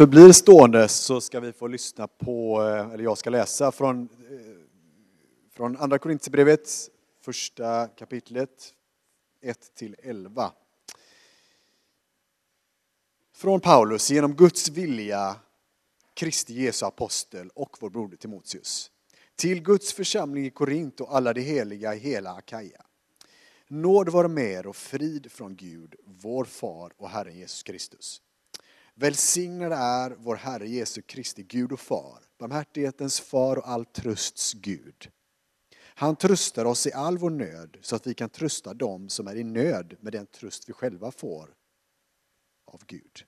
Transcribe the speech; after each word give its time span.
förblir 0.00 0.32
stående 0.32 0.88
så 0.88 1.20
ska 1.20 1.40
vi 1.40 1.52
få 1.52 1.66
lyssna 1.66 2.08
på, 2.08 2.62
eh, 2.62 2.90
eller 2.90 3.04
jag 3.04 3.18
ska 3.18 3.30
läsa 3.30 3.72
från, 3.72 4.02
eh, 4.02 4.38
från 5.52 5.76
Andra 5.76 5.98
Korintierbrevet, 5.98 6.70
första 7.24 7.86
kapitlet, 7.86 8.74
1 9.42 9.74
till 9.74 9.96
11. 9.98 10.52
Från 13.34 13.60
Paulus, 13.60 14.10
genom 14.10 14.34
Guds 14.34 14.68
vilja, 14.68 15.36
Kristi 16.14 16.54
Jesu 16.54 16.86
apostel 16.86 17.50
och 17.54 17.76
vår 17.80 17.90
broder 17.90 18.16
Timoteus. 18.16 18.90
Till 19.36 19.62
Guds 19.62 19.92
församling 19.92 20.46
i 20.46 20.50
Korint 20.50 21.00
och 21.00 21.16
alla 21.16 21.32
de 21.32 21.40
heliga 21.40 21.94
i 21.94 21.98
hela 21.98 22.34
Akaja. 22.34 22.82
Nåd 23.68 24.08
vare 24.08 24.28
med 24.28 24.50
er 24.52 24.66
och 24.66 24.76
frid 24.76 25.32
från 25.32 25.56
Gud, 25.56 25.94
vår 26.04 26.44
far 26.44 26.92
och 26.96 27.10
Herren 27.10 27.38
Jesus 27.38 27.62
Kristus. 27.62 28.22
Välsignad 29.00 29.72
är 29.72 30.16
vår 30.18 30.36
Herre 30.36 30.68
Jesu 30.68 31.02
Kristi 31.02 31.42
Gud 31.42 31.72
och 31.72 31.80
far, 31.80 32.18
barmhärtighetens 32.38 33.20
far 33.20 33.56
och 33.56 33.68
all 33.68 33.84
trösts 33.84 34.52
Gud. 34.52 35.10
Han 35.78 36.16
tröstar 36.16 36.64
oss 36.64 36.86
i 36.86 36.92
all 36.92 37.18
vår 37.18 37.30
nöd 37.30 37.76
så 37.80 37.96
att 37.96 38.06
vi 38.06 38.14
kan 38.14 38.28
trösta 38.28 38.74
dem 38.74 39.08
som 39.08 39.26
är 39.26 39.36
i 39.36 39.44
nöd 39.44 39.96
med 40.00 40.12
den 40.12 40.26
tröst 40.26 40.68
vi 40.68 40.72
själva 40.72 41.10
får 41.10 41.54
av 42.66 42.82
Gud. 42.86 43.24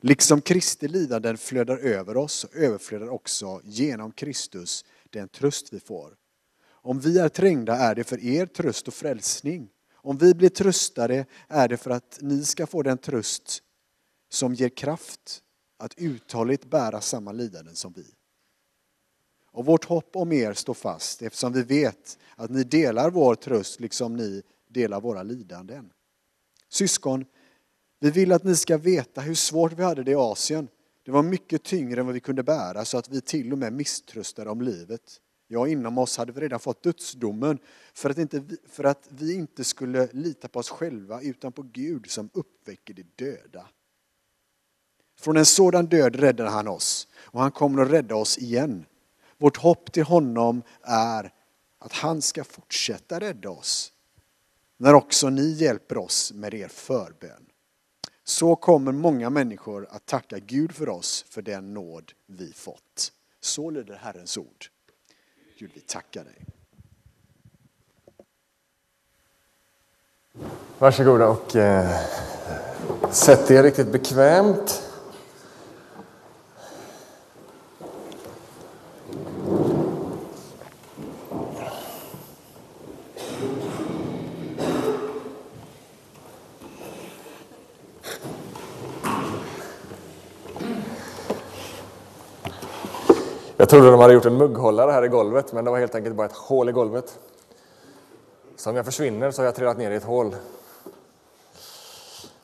Liksom 0.00 0.40
Kristi 0.40 0.88
lidanden 0.88 1.38
flödar 1.38 1.78
över 1.78 2.16
oss 2.16 2.46
överflödar 2.52 3.08
också 3.08 3.60
genom 3.64 4.12
Kristus 4.12 4.84
den 5.10 5.28
tröst 5.28 5.72
vi 5.72 5.80
får. 5.80 6.16
Om 6.68 7.00
vi 7.00 7.18
är 7.18 7.28
trängda 7.28 7.76
är 7.76 7.94
det 7.94 8.04
för 8.04 8.24
er 8.24 8.46
tröst 8.46 8.88
och 8.88 8.94
frälsning. 8.94 9.68
Om 9.94 10.18
vi 10.18 10.34
blir 10.34 10.48
tröstade 10.48 11.26
är 11.48 11.68
det 11.68 11.76
för 11.76 11.90
att 11.90 12.18
ni 12.20 12.44
ska 12.44 12.66
få 12.66 12.82
den 12.82 12.98
tröst 12.98 13.62
som 14.28 14.54
ger 14.54 14.68
kraft 14.68 15.42
att 15.78 15.94
uthålligt 15.96 16.64
bära 16.64 17.00
samma 17.00 17.32
lidanden 17.32 17.74
som 17.74 17.92
vi. 17.92 18.04
Och 19.50 19.66
vårt 19.66 19.84
hopp 19.84 20.16
om 20.16 20.32
er 20.32 20.52
står 20.52 20.74
fast 20.74 21.22
eftersom 21.22 21.52
vi 21.52 21.62
vet 21.62 22.18
att 22.36 22.50
ni 22.50 22.64
delar 22.64 23.10
vår 23.10 23.34
tröst 23.34 23.80
liksom 23.80 24.16
ni 24.16 24.42
delar 24.68 25.00
våra 25.00 25.22
lidanden. 25.22 25.92
Syskon, 26.68 27.24
vi 28.00 28.10
vill 28.10 28.32
att 28.32 28.44
ni 28.44 28.56
ska 28.56 28.78
veta 28.78 29.20
hur 29.20 29.34
svårt 29.34 29.72
vi 29.72 29.82
hade 29.82 30.02
det 30.02 30.10
i 30.10 30.14
Asien. 30.14 30.68
Det 31.04 31.10
var 31.10 31.22
mycket 31.22 31.62
tyngre 31.62 32.00
än 32.00 32.06
vad 32.06 32.14
vi 32.14 32.20
kunde 32.20 32.42
bära 32.42 32.84
så 32.84 32.98
att 32.98 33.08
vi 33.08 33.20
till 33.20 33.52
och 33.52 33.58
med 33.58 33.72
misströstade 33.72 34.50
om 34.50 34.60
livet. 34.60 35.20
Ja, 35.48 35.68
inom 35.68 35.98
oss 35.98 36.16
hade 36.16 36.32
vi 36.32 36.40
redan 36.40 36.60
fått 36.60 36.82
dödsdomen 36.82 37.58
för 37.94 38.10
att, 38.10 38.18
inte, 38.18 38.44
för 38.68 38.84
att 38.84 39.08
vi 39.10 39.34
inte 39.34 39.64
skulle 39.64 40.08
lita 40.12 40.48
på 40.48 40.58
oss 40.58 40.70
själva 40.70 41.22
utan 41.22 41.52
på 41.52 41.62
Gud 41.62 42.10
som 42.10 42.30
uppväcker 42.32 42.94
de 42.94 43.02
döda. 43.02 43.66
Från 45.16 45.36
en 45.36 45.46
sådan 45.46 45.86
död 45.86 46.16
räddar 46.16 46.46
han 46.46 46.68
oss 46.68 47.08
och 47.16 47.40
han 47.40 47.50
kommer 47.50 47.82
att 47.82 47.90
rädda 47.90 48.14
oss 48.14 48.38
igen. 48.38 48.86
Vårt 49.38 49.56
hopp 49.56 49.92
till 49.92 50.02
honom 50.02 50.62
är 50.82 51.32
att 51.78 51.92
han 51.92 52.22
ska 52.22 52.44
fortsätta 52.44 53.20
rädda 53.20 53.50
oss 53.50 53.92
när 54.76 54.94
också 54.94 55.30
ni 55.30 55.52
hjälper 55.52 55.98
oss 55.98 56.32
med 56.32 56.54
er 56.54 56.68
förbön. 56.68 57.46
Så 58.24 58.56
kommer 58.56 58.92
många 58.92 59.30
människor 59.30 59.86
att 59.90 60.06
tacka 60.06 60.38
Gud 60.38 60.72
för 60.74 60.88
oss 60.88 61.24
för 61.28 61.42
den 61.42 61.74
nåd 61.74 62.12
vi 62.26 62.52
fått. 62.52 63.12
Så 63.40 63.70
lyder 63.70 63.94
Herrens 63.94 64.38
ord. 64.38 64.66
Gud, 65.58 65.70
vi 65.74 65.80
tackar 65.80 66.24
dig. 66.24 66.44
Varsågoda 70.78 71.28
och 71.28 71.56
eh, 71.56 72.00
sätt 73.10 73.50
er 73.50 73.62
riktigt 73.62 73.92
bekvämt. 73.92 74.82
Jag 93.66 93.70
trodde 93.70 93.90
de 93.90 94.00
hade 94.00 94.14
gjort 94.14 94.24
en 94.24 94.36
mugghållare 94.36 94.90
här 94.90 95.04
i 95.04 95.08
golvet, 95.08 95.52
men 95.52 95.64
det 95.64 95.70
var 95.70 95.78
helt 95.78 95.94
enkelt 95.94 96.16
bara 96.16 96.26
ett 96.26 96.36
hål 96.36 96.68
i 96.68 96.72
golvet. 96.72 97.18
Så 98.56 98.70
om 98.70 98.76
jag 98.76 98.84
försvinner 98.84 99.30
så 99.30 99.42
har 99.42 99.46
jag 99.46 99.54
trillat 99.54 99.78
ner 99.78 99.90
i 99.90 99.94
ett 99.94 100.04
hål. 100.04 100.36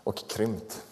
Och 0.04 0.28
krympt. 0.28 0.82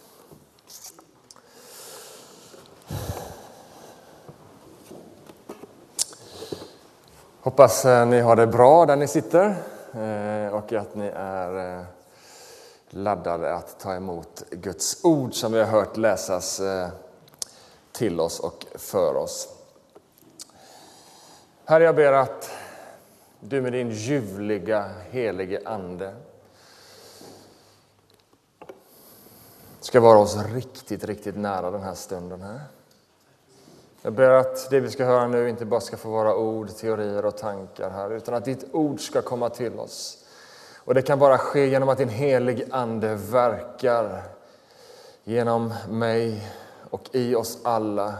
Hoppas 7.41 7.85
eh, 7.85 8.05
ni 8.05 8.19
har 8.19 8.35
det 8.35 8.47
bra 8.47 8.85
där 8.85 8.95
ni 8.95 9.07
sitter 9.07 9.45
eh, 9.93 10.53
och 10.53 10.73
att 10.73 10.95
ni 10.95 11.11
är 11.15 11.77
eh, 11.79 11.85
laddade 12.89 13.53
att 13.53 13.79
ta 13.79 13.95
emot 13.95 14.43
Guds 14.49 15.03
ord 15.03 15.33
som 15.33 15.51
vi 15.51 15.59
har 15.59 15.67
hört 15.67 15.97
läsas 15.97 16.61
till 17.91 18.19
oss 18.19 18.39
och 18.39 18.65
för 18.75 19.15
oss. 19.15 19.60
Herre, 21.65 21.83
jag 21.83 21.95
ber 21.95 22.13
att 22.13 22.51
du 23.39 23.61
med 23.61 23.73
din 23.73 23.89
ljuvliga, 23.89 24.91
helige 25.09 25.61
Ande 25.65 26.15
ska 29.79 29.99
vara 29.99 30.19
oss 30.19 30.37
riktigt, 30.53 31.03
riktigt 31.03 31.37
nära 31.37 31.71
den 31.71 31.81
här 31.81 31.93
stunden. 31.93 32.41
här. 32.41 32.59
Jag 34.01 34.13
ber 34.13 34.29
att 34.29 34.69
det 34.69 34.79
vi 34.79 34.89
ska 34.89 35.05
höra 35.05 35.27
nu 35.27 35.49
inte 35.49 35.65
bara 35.65 35.81
ska 35.81 35.97
få 35.97 36.09
vara 36.09 36.35
ord, 36.35 36.69
teorier 36.69 37.25
och 37.25 37.37
tankar 37.37 37.89
här, 37.89 38.11
utan 38.11 38.33
att 38.33 38.45
ditt 38.45 38.65
ord 38.71 39.01
ska 39.01 39.21
komma 39.21 39.49
till 39.49 39.79
oss. 39.79 40.25
Och 40.77 40.93
det 40.93 41.01
kan 41.01 41.19
bara 41.19 41.37
ske 41.37 41.67
genom 41.67 41.89
att 41.89 41.97
din 41.97 42.09
helig 42.09 42.67
Ande 42.71 43.15
verkar 43.15 44.23
genom 45.23 45.73
mig 45.89 46.51
och 46.89 47.09
i 47.11 47.35
oss 47.35 47.57
alla. 47.63 48.13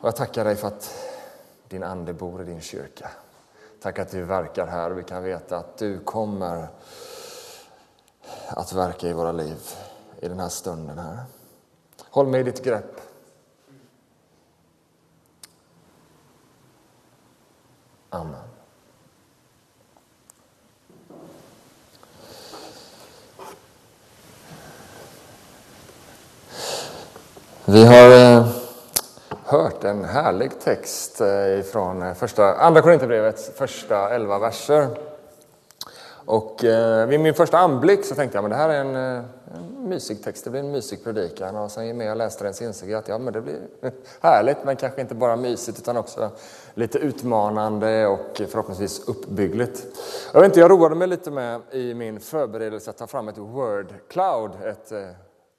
Och 0.00 0.08
jag 0.08 0.16
tackar 0.16 0.44
dig 0.44 0.56
för 0.56 0.68
att 0.68 1.05
din 1.68 1.82
ande 1.82 2.12
bor 2.12 2.42
i 2.42 2.44
din 2.44 2.60
kyrka. 2.60 3.10
Tack 3.82 3.98
att 3.98 4.10
du 4.10 4.24
verkar 4.24 4.66
här 4.66 4.90
och 4.90 4.98
vi 4.98 5.02
kan 5.02 5.22
veta 5.22 5.56
att 5.56 5.78
du 5.78 5.98
kommer 5.98 6.68
att 8.48 8.72
verka 8.72 9.08
i 9.08 9.12
våra 9.12 9.32
liv 9.32 9.58
i 10.20 10.28
den 10.28 10.40
här 10.40 10.48
stunden 10.48 10.98
här. 10.98 11.18
Håll 12.10 12.26
mig 12.26 12.40
i 12.40 12.44
ditt 12.44 12.64
grepp. 12.64 13.00
Amen. 18.10 18.42
Vi 27.64 27.84
har 27.84 28.10
eh, 28.10 28.55
en 29.88 30.04
härlig 30.04 30.60
text 30.60 31.20
eh, 31.20 31.62
från 31.72 32.02
eh, 32.02 32.14
första, 32.14 32.54
Andra 32.54 32.82
Korinthierbrevets 32.82 33.50
första 33.56 34.10
elva 34.10 34.38
verser. 34.38 34.88
Och 36.26 36.64
eh, 36.64 37.06
vid 37.06 37.20
min 37.20 37.34
första 37.34 37.58
anblick 37.58 38.04
så 38.04 38.14
tänkte 38.14 38.38
jag 38.38 38.44
att 38.44 38.50
det 38.50 38.56
här 38.56 38.68
är 38.68 38.80
en, 38.80 38.96
eh, 38.96 39.24
en 39.54 39.88
mysig 39.88 40.24
text, 40.24 40.44
det 40.44 40.50
blir 40.50 40.60
en 40.60 40.70
mysig 40.70 41.04
predikan. 41.04 41.56
Och 41.56 41.70
sen 41.70 41.86
ju 41.86 41.92
mer 41.92 42.06
jag 42.06 42.18
läste 42.18 42.44
den 42.44 42.54
så 42.54 42.64
insåg 42.64 42.90
jag 42.90 42.98
att 42.98 43.08
ja, 43.08 43.18
men 43.18 43.32
det 43.32 43.40
blir 43.40 43.60
härligt, 44.20 44.64
men 44.64 44.76
kanske 44.76 45.00
inte 45.00 45.14
bara 45.14 45.36
mysigt 45.36 45.78
utan 45.78 45.96
också 45.96 46.30
lite 46.74 46.98
utmanande 46.98 48.06
och 48.06 48.42
förhoppningsvis 48.48 49.08
uppbyggligt. 49.08 49.86
Jag, 50.32 50.40
vet 50.40 50.48
inte, 50.48 50.60
jag 50.60 50.70
roade 50.70 50.94
mig 50.94 51.08
lite 51.08 51.30
med 51.30 51.60
i 51.70 51.94
min 51.94 52.20
förberedelse 52.20 52.90
att 52.90 52.96
ta 52.96 53.06
fram 53.06 53.28
ett 53.28 53.38
word 53.38 53.94
cloud, 54.08 54.50
ett 54.64 54.92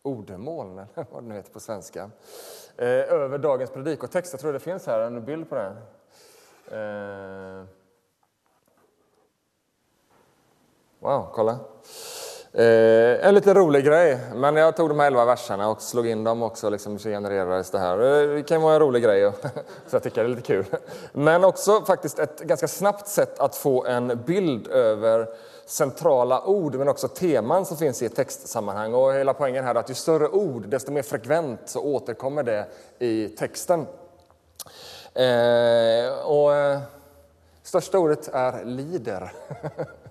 ordmoln, 0.07 0.71
eller 0.71 0.87
vad 1.11 1.23
det 1.23 1.27
nu 1.27 1.35
heter 1.35 1.51
på 1.51 1.59
svenska. 1.59 2.09
Eh, 2.77 2.87
över 2.87 3.37
dagens 3.37 3.69
predikotext. 3.69 4.33
Jag 4.33 4.41
tror 4.41 4.53
det 4.53 4.59
finns 4.59 4.87
här 4.87 4.99
en 4.99 5.25
bild 5.25 5.49
på 5.49 5.55
det 5.55 5.75
Eh, 6.71 7.63
wow, 10.99 11.29
kolla. 11.33 11.59
Eh, 12.53 13.27
en 13.27 13.35
lite 13.35 13.53
rolig 13.53 13.85
grej, 13.85 14.19
men 14.35 14.55
jag 14.55 14.75
tog 14.75 14.89
de 14.89 14.99
här 14.99 15.07
elva 15.07 15.25
verserna 15.25 15.69
och 15.69 15.81
slog 15.81 16.07
in 16.07 16.23
dem 16.23 16.43
också, 16.43 16.69
liksom, 16.69 16.99
så 16.99 17.09
genererades 17.09 17.71
det 17.71 17.79
här. 17.79 17.97
Eh, 17.97 18.35
det 18.35 18.43
kan 18.43 18.61
vara 18.61 18.73
en 18.73 18.79
rolig 18.79 19.03
grej, 19.03 19.31
så 19.87 19.95
jag 19.95 20.03
tycker 20.03 20.23
det 20.23 20.29
är 20.29 20.35
lite 20.35 20.41
kul. 20.41 20.65
Men 21.13 21.43
också 21.43 21.81
faktiskt 21.81 22.19
ett 22.19 22.39
ganska 22.39 22.67
snabbt 22.67 23.07
sätt 23.07 23.39
att 23.39 23.55
få 23.55 23.85
en 23.85 24.23
bild 24.25 24.67
över 24.67 25.27
centrala 25.67 26.45
ord 26.45 26.75
men 26.75 26.87
också 26.87 27.07
teman 27.07 27.65
som 27.65 27.77
finns 27.77 28.01
i 28.01 28.05
ett 28.05 28.15
textsammanhang. 28.15 28.93
Och 28.93 29.13
hela 29.13 29.33
poängen 29.33 29.63
här 29.63 29.75
är 29.75 29.79
att 29.79 29.89
ju 29.89 29.93
större 29.93 30.29
ord, 30.29 30.67
desto 30.67 30.91
mer 30.91 31.01
frekvent 31.01 31.59
så 31.65 31.81
återkommer 31.81 32.43
det 32.43 32.67
i 32.99 33.29
texten. 33.29 33.87
Eh, 35.13 36.25
och 36.25 36.55
eh, 36.55 36.79
största 37.63 37.99
ordet 37.99 38.27
är 38.33 38.65
lider. 38.65 39.31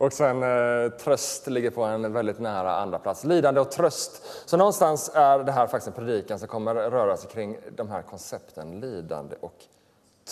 Och 0.00 0.12
sen 0.12 0.42
eh, 0.42 0.90
tröst 0.90 1.46
ligger 1.46 1.70
på 1.70 1.84
en 1.84 2.12
väldigt 2.12 2.38
nära 2.38 2.76
andra 2.76 2.98
plats. 2.98 3.24
Lidande 3.24 3.60
och 3.60 3.70
tröst. 3.70 4.22
Så 4.46 4.56
någonstans 4.56 5.10
är 5.14 5.38
det 5.38 5.52
här 5.52 5.66
faktiskt 5.66 5.86
en 5.86 6.04
predikan 6.04 6.38
som 6.38 6.48
kommer 6.48 6.74
röra 6.74 7.16
sig 7.16 7.30
kring 7.30 7.58
de 7.76 7.90
här 7.90 8.02
koncepten 8.02 8.80
lidande 8.80 9.36
och 9.40 9.54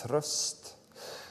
tröst. 0.02 0.67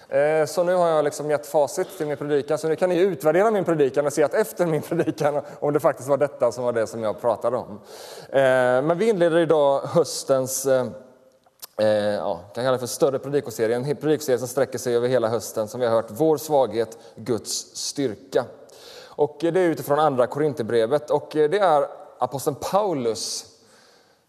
Eh, 0.09 0.45
så 0.45 0.63
nu 0.63 0.75
har 0.75 0.87
jag 0.87 1.03
liksom 1.03 1.29
gett 1.29 1.47
facit 1.47 1.97
till 1.97 2.07
min 2.07 2.17
predikan, 2.17 2.57
så 2.57 2.67
nu 2.67 2.75
kan 2.75 2.89
ni 2.89 2.99
utvärdera 2.99 3.51
min 3.51 3.65
predikan 3.65 4.05
och 4.05 4.13
se 4.13 4.23
att 4.23 4.33
efter 4.33 4.65
min 4.65 4.81
predikan 4.81 5.41
om 5.59 5.73
det 5.73 5.79
faktiskt 5.79 6.09
var 6.09 6.17
detta 6.17 6.51
som 6.51 6.63
var 6.63 6.73
det 6.73 6.87
som 6.87 7.03
jag 7.03 7.21
pratade 7.21 7.57
om. 7.57 7.79
Eh, 8.29 8.39
men 8.81 8.97
vi 8.97 9.09
inleder 9.09 9.37
idag 9.37 9.81
höstens 9.81 10.65
eh, 10.65 10.87
ja, 11.87 12.39
kan 12.53 12.63
kalla 12.63 12.71
det 12.71 12.79
för 12.79 12.87
större 12.87 13.19
predikoserie, 13.19 13.75
en 13.75 13.95
predikoserie 13.95 14.39
som 14.39 14.47
sträcker 14.47 14.77
sig 14.77 14.95
över 14.95 15.07
hela 15.07 15.27
hösten 15.27 15.67
som 15.67 15.79
vi 15.79 15.87
har 15.87 15.93
hört, 15.93 16.07
Vår 16.09 16.37
svaghet, 16.37 16.97
Guds 17.15 17.75
styrka. 17.75 18.45
Och 19.05 19.37
det 19.39 19.47
är 19.47 19.69
utifrån 19.69 19.99
andra 19.99 20.27
Korinthierbrevet 20.27 21.09
och 21.09 21.27
det 21.31 21.59
är 21.59 21.87
aposteln 22.19 22.55
Paulus 22.71 23.45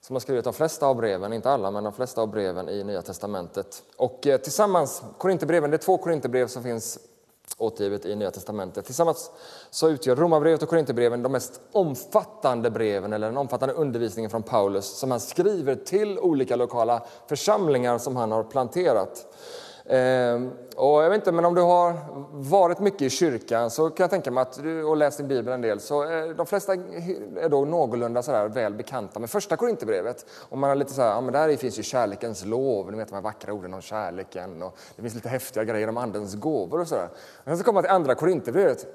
som 0.09 0.17
har 0.17 0.21
skrivit 0.21 0.45
de 0.45 0.53
flesta 0.53 0.87
av 0.87 0.97
breven, 0.97 1.33
inte 1.33 1.51
alla, 1.51 1.71
men 1.71 1.85
de 1.85 1.93
flesta 1.93 2.23
av 2.23 2.31
breven 2.31 2.69
i 2.69 2.85
Nya 2.85 3.03
Testamentet. 3.03 3.83
Och 3.97 4.27
eh, 4.27 4.41
tillsammans, 4.41 5.03
Korinthierbreven, 5.19 5.71
det 5.71 5.77
är 5.77 5.79
två 5.79 5.99
Korinthierbrev 5.99 6.47
som 6.47 6.63
finns 6.63 6.99
återgivet 7.59 8.07
i 8.07 8.17
Nya 8.17 8.31
Testamentet. 8.31 8.85
Tillsammans 8.85 9.31
så 9.71 9.89
utgör 9.89 10.17
Romarbrevet 10.17 10.63
och 10.63 10.69
Korinthierbreven 10.69 11.23
de 11.23 11.33
mest 11.33 11.61
omfattande 11.73 12.71
breven 12.71 13.13
eller 13.13 13.27
den 13.27 13.37
omfattande 13.37 13.75
undervisningen 13.75 14.31
från 14.31 14.43
Paulus 14.43 14.87
som 14.99 15.11
han 15.11 15.21
skriver 15.21 15.75
till 15.75 16.19
olika 16.19 16.57
lokala 16.57 17.03
församlingar 17.27 17.99
som 17.99 18.17
han 18.17 18.33
har 18.33 18.45
planterat. 18.45 19.27
Ehm, 19.89 20.51
och 20.77 21.03
jag 21.03 21.11
vet 21.11 21.17
inte, 21.17 21.33
men 21.33 21.45
om 21.45 21.55
du 21.55 21.61
har 21.61 21.95
varit 22.33 22.79
mycket 22.79 23.03
i 23.03 23.11
kyrkan 23.11 23.71
så 23.71 23.91
kan 23.91 24.05
jag 24.05 24.11
tänka 24.11 24.31
mig 24.31 24.43
att 24.43 24.63
du, 24.63 24.85
och 24.85 24.97
läst 24.97 25.19
din 25.19 25.29
bibel 25.29 25.53
en 25.53 25.61
del 25.61 25.81
så 25.81 26.05
eh, 26.05 26.29
de 26.29 26.47
flesta 26.47 26.73
är 26.73 27.49
då 27.49 27.65
någorlunda 27.65 28.23
så 28.23 28.33
där 28.33 28.49
väl 28.49 28.75
bekanta 28.75 29.21
med 29.21 29.31
första 29.31 29.57
Korinthierbrevet. 29.57 30.27
Och 30.49 30.59
man 30.59 30.71
är 30.71 30.75
lite 30.75 30.93
så 30.93 31.03
här, 31.03 31.09
ja 31.09 31.21
men 31.21 31.33
där 31.33 31.57
finns 31.57 31.79
ju 31.79 31.83
kärlekens 31.83 32.45
lov, 32.45 32.91
ni 32.91 32.99
vet 32.99 33.09
de 33.09 33.15
här 33.15 33.23
vackra 33.23 33.53
orden 33.53 33.75
om 33.75 33.81
kärleken 33.81 34.63
och 34.63 34.79
det 34.97 35.03
finns 35.03 35.15
lite 35.15 35.29
häftiga 35.29 35.65
grejer 35.65 35.89
om 35.89 35.97
andens 35.97 36.35
gåvor 36.35 36.81
och 36.81 36.89
sådär. 36.89 37.09
Men 37.45 37.53
sen 37.53 37.59
så 37.59 37.65
kommer 37.65 37.77
man 37.77 37.83
till 37.83 37.93
andra 37.93 38.15
Korinthierbrevet 38.15 38.87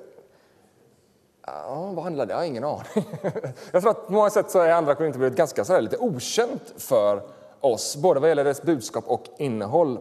Ja, 1.46 1.92
vad 1.96 2.04
handlar 2.04 2.25
det? 2.25 2.34
Jag 2.34 2.38
har 2.38 2.46
ingen 2.46 2.63
aning. 2.63 2.84
Jag 3.72 3.81
tror 3.81 3.92
att 3.92 4.07
på 4.07 4.13
många 4.13 4.30
sätt 4.30 4.51
så 4.51 4.60
är 4.60 4.72
andra 4.72 4.96
Korinthierbrevet 4.96 5.38
ganska 5.38 5.66
så 5.66 5.74
här 5.74 5.81
lite 5.81 5.98
okänt 5.98 6.74
för 6.78 7.22
oss, 7.60 7.96
både 7.96 8.19
vad 8.19 8.30
gäller 8.30 8.44
dess 8.44 8.62
budskap 8.62 9.04
och 9.07 9.24
innehåll. 9.38 10.00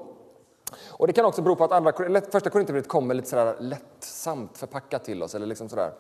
Och 0.88 1.06
det 1.06 1.12
kan 1.12 1.24
också 1.24 1.42
bero 1.42 1.56
på 1.56 1.64
att 1.64 1.72
andra, 1.72 1.92
första 2.32 2.50
Korinthierbrevet 2.50 2.88
kommer 2.88 3.14
lite 3.14 3.28
sådär 3.28 3.56
lättsamt 3.58 4.58
förpackat 4.58 5.04
till 5.04 5.22
oss. 5.22 5.34
Eller 5.34 5.46
liksom 5.46 5.69
sådär. 5.69 5.92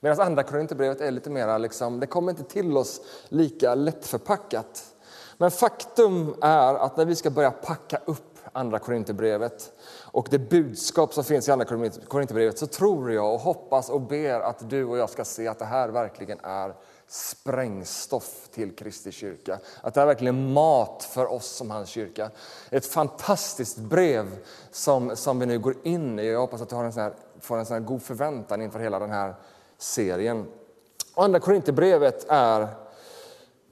Medan 0.00 0.20
andra 0.20 0.42
Korinthierbrevet 0.42 1.00
är 1.00 1.10
lite 1.10 1.30
mer, 1.30 1.58
liksom, 1.58 2.00
det 2.00 2.06
kommer 2.06 2.30
inte 2.30 2.44
till 2.44 2.76
oss 2.76 3.00
lika 3.28 3.74
lättförpackat. 3.74 4.94
Men 5.38 5.50
faktum 5.50 6.34
är 6.40 6.74
att 6.74 6.96
när 6.96 7.04
vi 7.04 7.16
ska 7.16 7.30
börja 7.30 7.50
packa 7.50 8.00
upp 8.04 8.38
andra 8.52 8.78
Korinthierbrevet 8.78 9.72
och 10.02 10.28
det 10.30 10.38
budskap 10.38 11.14
som 11.14 11.24
finns 11.24 11.48
i 11.48 11.52
andra 11.52 11.64
Korinthierbrevet 11.64 12.58
så 12.58 12.66
tror 12.66 13.12
jag 13.12 13.34
och 13.34 13.40
hoppas 13.40 13.90
och 13.90 14.00
ber 14.00 14.40
att 14.40 14.70
du 14.70 14.84
och 14.84 14.98
jag 14.98 15.10
ska 15.10 15.24
se 15.24 15.48
att 15.48 15.58
det 15.58 15.64
här 15.64 15.88
verkligen 15.88 16.38
är 16.42 16.74
sprängstoff 17.10 18.48
till 18.50 18.76
Kristi 18.76 19.12
kyrka. 19.12 19.58
Att 19.82 19.94
det 19.94 20.00
är 20.00 20.06
verkligen 20.06 20.52
mat 20.52 21.08
för 21.10 21.32
oss 21.32 21.46
som 21.46 21.70
hans 21.70 21.88
kyrka. 21.88 22.30
Ett 22.70 22.86
fantastiskt 22.86 23.78
brev 23.78 24.26
som, 24.70 25.16
som 25.16 25.38
vi 25.38 25.46
nu 25.46 25.58
går 25.58 25.74
in 25.82 26.18
i. 26.18 26.26
Jag 26.26 26.40
hoppas 26.40 26.60
att 26.60 26.68
du 26.68 26.76
har 26.76 26.84
en 26.84 26.92
sån 26.92 27.02
här, 27.02 27.14
får 27.40 27.58
en 27.58 27.66
sån 27.66 27.74
här 27.74 27.80
god 27.80 28.02
förväntan 28.02 28.62
inför 28.62 28.78
hela 28.78 28.98
den 28.98 29.10
här 29.10 29.34
serien. 29.78 30.46
Och 31.14 31.24
andra 31.24 31.40
Korinthierbrevet 31.40 32.26
är 32.28 32.68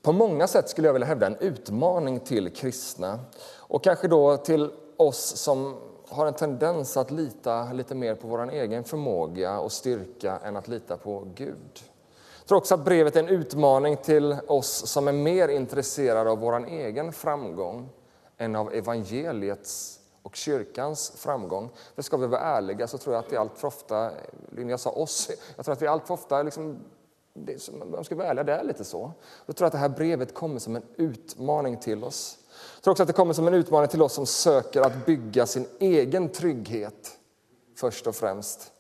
på 0.03 0.13
många 0.13 0.47
sätt 0.47 0.69
skulle 0.69 0.89
jag 0.89 0.93
vilja 0.93 1.09
hävda 1.09 1.27
en 1.27 1.37
utmaning 1.37 2.21
till 2.21 2.55
kristna 2.55 3.21
och 3.57 3.85
kanske 3.85 4.09
då 4.09 4.37
till 4.37 4.71
oss 4.97 5.37
som 5.37 5.77
har 6.09 6.27
en 6.27 6.35
tendens 6.35 6.97
att 6.97 7.11
lita 7.11 7.73
lite 7.73 7.95
mer 7.95 8.15
på 8.15 8.29
vår 8.29 8.51
egen 8.51 8.85
förmåga 8.85 9.61
och 9.61 9.73
styrka 9.73 10.39
än 10.45 10.57
att 10.57 10.69
lita 10.69 10.97
på 10.97 11.29
Gud. 11.35 11.83
Jag 12.49 12.51
tror 12.51 12.59
också 12.59 12.75
att 12.75 12.85
brevet 12.85 13.17
är 13.17 13.21
en 13.21 13.29
utmaning 13.29 13.97
till 13.97 14.37
oss 14.47 14.87
som 14.87 15.09
är 15.09 15.13
mer 15.13 15.49
intresserade 15.49 16.31
av 16.31 16.39
vår 16.39 16.67
egen 16.67 17.13
framgång 17.13 17.89
än 18.39 18.57
av 18.57 18.75
evangeliets 18.75 20.01
och 20.23 20.37
kyrkans 20.37 21.13
framgång. 21.17 21.71
För 21.95 22.03
ska 22.03 22.17
vi 22.17 22.27
vara 22.27 22.41
ärliga 22.41 22.87
så 22.87 22.99
tror 22.99 23.15
jag 23.15 23.25
att 23.25 23.33
vi 23.33 23.37
allt 23.37 23.59
för 23.59 23.69
ofta, 23.69 24.11
jag 24.57 24.81
sa 24.81 24.91
oss, 24.91 25.31
jag 25.57 25.65
tror 25.65 25.73
att 25.73 25.83
vi 25.83 25.87
allt 25.87 26.07
för 26.07 26.15
ofta, 26.15 26.43
liksom, 26.43 26.85
om 27.83 27.95
jag 27.95 28.07
ska 28.07 28.15
vara 28.15 28.29
ärlig, 28.29 28.47
det 28.47 28.53
är 28.53 28.65
lite 28.65 28.85
så. 28.85 29.13
Jag 29.47 29.57
tror 29.57 29.67
att 29.67 29.73
det 29.73 29.79
här 29.79 29.89
brevet 29.89 30.35
kommer 30.35 30.59
som 30.59 30.77
en 30.77 30.85
utmaning 30.97 31.77
till 31.77 32.05
oss. 32.05 32.39
Jag 32.75 32.83
tror 32.83 32.93
också 32.93 33.03
att 33.03 33.07
det 33.07 33.13
kommer 33.13 33.35
som 33.35 33.47
en 33.47 33.55
utmaning 33.55 33.89
till 33.89 34.03
oss 34.03 34.13
som 34.13 34.27
söker 34.27 34.81
att 34.81 35.07
bygga 35.07 35.47
sin 35.47 35.67
egen 35.79 36.29
trygghet 36.29 37.19
först 37.77 38.07
och 38.07 38.15
främst 38.15 38.73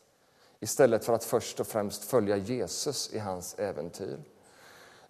istället 0.60 1.04
för 1.04 1.12
att 1.12 1.24
först 1.24 1.60
och 1.60 1.66
främst 1.66 2.04
följa 2.04 2.36
Jesus 2.36 3.10
i 3.12 3.18
hans 3.18 3.54
äventyr. 3.58 4.18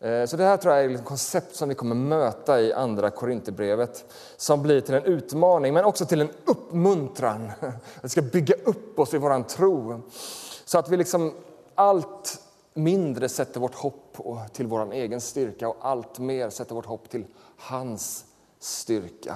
Eh, 0.01 0.27
så 0.27 0.37
det 0.37 0.45
här 0.45 0.57
tror 0.57 0.75
jag 0.75 0.85
är 0.85 0.91
ett 0.91 1.05
koncept 1.05 1.57
som 1.57 1.69
vi 1.69 1.75
kommer 1.75 1.95
möta 1.95 2.61
i 2.61 2.73
Andra 2.73 3.11
Korinthierbrevet 3.11 4.05
som 4.37 4.63
blir 4.63 4.81
till 4.81 4.95
en 4.95 5.05
utmaning, 5.05 5.75
men 5.75 5.85
också 5.85 6.07
till 6.07 6.21
en 6.21 6.31
uppmuntran. 6.45 7.51
Det 8.03 8.09
ska 8.09 8.23
bygga 8.23 8.55
upp 8.65 8.99
oss 8.99 9.15
i 9.15 9.19
vår 9.19 9.43
tro 9.43 10.03
så 10.65 10.79
att 10.79 10.89
vi 10.89 10.97
liksom 10.97 11.35
allt 11.75 12.41
mindre 12.75 13.29
sätter 13.29 13.61
vårt 13.61 13.75
hopp 13.75 14.17
till 14.53 14.67
vår 14.67 14.93
egen 14.93 15.21
styrka 15.21 15.69
och 15.69 15.77
allt 15.81 16.19
mer 16.19 16.51
sätter 16.51 16.75
vårt 16.75 16.87
hopp 16.87 17.11
till 17.11 17.27
hans 17.57 18.25
styrka. 18.59 19.35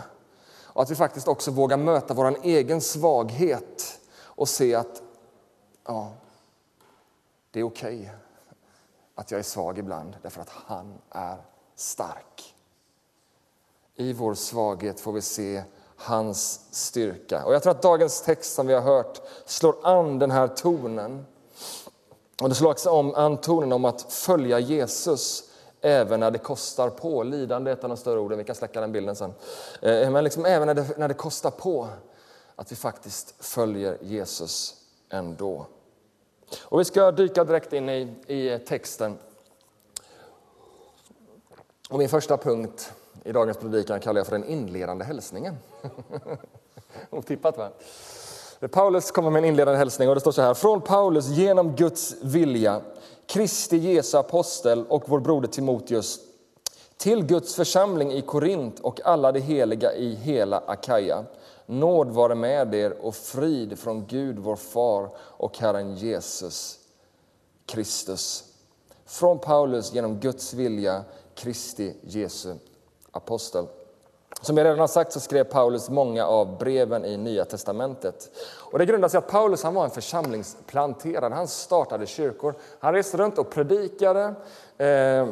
Och 0.64 0.82
att 0.82 0.90
vi 0.90 0.94
faktiskt 0.94 1.28
också 1.28 1.50
vågar 1.50 1.76
möta 1.76 2.14
vår 2.14 2.36
egen 2.42 2.80
svaghet 2.80 4.00
och 4.20 4.48
se 4.48 4.74
att 4.74 5.01
ja, 5.84 6.12
det 7.50 7.60
är 7.60 7.64
okej 7.64 8.00
okay 8.00 8.08
att 9.14 9.30
jag 9.30 9.38
är 9.38 9.42
svag 9.42 9.78
ibland 9.78 10.16
därför 10.22 10.40
att 10.40 10.48
han 10.48 10.98
är 11.10 11.36
stark. 11.76 12.54
I 13.94 14.12
vår 14.12 14.34
svaghet 14.34 15.00
får 15.00 15.12
vi 15.12 15.22
se 15.22 15.62
hans 15.96 16.60
styrka. 16.70 17.44
Och 17.44 17.54
Jag 17.54 17.62
tror 17.62 17.70
att 17.70 17.82
dagens 17.82 18.22
text 18.22 18.54
som 18.54 18.66
vi 18.66 18.74
har 18.74 18.80
hört 18.80 19.20
slår 19.46 19.76
an 19.82 20.18
den 20.18 20.30
här 20.30 20.48
tonen. 20.48 21.26
Och 22.42 22.48
Det 22.48 22.54
slår 22.54 22.70
också 22.70 23.12
an 23.12 23.36
tonen 23.36 23.72
om 23.72 23.84
att 23.84 24.12
följa 24.12 24.58
Jesus 24.58 25.50
även 25.80 26.20
när 26.20 26.30
det 26.30 26.38
kostar 26.38 26.90
på. 26.90 27.22
Lidande 27.22 27.70
är 27.70 27.76
ett 27.76 27.84
av 27.84 27.90
de 27.90 27.96
större 27.96 28.20
orden, 28.20 28.38
vi 28.38 28.44
kan 28.44 28.54
släcka 28.54 28.80
den 28.80 28.92
bilden 28.92 29.16
sen. 29.16 29.34
Eh, 29.82 30.10
men 30.10 30.24
liksom 30.24 30.44
även 30.44 30.66
när 30.66 30.74
det, 30.74 30.98
när 30.98 31.08
det 31.08 31.14
kostar 31.14 31.50
på, 31.50 31.88
att 32.56 32.72
vi 32.72 32.76
faktiskt 32.76 33.34
följer 33.44 33.98
Jesus 34.00 34.81
ändå. 35.12 35.66
Och 36.62 36.80
vi 36.80 36.84
ska 36.84 37.10
dyka 37.10 37.44
direkt 37.44 37.72
in 37.72 37.88
i, 37.88 38.14
i 38.26 38.58
texten. 38.58 39.18
Och 41.90 41.98
min 41.98 42.08
första 42.08 42.36
punkt 42.36 42.92
i 43.24 43.32
dagens 43.32 43.56
predikan 43.56 44.00
kallar 44.00 44.20
jag 44.20 44.26
för 44.26 44.38
den 44.38 44.48
inledande 44.48 45.04
hälsningen. 45.04 45.56
Otippat 47.10 47.58
va? 47.58 47.70
Paulus 48.70 49.10
kommer 49.10 49.30
med 49.30 49.38
en 49.38 49.44
inledande 49.44 49.78
hälsning 49.78 50.08
och 50.08 50.14
det 50.14 50.20
står 50.20 50.32
så 50.32 50.42
här. 50.42 50.54
Från 50.54 50.80
Paulus 50.80 51.28
genom 51.28 51.76
Guds 51.76 52.14
vilja, 52.22 52.80
Kristi 53.26 53.76
Jesu 53.76 54.18
apostel 54.18 54.84
och 54.88 55.02
vår 55.06 55.20
broder 55.20 55.48
Timoteus 55.48 56.20
till 56.96 57.24
Guds 57.24 57.54
församling 57.54 58.12
i 58.12 58.22
Korint 58.22 58.80
och 58.80 59.00
alla 59.04 59.32
de 59.32 59.40
heliga 59.40 59.92
i 59.92 60.14
hela 60.14 60.62
Akaja. 60.66 61.24
Nåd 61.72 62.10
vare 62.10 62.34
med 62.34 62.74
er 62.74 62.96
och 63.00 63.14
frid 63.14 63.78
från 63.78 64.06
Gud 64.06 64.38
vår 64.38 64.56
far 64.56 65.08
och 65.18 65.58
Herren 65.58 65.94
Jesus 65.94 66.78
Kristus. 67.66 68.44
Från 69.06 69.38
Paulus 69.38 69.92
genom 69.92 70.20
Guds 70.20 70.54
vilja, 70.54 71.04
Kristi 71.34 71.94
Jesu 72.02 72.54
apostel. 73.10 73.66
Som 74.40 74.56
jag 74.56 74.64
redan 74.64 74.78
har 74.78 74.86
sagt 74.86 75.12
så 75.12 75.20
skrev 75.20 75.44
Paulus 75.44 75.90
många 75.90 76.26
av 76.26 76.58
breven 76.58 77.04
i 77.04 77.16
Nya 77.16 77.44
testamentet. 77.44 78.30
Och 78.70 78.78
det 78.78 78.86
grundar 78.86 79.08
sig 79.08 79.18
att 79.18 79.28
Paulus 79.28 79.62
han 79.62 79.74
var 79.74 79.84
en 79.84 79.90
församlingsplanterare. 79.90 81.34
Han 81.34 81.48
startade 81.48 82.06
kyrkor. 82.06 82.54
Han 82.78 82.94
reste 82.94 83.16
runt 83.16 83.38
och 83.38 83.50
predikade. 83.50 84.34
Eh, 84.78 85.28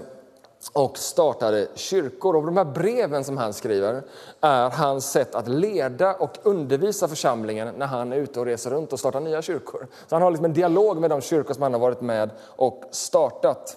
och 0.72 0.98
startade 0.98 1.68
kyrkor. 1.74 2.36
Och 2.36 2.46
de 2.46 2.56
här 2.56 2.64
breven 2.64 3.24
som 3.24 3.36
han 3.36 3.52
skriver 3.52 4.02
är 4.40 4.70
hans 4.70 5.10
sätt 5.10 5.34
att 5.34 5.48
leda 5.48 6.14
och 6.14 6.38
undervisa 6.42 7.08
församlingen 7.08 7.74
när 7.78 7.86
han 7.86 8.12
är 8.12 8.16
ute 8.16 8.40
och 8.40 8.46
reser 8.46 8.70
runt 8.70 8.92
och 8.92 8.98
startar 8.98 9.20
nya 9.20 9.42
kyrkor. 9.42 9.86
Så 10.06 10.14
han 10.14 10.22
har 10.22 10.30
liksom 10.30 10.44
en 10.44 10.52
dialog 10.52 11.00
med 11.00 11.10
de 11.10 11.20
kyrkor 11.20 11.54
som 11.54 11.62
han 11.62 11.72
har 11.72 11.80
varit 11.80 12.00
med 12.00 12.30
och 12.56 12.84
startat. 12.90 13.76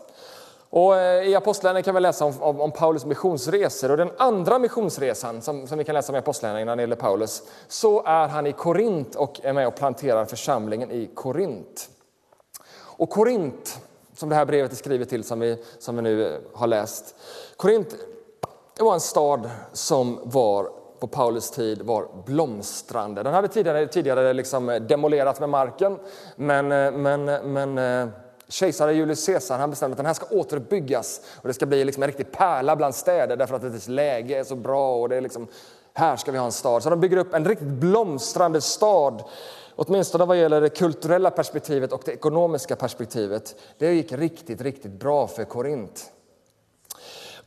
Och 0.70 0.96
eh, 0.96 1.24
I 1.24 1.36
Apostlagärningarna 1.36 1.84
kan 1.84 1.96
vi 1.96 2.02
läsa 2.02 2.26
om, 2.26 2.34
om, 2.42 2.62
om, 2.62 2.72
Paulus 2.72 3.06
missionsresor. 3.06 3.92
Och 3.92 3.98
den 3.98 4.12
andra 4.18 4.60
missionsresan 4.60 5.42
som, 5.42 5.68
som 5.68 5.78
vi 5.78 5.84
kan 5.84 5.96
läsa 5.96 6.12
om 6.12 6.16
i 6.16 6.20
Apostlagärningarna 6.20 6.72
när 6.72 6.76
det 6.76 6.84
gäller 6.84 6.96
Paulus, 6.96 7.44
så 7.68 8.04
är 8.06 8.28
han 8.28 8.48
i 8.48 8.52
Korint 8.52 9.16
och 9.16 9.40
är 9.44 9.54
med 9.54 9.68
och 9.68 9.76
planterar 9.76 10.26
församlingen 10.26 10.92
i 10.92 11.10
Korint. 11.14 11.90
Och 12.76 13.10
Korint, 13.10 13.80
som 14.16 14.30
det 14.30 14.36
här 14.36 14.46
brevet 14.46 14.72
är 14.72 14.76
skrivet 14.76 15.10
till, 15.10 15.24
som 15.24 15.40
vi, 15.40 15.58
som 15.80 15.96
vi 15.96 16.02
nu 16.02 16.28
eh, 16.28 16.40
har 16.54 16.68
läst. 16.68 17.16
Korint 17.58 17.96
det 18.78 18.84
var 18.84 18.94
en 18.94 19.00
stad 19.00 19.50
som 19.74 20.20
var 20.24 20.70
på 21.00 21.08
Paulus 21.08 21.52
tid 21.52 21.82
var 21.82 22.08
blomstrande. 22.26 23.24
Den 23.24 23.34
hade 23.34 23.48
tidigare, 23.48 23.88
tidigare 23.88 24.34
liksom 24.34 24.70
eh, 24.70 24.82
demolerats 24.82 25.40
med 25.40 25.50
marken, 25.50 26.00
men, 26.36 26.72
eh, 26.72 26.92
men, 26.92 27.26
men 27.54 28.12
kejsare 28.48 28.94
Julius 28.94 29.26
Caesar 29.26 29.58
han 29.58 29.70
bestämde 29.70 29.94
att 29.94 29.98
den 29.98 30.06
här 30.06 30.14
ska 30.14 30.26
återbyggas 30.36 31.22
och 31.42 31.48
det 31.48 31.54
ska 31.54 31.66
bli 31.66 31.86
liksom 31.86 32.04
en 32.04 32.08
riktig 32.08 32.32
pärla 32.32 32.76
bland 32.76 32.96
städer 32.96 33.38
därför 33.38 33.56
att 33.56 33.62
dess 33.62 33.88
läge 33.88 34.40
är 34.40 34.44
så 34.44 34.56
bra 34.56 34.96
och 34.96 35.10
det 35.10 35.16
är 35.16 35.22
liksom, 35.22 35.48
här 35.94 36.16
ska 36.16 36.32
vi 36.32 36.38
ha 36.38 36.46
en 36.46 36.52
stad. 36.52 36.84
Så 36.84 36.90
de 36.90 37.00
bygger 37.00 37.18
upp 37.18 37.34
en 37.34 37.46
riktigt 37.46 37.68
blomstrande 37.68 38.62
stad 38.62 39.24
åtminstone 39.76 40.26
vad 40.26 40.38
gäller 40.38 40.62
det 40.62 40.70
kulturella 40.70 41.32
perspektivet 41.32 41.92
och 41.92 42.02
det 42.06 42.12
ekonomiska 42.12 42.76
perspektivet. 42.76 43.56
Det 43.78 43.94
gick 43.94 44.12
riktigt, 44.12 44.62
riktigt 44.62 44.92
bra 44.92 45.28
för 45.28 45.44
Korint. 45.44 46.13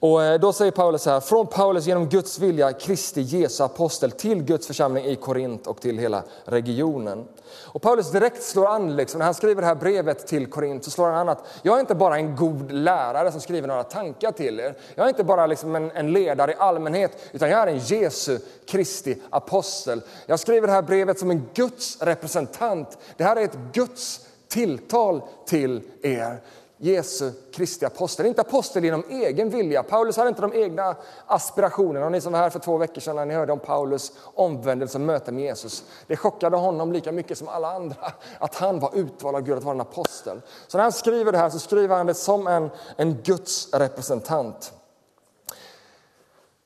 Och 0.01 0.25
eh, 0.25 0.41
då 0.41 0.53
säger 0.53 0.71
Paulus 0.73 1.03
så 1.03 1.11
här, 1.11 1.21
från 1.21 1.47
Paulus 1.47 1.87
genom 1.87 2.09
Guds 2.09 2.39
vilja, 2.39 2.73
Kristi 2.73 3.21
Jesu 3.21 3.65
apostel 3.65 4.11
till 4.11 4.43
Guds 4.43 4.67
församling 4.67 5.05
i 5.05 5.17
Korint 5.17 5.67
och 5.67 5.81
till 5.81 5.99
hela 5.99 6.23
regionen. 6.45 7.25
Och 7.63 7.83
Paulus 7.83 8.11
direkt 8.11 8.43
slår 8.43 8.67
an, 8.67 8.97
liksom, 8.97 9.19
när 9.19 9.25
han 9.25 9.35
skriver 9.35 9.63
det 9.63 9.69
här 9.69 9.75
brevet 9.75 10.27
till 10.27 10.47
Korint, 10.47 10.85
så 10.85 10.91
slår 10.91 11.07
han 11.07 11.15
an 11.15 11.29
att 11.29 11.45
jag 11.63 11.77
är 11.77 11.81
inte 11.81 11.95
bara 11.95 12.17
en 12.17 12.37
god 12.37 12.73
lärare 12.73 13.33
som 13.33 13.41
skriver 13.41 13.69
några 13.69 13.85
tankar 13.85 14.33
till 14.33 14.61
er. 14.61 14.75
Jag 14.95 15.05
är 15.05 15.09
inte 15.09 15.25
bara 15.25 15.47
liksom 15.47 15.77
en, 15.77 15.91
en 15.91 16.13
ledare 16.13 16.53
i 16.53 16.55
allmänhet, 16.59 17.19
utan 17.33 17.51
jag 17.51 17.63
är 17.63 17.67
en 17.67 17.79
Jesu 17.79 18.39
Kristi 18.69 19.17
apostel. 19.31 20.03
Jag 20.27 20.41
skriver 20.41 20.67
det 20.67 20.73
här 20.73 20.83
brevet 20.83 21.19
som 21.19 21.31
en 21.31 21.49
Guds 21.55 22.03
representant. 22.03 22.99
Det 23.17 23.25
här 23.25 23.37
är 23.37 23.45
ett 23.45 23.59
Guds 23.73 24.21
tilltal 24.49 25.23
till 25.47 25.83
er. 26.03 26.41
Jesu 26.79 27.33
Kristi 27.53 27.87
apostel. 27.87 28.27
Inte 28.27 28.41
apostel 28.41 28.85
genom 28.85 29.05
egen 29.09 29.51
vilja. 29.51 29.83
Paulus 29.83 30.17
hade 30.17 30.29
inte 30.29 30.43
de 30.43 30.53
egna 30.53 30.97
aspirationerna. 31.27 32.07
Och 32.07 32.13
ni 32.13 32.21
som 32.21 32.33
var 32.33 32.41
här 32.41 32.51
för 32.51 32.59
två 32.59 32.77
veckor 32.77 33.01
sedan 33.01 33.17
när 33.17 33.27
ni 33.27 33.35
hörde 33.35 33.53
om 33.53 33.59
Paulus 33.59 34.13
omvändelse 34.35 34.99
och 34.99 35.03
möte 35.03 35.33
med 35.33 35.45
Jesus. 35.45 35.85
Det 36.07 36.17
chockade 36.17 36.57
honom 36.57 36.93
lika 36.93 37.13
mycket 37.13 37.39
som 37.39 37.49
alla 37.49 37.73
andra 37.73 38.13
att 38.39 38.55
han 38.55 38.81
var 38.81 38.91
utvald 38.95 39.37
av 39.37 39.43
Gud 39.43 39.59
att 39.59 39.65
vara 39.65 39.75
en 39.75 39.81
apostel. 39.81 40.41
Så 40.67 40.79
när 40.79 40.83
han 40.83 40.93
skriver 40.93 41.33
det 41.33 41.39
här 41.39 41.51
så 41.51 41.59
skriver 41.59 41.97
han 41.97 42.07
det 42.07 42.15
som 42.15 42.47
en, 42.47 42.71
en 42.97 43.23
Guds 43.23 43.75
representant. 43.75 44.73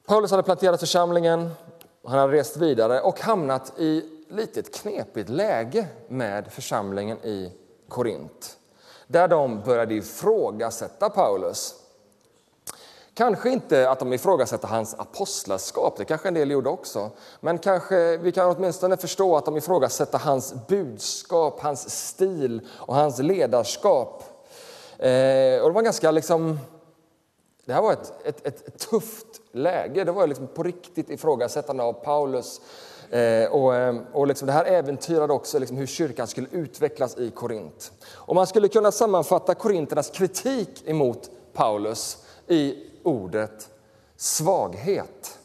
Paulus 0.07 0.31
hade 0.31 0.43
planterat 0.43 0.81
församlingen, 0.81 1.51
han 2.05 2.19
hade 2.19 2.33
rest 2.33 2.57
vidare 2.57 3.01
och 3.01 3.21
hamnat 3.21 3.73
i 3.79 4.05
lite 4.29 4.61
ett 4.61 4.75
knepigt 4.75 5.29
läge 5.29 5.87
med 6.09 6.53
församlingen 6.53 7.19
i 7.19 7.53
Korint 7.89 8.57
där 9.11 9.29
de 9.29 9.61
började 9.61 9.95
ifrågasätta 9.95 11.11
Paulus. 11.11 11.75
Kanske 13.15 13.51
inte 13.51 13.91
att 13.91 13.99
de 13.99 14.13
ifrågasätter 14.13 14.69
hans 14.69 14.95
apostlaskap, 14.95 15.97
det 15.97 16.05
kanske 16.05 16.29
en 16.29 16.35
del 16.35 16.51
gjorde 16.51 16.71
också. 16.71 17.11
Men 17.41 17.59
kanske 17.59 18.17
vi 18.17 18.33
kan 18.33 18.57
åtminstone 18.57 18.97
förstå 18.97 19.37
att 19.37 19.45
de 19.45 19.57
ifrågasätter 19.57 20.19
hans 20.19 20.55
budskap, 20.69 21.61
hans 21.61 22.09
stil 22.09 22.69
och 22.71 22.95
hans 22.95 23.19
ledarskap. 23.19 24.25
Eh, 24.99 25.61
och 25.61 25.69
det 25.69 25.75
var 25.75 25.83
ganska 25.83 26.11
liksom... 26.11 26.59
Det 27.65 27.73
här 27.73 27.83
var 27.83 27.93
ett, 27.93 28.13
ett, 28.25 28.47
ett 28.47 28.79
tufft 28.79 29.41
läge. 29.53 30.05
Det 30.05 30.13
var 30.13 30.27
liksom 30.27 30.47
på 30.47 30.63
riktigt 30.63 31.11
ifrågasättande 31.11 31.83
av 31.83 31.93
Paulus 31.93 32.61
Eh, 33.11 33.51
och, 33.51 33.75
ehm, 33.75 34.01
och 34.13 34.27
liksom 34.27 34.47
det 34.47 34.53
här 34.53 34.65
äventyrade 34.65 35.33
också 35.33 35.59
liksom 35.59 35.77
hur 35.77 35.87
kyrkan 35.87 36.27
skulle 36.27 36.49
utvecklas 36.51 37.19
i 37.19 37.31
Korint. 37.31 37.93
Och 38.15 38.35
man 38.35 38.47
skulle 38.47 38.69
kunna 38.69 38.93
sammanfatta 38.93 39.55
korinternas 39.55 40.11
kritik 40.11 40.89
emot 40.89 41.31
Paulus 41.53 42.25
i 42.47 42.75
ordet 43.03 43.69
svaghet. 44.17 45.39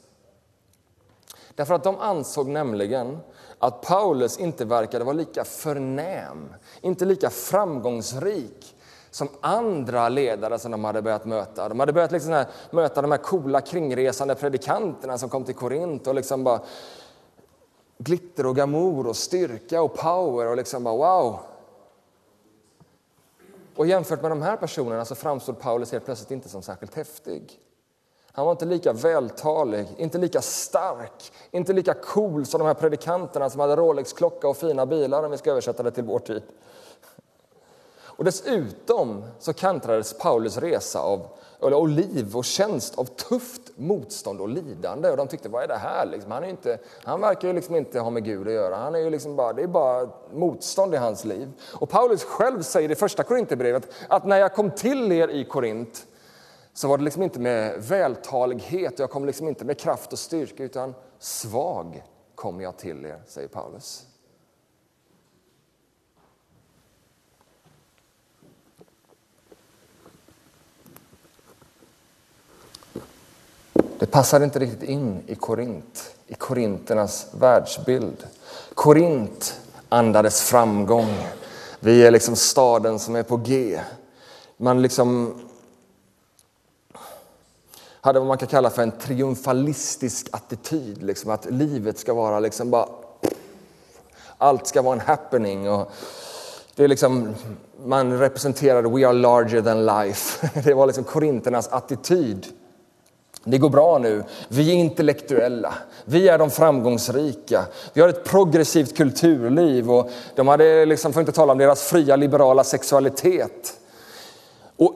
Därför 1.55 1.73
att 1.73 1.83
de 1.83 1.99
ansåg 1.99 2.47
nämligen 2.47 3.17
att 3.59 3.81
Paulus 3.81 4.37
inte 4.37 4.65
verkade 4.65 5.05
vara 5.05 5.15
lika 5.15 5.43
förnäm, 5.43 6.53
inte 6.81 7.05
lika 7.05 7.29
framgångsrik 7.29 8.75
som 9.11 9.29
andra 9.41 10.09
ledare 10.09 10.59
som 10.59 10.71
de 10.71 10.83
hade 10.83 11.01
börjat 11.01 11.25
möta. 11.25 11.69
De 11.69 11.79
hade 11.79 11.93
börjat 11.93 12.11
liksom 12.11 12.31
här, 12.31 12.45
möta 12.71 13.01
de 13.01 13.11
här 13.11 13.17
coola 13.17 13.61
kringresande 13.61 14.35
predikanterna 14.35 15.17
som 15.17 15.29
kom 15.29 15.43
till 15.43 15.55
Korint 15.55 16.07
och 16.07 16.15
liksom 16.15 16.43
bara 16.43 16.59
glitter 17.97 18.45
och 18.45 18.55
glamour 18.55 19.07
och 19.07 19.15
styrka 19.15 19.81
och 19.81 19.95
power 19.95 20.47
och 20.47 20.57
liksom 20.57 20.83
bara 20.83 20.95
wow. 20.95 21.39
Och 23.75 23.87
jämfört 23.87 24.21
med 24.21 24.31
de 24.31 24.41
här 24.41 24.57
personerna 24.57 25.05
så 25.05 25.15
framstod 25.15 25.59
Paulus 25.59 25.91
helt 25.91 26.05
plötsligt 26.05 26.31
inte 26.31 26.49
som 26.49 26.61
särskilt 26.61 26.95
häftig. 26.95 27.59
Han 28.31 28.45
var 28.45 28.51
inte 28.51 28.65
lika 28.65 28.93
vältalig, 28.93 29.87
inte 29.97 30.17
lika 30.17 30.41
stark, 30.41 31.31
inte 31.51 31.73
lika 31.73 31.93
cool 31.93 32.45
som 32.45 32.59
de 32.59 32.65
här 32.65 32.73
predikanterna 32.73 33.49
som 33.49 33.59
hade 33.59 33.75
Rolex-klocka 33.75 34.47
och 34.47 34.57
fina 34.57 34.85
bilar 34.85 35.23
om 35.23 35.31
vi 35.31 35.37
ska 35.37 35.51
översätta 35.51 35.83
det 35.83 35.91
till 35.91 36.03
vår 36.03 36.19
tid. 36.19 36.43
Och 38.17 38.23
dessutom 38.23 39.23
så 39.39 39.53
kantrades 39.53 40.17
Paulus 40.17 40.57
resa 40.57 40.99
av 40.99 41.27
och 41.59 41.87
liv 41.87 42.35
och 42.35 42.45
tjänst 42.45 42.97
av 42.97 43.05
tufft 43.05 43.61
motstånd 43.75 44.41
och 44.41 44.49
lidande. 44.49 45.09
Och 45.09 45.17
de 45.17 45.27
tyckte, 45.27 45.49
vad 45.49 45.63
är 45.63 45.67
det 45.67 45.77
här? 45.77 46.05
Liksom, 46.05 46.31
han, 46.31 46.43
är 46.43 46.47
inte, 46.47 46.77
han 47.03 47.21
verkar 47.21 47.47
ju 47.47 47.53
liksom 47.53 47.75
inte 47.75 47.99
ha 47.99 48.09
med 48.09 48.23
Gud 48.23 48.47
att 48.47 48.53
göra. 48.53 48.75
Han 48.75 48.95
är 48.95 48.99
ju 48.99 49.09
liksom 49.09 49.35
bara, 49.35 49.53
det 49.53 49.63
är 49.63 49.67
bara 49.67 50.09
motstånd 50.33 50.93
i 50.93 50.97
hans 50.97 51.25
liv. 51.25 51.51
Och 51.73 51.89
Paulus 51.89 52.23
själv 52.23 52.61
säger 52.61 52.91
i 52.91 52.95
första 52.95 53.23
Korinthierbrevet 53.23 53.89
att 54.07 54.25
när 54.25 54.37
jag 54.37 54.53
kom 54.53 54.71
till 54.71 55.11
er 55.11 55.27
i 55.27 55.45
Korint 55.45 56.07
så 56.73 56.87
var 56.87 56.97
det 56.97 57.03
liksom 57.03 57.23
inte 57.23 57.39
med 57.39 57.83
vältalighet, 57.83 58.99
jag 58.99 59.09
kom 59.09 59.25
liksom 59.25 59.47
inte 59.47 59.65
med 59.65 59.79
kraft 59.79 60.13
och 60.13 60.19
styrka 60.19 60.63
utan 60.63 60.93
svag 61.19 62.03
kom 62.35 62.61
jag 62.61 62.77
till 62.77 63.05
er, 63.05 63.21
säger 63.27 63.47
Paulus. 63.47 64.05
Det 73.99 74.05
passade 74.05 74.45
inte 74.45 74.59
riktigt 74.59 74.89
in 74.89 75.23
i 75.27 75.35
Korint, 75.35 76.15
i 76.27 76.33
korinternas 76.33 77.27
världsbild. 77.31 78.27
Korint 78.73 79.59
andades 79.89 80.41
framgång. 80.41 81.15
Vi 81.79 82.05
är 82.05 82.11
liksom 82.11 82.35
staden 82.35 82.99
som 82.99 83.15
är 83.15 83.23
på 83.23 83.37
G. 83.37 83.79
Man 84.57 84.81
liksom 84.81 85.39
hade 88.01 88.19
vad 88.19 88.27
man 88.27 88.37
kan 88.37 88.47
kalla 88.47 88.69
för 88.69 88.83
en 88.83 88.91
triumfalistisk 88.91 90.27
attityd. 90.31 91.03
Liksom 91.03 91.31
att 91.31 91.45
livet 91.45 91.99
ska 91.99 92.13
vara 92.13 92.39
liksom 92.39 92.71
bara... 92.71 92.87
Allt 94.37 94.67
ska 94.67 94.81
vara 94.81 94.93
en 94.93 95.07
happening. 95.07 95.69
Och 95.69 95.91
det 96.75 96.83
är 96.83 96.87
liksom, 96.87 97.35
man 97.85 98.19
representerade 98.19 98.89
We 98.89 99.07
are 99.07 99.13
larger 99.13 99.61
than 99.61 99.85
life. 99.85 100.49
Det 100.63 100.73
var 100.73 100.87
liksom 100.87 101.03
korinternas 101.03 101.67
attityd. 101.67 102.45
Det 103.47 103.57
går 103.57 103.69
bra 103.69 103.97
nu. 103.97 104.23
Vi 104.47 104.71
är 104.71 104.75
intellektuella. 104.75 105.73
Vi 106.05 106.29
är 106.29 106.37
de 106.37 106.51
framgångsrika. 106.51 107.65
Vi 107.93 108.01
har 108.01 108.09
ett 108.09 108.23
progressivt 108.23 108.97
kulturliv. 108.97 109.91
Och 109.91 110.09
de 110.35 110.47
hade, 110.47 110.85
liksom, 110.85 111.13
för 111.13 111.21
att 111.21 111.27
inte 111.27 111.35
tala 111.35 111.51
om 111.51 111.57
deras 111.57 111.83
fria 111.83 112.15
liberala 112.15 112.63
sexualitet. 112.63 113.79
Och 114.77 114.93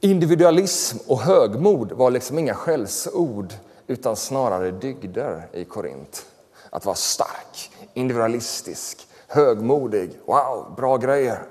individualism 0.00 0.98
och 1.06 1.20
högmod 1.20 1.92
var 1.92 2.10
liksom 2.10 2.38
inga 2.38 2.54
skällsord 2.54 3.54
utan 3.86 4.16
snarare 4.16 4.70
dygder 4.70 5.48
i 5.52 5.64
Korint. 5.64 6.26
Att 6.70 6.84
vara 6.84 6.96
stark, 6.96 7.70
individualistisk, 7.94 9.06
högmodig. 9.28 10.10
Wow, 10.26 10.74
bra 10.76 10.96
grejer. 10.96 11.42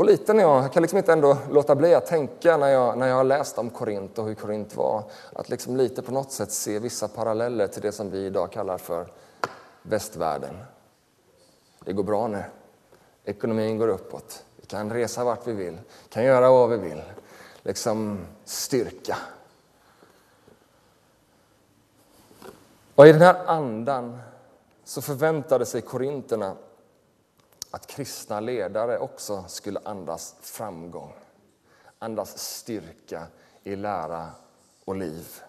Och 0.00 0.06
lite 0.06 0.32
när 0.32 0.42
jag, 0.42 0.64
jag 0.64 0.72
kan 0.72 0.82
liksom 0.82 0.98
inte 0.98 1.12
ändå 1.12 1.38
låta 1.50 1.74
bli 1.74 1.94
att 1.94 2.06
tänka 2.06 2.56
när 2.56 2.68
jag, 2.68 2.98
när 2.98 3.08
jag 3.08 3.16
har 3.16 3.24
läst 3.24 3.58
om 3.58 3.70
Korint 3.70 4.18
och 4.18 4.26
hur 4.26 4.34
Korint 4.34 4.76
var, 4.76 5.02
att 5.32 5.48
liksom 5.48 5.76
lite 5.76 6.02
på 6.02 6.12
något 6.12 6.32
sätt 6.32 6.52
se 6.52 6.78
vissa 6.78 7.08
paralleller 7.08 7.66
till 7.66 7.82
det 7.82 7.92
som 7.92 8.10
vi 8.10 8.26
idag 8.26 8.52
kallar 8.52 8.78
för 8.78 9.06
västvärlden. 9.82 10.58
Det 11.84 11.92
går 11.92 12.02
bra 12.02 12.26
nu. 12.26 12.42
Ekonomin 13.24 13.78
går 13.78 13.88
uppåt. 13.88 14.44
Vi 14.56 14.66
kan 14.66 14.92
resa 14.92 15.24
vart 15.24 15.46
vi 15.46 15.52
vill, 15.52 15.78
kan 16.08 16.24
göra 16.24 16.50
vad 16.50 16.70
vi 16.70 16.76
vill. 16.76 17.02
Liksom 17.62 18.18
styrka. 18.44 19.16
Och 22.94 23.06
i 23.06 23.12
den 23.12 23.22
här 23.22 23.46
andan 23.46 24.18
så 24.84 25.02
förväntade 25.02 25.66
sig 25.66 25.80
korinterna 25.80 26.56
att 27.70 27.86
kristna 27.86 28.40
ledare 28.40 28.98
också 28.98 29.44
skulle 29.48 29.80
andas 29.84 30.34
framgång, 30.40 31.14
andas 31.98 32.38
styrka 32.38 33.26
i 33.62 33.76
lära 33.76 34.30
och 34.84 34.96
liv. 34.96 35.40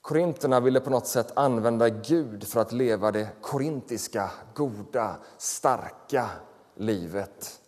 Korinterna 0.00 0.60
ville 0.60 0.80
på 0.80 0.90
något 0.90 1.06
sätt 1.06 1.32
använda 1.36 1.88
Gud 1.88 2.44
för 2.44 2.60
att 2.60 2.72
leva 2.72 3.12
det 3.12 3.28
korintiska, 3.40 4.30
goda, 4.54 5.16
starka 5.38 6.30
livet. 6.74 7.60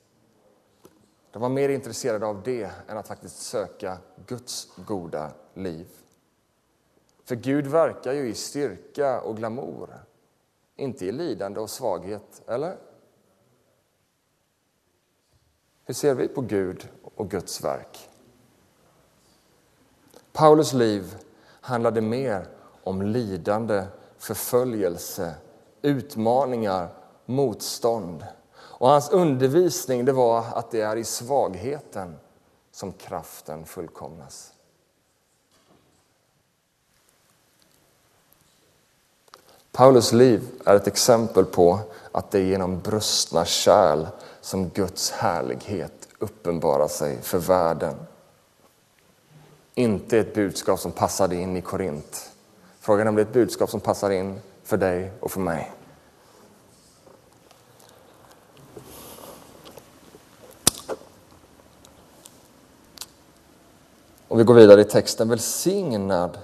De 1.30 1.42
var 1.42 1.48
mer 1.48 1.68
intresserade 1.68 2.26
av 2.26 2.42
det 2.42 2.70
än 2.88 2.98
att 2.98 3.08
faktiskt 3.08 3.42
söka 3.42 3.98
Guds 4.26 4.68
goda 4.86 5.30
liv. 5.54 5.86
För 7.24 7.36
Gud 7.36 7.66
verkar 7.66 8.12
ju 8.12 8.28
i 8.28 8.34
styrka 8.34 9.20
och 9.20 9.36
glamour, 9.36 10.04
inte 10.78 11.06
i 11.06 11.12
lidande 11.12 11.60
och 11.60 11.70
svaghet, 11.70 12.42
eller? 12.46 12.76
Hur 15.84 15.94
ser 15.94 16.14
vi 16.14 16.28
på 16.28 16.40
Gud 16.40 16.88
och 17.14 17.30
Guds 17.30 17.64
verk? 17.64 18.08
Paulus 20.32 20.72
liv 20.72 21.16
handlade 21.60 22.00
mer 22.00 22.48
om 22.82 23.02
lidande, 23.02 23.84
förföljelse, 24.18 25.34
utmaningar, 25.82 26.88
motstånd. 27.26 28.26
Och 28.54 28.88
hans 28.88 29.10
undervisning 29.10 30.04
det 30.04 30.12
var 30.12 30.44
att 30.54 30.70
det 30.70 30.80
är 30.80 30.96
i 30.96 31.04
svagheten 31.04 32.16
som 32.70 32.92
kraften 32.92 33.64
fullkomnas. 33.64 34.52
Paulus 39.78 40.12
liv 40.12 40.48
är 40.64 40.76
ett 40.76 40.86
exempel 40.86 41.44
på 41.44 41.78
att 42.12 42.30
det 42.30 42.38
är 42.38 42.42
genom 42.42 42.80
brustna 42.80 43.44
kärl 43.44 44.06
som 44.40 44.68
Guds 44.68 45.10
härlighet 45.10 46.08
uppenbarar 46.18 46.88
sig 46.88 47.22
för 47.22 47.38
världen. 47.38 47.94
Inte 49.74 50.18
ett 50.18 50.34
budskap 50.34 50.80
som 50.80 50.92
passade 50.92 51.36
in 51.36 51.56
i 51.56 51.62
Korint. 51.62 52.30
Frågan 52.80 53.06
är 53.06 53.08
om 53.08 53.16
det 53.16 53.22
är 53.22 53.26
ett 53.26 53.32
budskap 53.32 53.70
som 53.70 53.80
passar 53.80 54.10
in 54.10 54.40
för 54.64 54.76
dig 54.76 55.12
och 55.20 55.30
för 55.30 55.40
mig. 55.40 55.72
Och 64.28 64.40
vi 64.40 64.44
går 64.44 64.54
vidare 64.54 64.80
i 64.80 64.84
texten. 64.84 65.28
Välsignad 65.28 66.38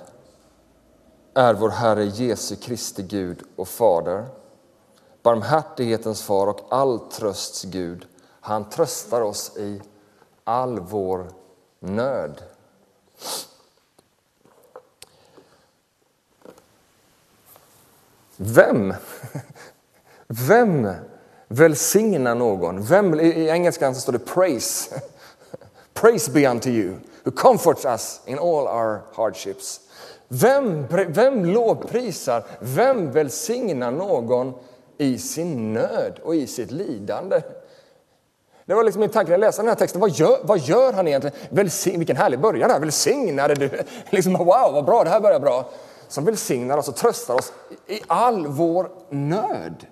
är 1.34 1.54
vår 1.54 1.70
Herre 1.70 2.04
Jesu 2.04 2.56
Kristi 2.56 3.02
Gud 3.02 3.42
och 3.56 3.68
Fader, 3.68 4.26
barmhärtighetens 5.22 6.22
far 6.22 6.46
och 6.46 6.60
all 6.68 6.98
trösts 6.98 7.64
Gud. 7.64 8.06
Han 8.40 8.70
tröstar 8.70 9.20
oss 9.20 9.56
i 9.56 9.82
all 10.44 10.80
vår 10.80 11.26
nöd. 11.80 12.42
Vem? 18.36 18.94
Vem 20.26 20.94
välsignar 21.48 22.34
någon? 22.34 22.82
Vem, 22.82 23.20
I 23.20 23.48
engelskan 23.48 23.94
så 23.94 24.00
står 24.00 24.12
det 24.12 24.18
praise. 24.18 25.02
Praise 25.94 26.32
be 26.32 26.50
unto 26.50 26.68
you 26.68 26.96
who 27.24 27.30
comforts 27.30 27.84
us 27.84 28.20
in 28.26 28.38
all 28.38 28.66
our 28.66 29.00
hardships. 29.12 29.80
Vem, 30.28 30.86
vem 31.08 31.44
lovprisar, 31.44 32.44
vem 32.60 33.12
välsignar 33.12 33.90
någon 33.90 34.54
i 34.98 35.18
sin 35.18 35.72
nöd 35.72 36.20
och 36.22 36.34
i 36.34 36.46
sitt 36.46 36.70
lidande? 36.70 37.42
Det 38.66 38.74
var 38.74 38.84
liksom 38.84 39.00
min 39.00 39.10
tanke 39.10 39.30
när 39.30 39.38
jag 39.38 39.40
läste 39.40 39.62
den 39.62 39.68
här 39.68 39.74
texten. 39.74 40.00
Vad 40.00 40.10
gör, 40.10 40.38
vad 40.42 40.58
gör 40.58 40.92
han 40.92 41.08
egentligen? 41.08 41.36
Välsign, 41.50 41.98
vilken 41.98 42.16
härlig 42.16 42.40
början 42.40 42.70
här. 42.70 42.80
Välsignade 42.80 43.54
du. 43.54 43.70
Liksom, 44.10 44.32
wow, 44.32 44.72
vad 44.72 44.84
bra, 44.84 45.04
det 45.04 45.10
här 45.10 45.20
börjar 45.20 45.40
bra. 45.40 45.70
Som 46.08 46.24
välsignar 46.24 46.78
oss 46.78 46.88
och 46.88 46.96
tröstar 46.96 47.34
oss 47.34 47.52
i 47.86 48.00
all 48.06 48.46
vår 48.46 48.90
nöd. 49.10 49.86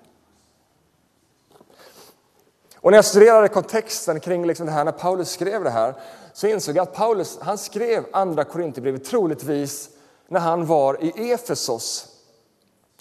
Och 2.77 2.91
när 2.91 2.99
jag 2.99 3.05
studerade 3.05 3.49
kontexten 3.49 4.21
kring 4.21 4.47
liksom 4.47 4.67
det 4.67 4.73
här, 4.73 4.85
när 4.85 4.93
Paulus 4.93 5.31
skrev 5.31 5.65
det 5.65 5.71
här, 5.71 5.95
så 6.33 6.47
insåg 6.47 6.77
jag 6.77 6.83
att 6.83 6.95
Paulus 6.95 7.39
han 7.41 7.59
skrev 7.59 8.05
andra 8.13 8.45
Korinthierbrevet 8.45 9.05
troligtvis 9.05 9.89
när 10.33 10.41
han 10.41 10.67
var 10.67 11.05
i 11.05 11.33
Efesos. 11.33 12.09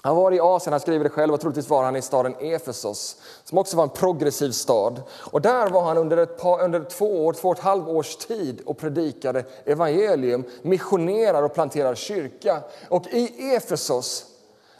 Han 0.03 0.15
var 0.15 0.31
i 0.31 0.39
Asien, 0.39 0.73
han 0.73 0.79
skriver 0.79 1.03
det 1.03 1.09
själv, 1.09 1.33
och 1.33 1.41
troligtvis 1.41 1.69
var 1.69 1.83
han 1.83 1.95
i 1.95 2.01
staden 2.01 2.35
Efesos, 2.39 3.17
som 3.43 3.57
också 3.57 3.77
var 3.77 3.83
en 3.83 3.89
progressiv 3.89 4.51
stad. 4.51 5.01
Och 5.11 5.41
där 5.41 5.69
var 5.69 5.81
han 5.81 5.97
under, 5.97 6.17
ett 6.17 6.37
par, 6.37 6.63
under 6.63 6.83
två 6.83 7.25
år, 7.25 7.33
två 7.33 7.49
och 7.49 7.57
ett 7.57 7.63
halvt 7.63 7.87
års 7.87 8.15
tid 8.15 8.61
och 8.65 8.77
predikade 8.77 9.45
evangelium, 9.65 10.43
missionerar 10.61 11.43
och 11.43 11.53
planterar 11.53 11.95
kyrka. 11.95 12.63
Och 12.89 13.07
i 13.07 13.55
Efesos, 13.55 14.25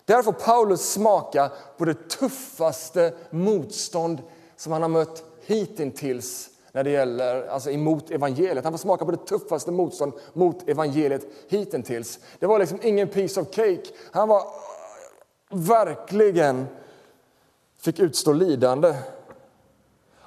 där 0.05 0.23
får 0.23 0.33
Paulus 0.33 0.91
smaka 0.91 1.51
på 1.77 1.85
det 1.85 2.09
tuffaste 2.09 3.13
motstånd 3.29 4.21
som 4.57 4.71
han 4.71 4.81
har 4.81 4.89
mött 4.89 5.23
hittills 5.45 6.49
när 6.71 6.83
det 6.83 6.89
gäller, 6.89 7.47
alltså 7.47 7.71
emot 7.71 8.11
evangeliet. 8.11 8.63
Han 8.63 8.73
får 8.73 8.77
smaka 8.77 9.05
på 9.05 9.11
det 9.11 9.25
tuffaste 9.25 9.71
motstånd 9.71 10.13
mot 10.33 10.69
evangeliet 10.69 11.25
hittills. 11.49 12.19
Det 12.39 12.45
var 12.45 12.59
liksom 12.59 12.79
ingen 12.83 13.07
piece 13.07 13.41
of 13.41 13.47
cake. 13.51 13.83
Han 14.11 14.27
var 14.27 14.43
verkligen 15.49 16.67
fick 17.81 17.99
utstå 17.99 18.33
lidande. 18.33 18.93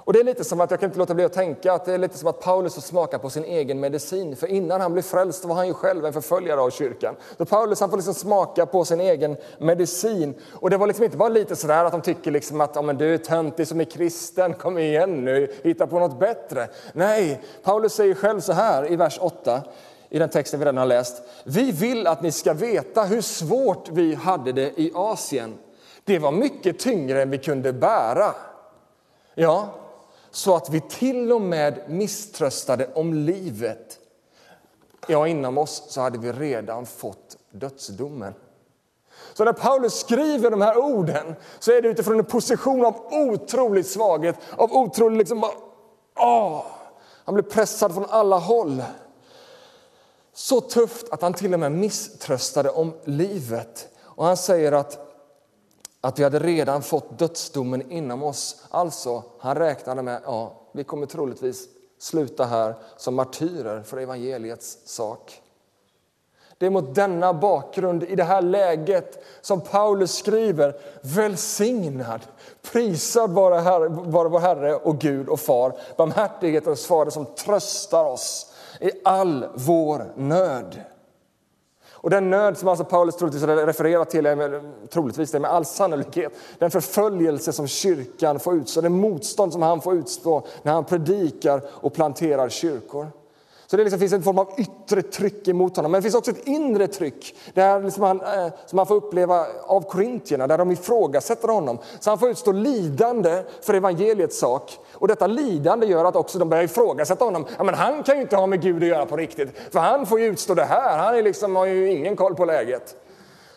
Och 0.05 0.13
det 0.13 0.19
är 0.19 0.23
lite 0.23 0.43
som 0.43 0.61
att 0.61 0.71
jag 0.71 0.79
kan 0.79 0.89
inte 0.89 0.99
låta 0.99 1.13
bli 1.13 1.23
att 1.23 1.33
tänka 1.33 1.73
att 1.73 1.85
det 1.85 1.93
är 1.93 1.97
lite 1.97 2.17
som 2.17 2.27
att 2.27 2.39
Paulus 2.39 2.73
får 2.73 2.81
smaka 2.81 3.19
på 3.19 3.29
sin 3.29 3.45
egen 3.45 3.79
medicin. 3.79 4.35
För 4.35 4.47
innan 4.47 4.81
han 4.81 4.93
blev 4.93 5.01
frälst 5.01 5.45
var 5.45 5.55
han 5.55 5.67
ju 5.67 5.73
själv 5.73 6.05
en 6.05 6.13
förföljare 6.13 6.61
av 6.61 6.69
kyrkan. 6.69 7.15
Så 7.37 7.45
Paulus 7.45 7.79
han 7.79 7.89
får 7.89 7.97
liksom 7.97 8.13
smaka 8.13 8.65
på 8.65 8.85
sin 8.85 9.01
egen 9.01 9.37
medicin. 9.59 10.33
Och 10.53 10.69
det 10.69 10.77
var 10.77 10.87
liksom 10.87 11.05
inte 11.05 11.17
bara 11.17 11.29
lite 11.29 11.55
sådär 11.55 11.85
att 11.85 11.91
de 11.91 12.01
tycker 12.01 12.31
liksom 12.31 12.61
att 12.61 12.77
oh, 12.77 12.83
men 12.83 12.97
du 12.97 13.13
är 13.13 13.17
töntig 13.17 13.67
som 13.67 13.81
är 13.81 13.85
kristen, 13.85 14.53
kom 14.53 14.77
igen 14.77 15.25
nu, 15.25 15.53
hitta 15.63 15.87
på 15.87 15.99
något 15.99 16.19
bättre. 16.19 16.67
Nej, 16.93 17.41
Paulus 17.63 17.93
säger 17.93 18.15
själv 18.15 18.39
så 18.39 18.53
här 18.53 18.91
i 18.91 18.95
vers 18.95 19.17
8 19.21 19.61
i 20.09 20.19
den 20.19 20.29
texten 20.29 20.59
vi 20.59 20.65
redan 20.65 20.77
har 20.77 20.85
läst. 20.85 21.23
Vi 21.43 21.71
vill 21.71 22.07
att 22.07 22.21
ni 22.21 22.31
ska 22.31 22.53
veta 22.53 23.03
hur 23.03 23.21
svårt 23.21 23.89
vi 23.89 24.15
hade 24.15 24.51
det 24.51 24.79
i 24.79 24.91
Asien. 24.95 25.57
Det 26.03 26.19
var 26.19 26.31
mycket 26.31 26.79
tyngre 26.79 27.21
än 27.21 27.29
vi 27.29 27.37
kunde 27.37 27.73
bära. 27.73 28.33
Ja, 29.35 29.69
så 30.35 30.55
att 30.55 30.69
vi 30.69 30.81
till 30.81 31.31
och 31.31 31.41
med 31.41 31.79
misströstade 31.87 32.89
om 32.93 33.13
livet. 33.13 33.99
Ja, 35.07 35.27
inom 35.27 35.57
oss 35.57 35.83
så 35.87 36.01
hade 36.01 36.17
vi 36.17 36.31
redan 36.31 36.85
fått 36.85 37.37
dödsdomen. 37.51 38.33
Så 39.33 39.43
när 39.43 39.53
Paulus 39.53 39.99
skriver 39.99 40.51
de 40.51 40.61
här 40.61 40.77
orden 40.77 41.35
så 41.59 41.71
är 41.71 41.81
det 41.81 41.87
utifrån 41.87 42.19
en 42.19 42.25
position 42.25 42.85
av 42.85 42.95
otrolig 43.11 43.85
svaghet, 43.85 44.35
av 44.57 44.73
otrolig 44.73 45.17
liksom, 45.17 45.43
åh, 46.15 46.65
han 47.25 47.35
blir 47.35 47.43
pressad 47.43 47.93
från 47.93 48.05
alla 48.09 48.37
håll. 48.37 48.83
Så 50.33 50.61
tufft 50.61 51.09
att 51.11 51.21
han 51.21 51.33
till 51.33 51.53
och 51.53 51.59
med 51.59 51.71
misströstade 51.71 52.69
om 52.69 52.93
livet. 53.03 53.87
Och 54.01 54.25
han 54.25 54.37
säger 54.37 54.71
att 54.71 55.04
att 56.05 56.19
vi 56.19 56.23
hade 56.23 56.39
redan 56.39 56.81
fått 56.81 57.19
dödsdomen 57.19 57.91
inom 57.91 58.23
oss. 58.23 58.63
Alltså, 58.69 59.23
han 59.39 59.55
räknade 59.55 60.01
med 60.01 60.21
ja, 60.25 60.53
vi 60.71 60.83
kommer 60.83 61.05
troligtvis 61.05 61.67
sluta 61.99 62.45
här 62.45 62.75
som 62.97 63.15
martyrer 63.15 63.83
för 63.83 63.97
evangeliets 63.97 64.77
sak. 64.85 65.41
Det 66.57 66.65
är 66.65 66.69
mot 66.69 66.95
denna 66.95 67.33
bakgrund, 67.33 68.03
i 68.03 68.15
det 68.15 68.23
här 68.23 68.41
läget, 68.41 69.23
som 69.41 69.61
Paulus 69.61 70.15
skriver 70.15 70.75
Välsignad, 71.01 72.21
prisad 72.71 73.31
vare, 73.31 73.55
herre, 73.55 73.87
vare 73.89 74.29
vår 74.29 74.39
Herre 74.39 74.75
och 74.75 74.99
Gud 74.99 75.29
och 75.29 75.39
Far, 75.39 75.73
barmhärtighetens 75.97 76.85
Fader 76.85 77.11
som 77.11 77.25
tröstar 77.25 78.05
oss 78.05 78.53
i 78.79 78.91
all 79.03 79.45
vår 79.53 80.13
nöd. 80.15 80.81
Och 82.05 82.11
den 82.11 82.29
nöd 82.29 82.57
som 82.57 82.67
alltså 82.67 82.85
Paulus 82.85 83.15
troligtvis 83.15 83.43
refererar 83.43 84.05
till 84.05 84.25
är 84.25 84.35
med, 84.35 84.61
troligtvis 84.89 85.31
det 85.31 85.39
med 85.39 85.51
all 85.51 85.65
sannolikhet 85.65 86.33
den 86.59 86.71
förföljelse 86.71 87.53
som 87.53 87.67
kyrkan 87.67 88.39
får 88.39 88.55
utstå, 88.55 88.81
det 88.81 88.89
motstånd 88.89 89.53
som 89.53 89.61
han 89.61 89.81
får 89.81 89.95
utstå 89.95 90.43
när 90.63 90.73
han 90.73 90.85
predikar 90.85 91.61
och 91.67 91.93
planterar 91.93 92.49
kyrkor. 92.49 93.07
Så 93.75 93.77
det 93.77 93.83
liksom 93.83 93.99
finns 93.99 94.13
en 94.13 94.23
form 94.23 94.39
av 94.39 94.49
yttre 94.57 95.01
tryck 95.01 95.47
emot 95.47 95.75
honom. 95.75 95.91
Men 95.91 95.99
det 95.99 96.03
finns 96.03 96.15
också 96.15 96.31
ett 96.31 96.47
inre 96.47 96.87
tryck 96.87 97.35
där 97.53 97.83
liksom 97.83 98.03
han, 98.03 98.21
eh, 98.21 98.53
som 98.65 98.77
han 98.77 98.87
får 98.87 98.95
uppleva 98.95 99.45
av 99.67 99.81
korintierna, 99.81 100.47
där 100.47 100.57
de 100.57 100.71
ifrågasätter 100.71 101.47
honom. 101.47 101.77
Så 101.99 102.09
han 102.09 102.19
får 102.19 102.29
utstå 102.29 102.51
lidande 102.51 103.43
för 103.61 103.73
evangeliets 103.73 104.39
sak. 104.39 104.77
Och 104.93 105.07
detta 105.07 105.27
lidande 105.27 105.87
gör 105.87 106.05
att 106.05 106.15
också 106.15 106.39
de 106.39 106.49
börjar 106.49 106.63
ifrågasätta 106.63 107.25
honom. 107.25 107.45
Ja, 107.57 107.63
men 107.63 107.75
han 107.75 108.03
kan 108.03 108.15
ju 108.15 108.21
inte 108.21 108.35
ha 108.35 108.47
med 108.47 108.61
Gud 108.61 108.83
att 108.83 108.89
göra 108.89 109.05
på 109.05 109.17
riktigt, 109.17 109.49
för 109.71 109.79
han 109.79 110.05
får 110.05 110.19
ju 110.19 110.25
utstå 110.25 110.53
det 110.53 110.65
här. 110.65 110.97
Han 110.97 111.15
är 111.15 111.23
liksom, 111.23 111.55
har 111.55 111.65
ju 111.65 111.91
ingen 111.91 112.15
koll 112.15 112.35
på 112.35 112.45
läget. 112.45 112.95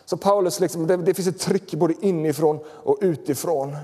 Så 0.05 0.17
Paulus, 0.17 0.59
liksom, 0.59 0.87
det, 0.87 0.97
det 0.97 1.13
finns 1.13 1.27
ett 1.27 1.39
tryck 1.39 1.73
både 1.73 1.93
inifrån 2.01 2.59
och 2.83 2.97
utifrån. 3.01 3.75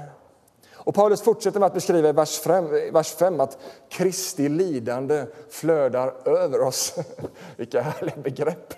Och 0.86 0.96
Paulus 0.96 1.22
fortsätter 1.22 1.60
med 1.60 1.68
att 1.68 1.74
beskriva 1.74 2.10
i 2.10 2.12
vers 2.12 2.40
5, 2.40 2.70
vers 2.94 3.16
5 3.16 3.40
att 3.40 3.58
Kristi 3.90 4.50
lidande 4.50 5.26
flödar 5.50 6.14
över 6.26 6.62
oss. 6.62 6.96
Vilka 7.58 7.82
härliga 7.82 8.16
begrepp! 8.16 8.74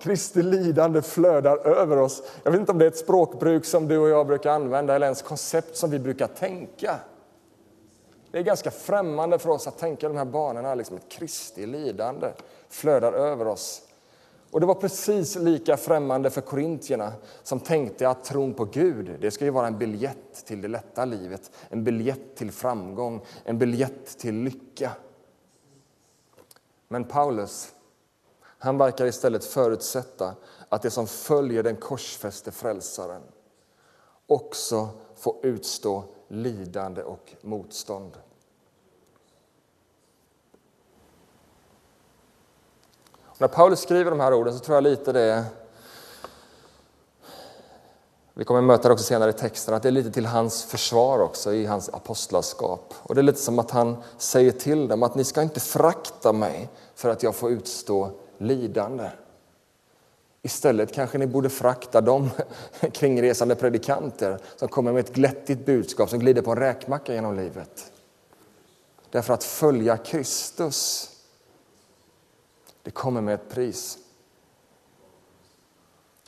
Kristi 0.00 0.42
lidande 0.42 1.02
flödar 1.02 1.66
över 1.66 1.96
oss. 1.96 2.22
Jag 2.42 2.50
vet 2.50 2.60
inte 2.60 2.72
om 2.72 2.78
det 2.78 2.84
är 2.84 2.88
ett 2.88 2.98
språkbruk 2.98 3.64
som 3.64 3.88
du 3.88 3.98
och 3.98 4.08
jag 4.08 4.26
brukar 4.26 4.50
använda 4.50 4.94
eller 4.94 5.06
ens 5.06 5.22
koncept 5.22 5.76
som 5.76 5.90
vi 5.90 5.98
brukar 5.98 6.26
tänka. 6.26 6.96
Det 8.30 8.38
är 8.38 8.42
ganska 8.42 8.70
främmande 8.70 9.38
för 9.38 9.50
oss 9.50 9.66
att 9.66 9.78
tänka 9.78 10.08
de 10.08 10.16
här 10.16 10.24
banorna, 10.24 10.74
liksom 10.74 10.96
ett 10.96 11.08
Kristi 11.08 11.66
lidande 11.66 12.28
flödar 12.68 13.12
över 13.12 13.46
oss. 13.46 13.82
Och 14.50 14.60
det 14.60 14.66
var 14.66 14.74
precis 14.74 15.36
lika 15.36 15.76
främmande 15.76 16.30
för 16.30 16.40
korintierna 16.40 17.12
som 17.42 17.60
tänkte 17.60 18.08
att 18.08 18.24
tron 18.24 18.54
på 18.54 18.64
Gud, 18.64 19.20
det 19.20 19.30
ska 19.30 19.44
ju 19.44 19.50
vara 19.50 19.66
en 19.66 19.78
biljett 19.78 20.44
till 20.46 20.62
det 20.62 20.68
lätta 20.68 21.04
livet, 21.04 21.50
en 21.68 21.84
biljett 21.84 22.36
till 22.36 22.52
framgång, 22.52 23.24
en 23.44 23.58
biljett 23.58 24.18
till 24.18 24.34
lycka. 24.34 24.92
Men 26.88 27.04
Paulus, 27.04 27.72
han 28.58 28.78
verkar 28.78 29.06
istället 29.06 29.44
förutsätta 29.44 30.34
att 30.68 30.82
det 30.82 30.90
som 30.90 31.06
följer 31.06 31.62
den 31.62 31.76
korsfäste 31.76 32.50
frälsaren 32.52 33.22
också 34.26 34.88
får 35.16 35.36
utstå 35.42 36.04
lidande 36.28 37.02
och 37.02 37.34
motstånd. 37.40 38.16
När 43.38 43.48
Paulus 43.48 43.80
skriver 43.80 44.10
de 44.10 44.20
här 44.20 44.34
orden 44.34 44.54
så 44.54 44.60
tror 44.60 44.76
jag 44.76 44.84
lite 44.84 45.12
det 45.12 45.44
vi 48.38 48.44
kommer 48.44 48.60
möta 48.60 48.88
det 48.88 48.94
också 48.94 49.04
senare 49.04 49.30
i 49.30 49.32
texten, 49.32 49.74
att 49.74 49.82
det 49.82 49.88
är 49.88 49.92
lite 49.92 50.10
till 50.10 50.26
hans 50.26 50.64
försvar 50.64 51.18
också 51.18 51.54
i 51.54 51.66
hans 51.66 51.88
apostlaskap. 51.88 52.94
Och 53.02 53.14
det 53.14 53.20
är 53.20 53.22
lite 53.22 53.40
som 53.40 53.58
att 53.58 53.70
han 53.70 53.96
säger 54.18 54.52
till 54.52 54.88
dem 54.88 55.02
att 55.02 55.14
ni 55.14 55.24
ska 55.24 55.42
inte 55.42 55.60
frakta 55.60 56.32
mig 56.32 56.68
för 56.94 57.08
att 57.08 57.22
jag 57.22 57.34
får 57.34 57.50
utstå 57.50 58.10
lidande. 58.38 59.10
Istället 60.42 60.92
kanske 60.92 61.18
ni 61.18 61.26
borde 61.26 61.50
frakta 61.50 62.00
de 62.00 62.30
kringresande 62.92 63.54
predikanter 63.54 64.38
som 64.56 64.68
kommer 64.68 64.92
med 64.92 65.00
ett 65.00 65.14
glättigt 65.14 65.66
budskap 65.66 66.10
som 66.10 66.18
glider 66.18 66.42
på 66.42 66.50
en 66.50 66.58
räkmacka 66.58 67.14
genom 67.14 67.36
livet. 67.36 67.92
Därför 69.10 69.34
att 69.34 69.44
följa 69.44 69.96
Kristus, 69.96 71.10
det 72.86 72.90
kommer 72.92 73.20
med 73.20 73.34
ett 73.34 73.48
pris. 73.48 73.98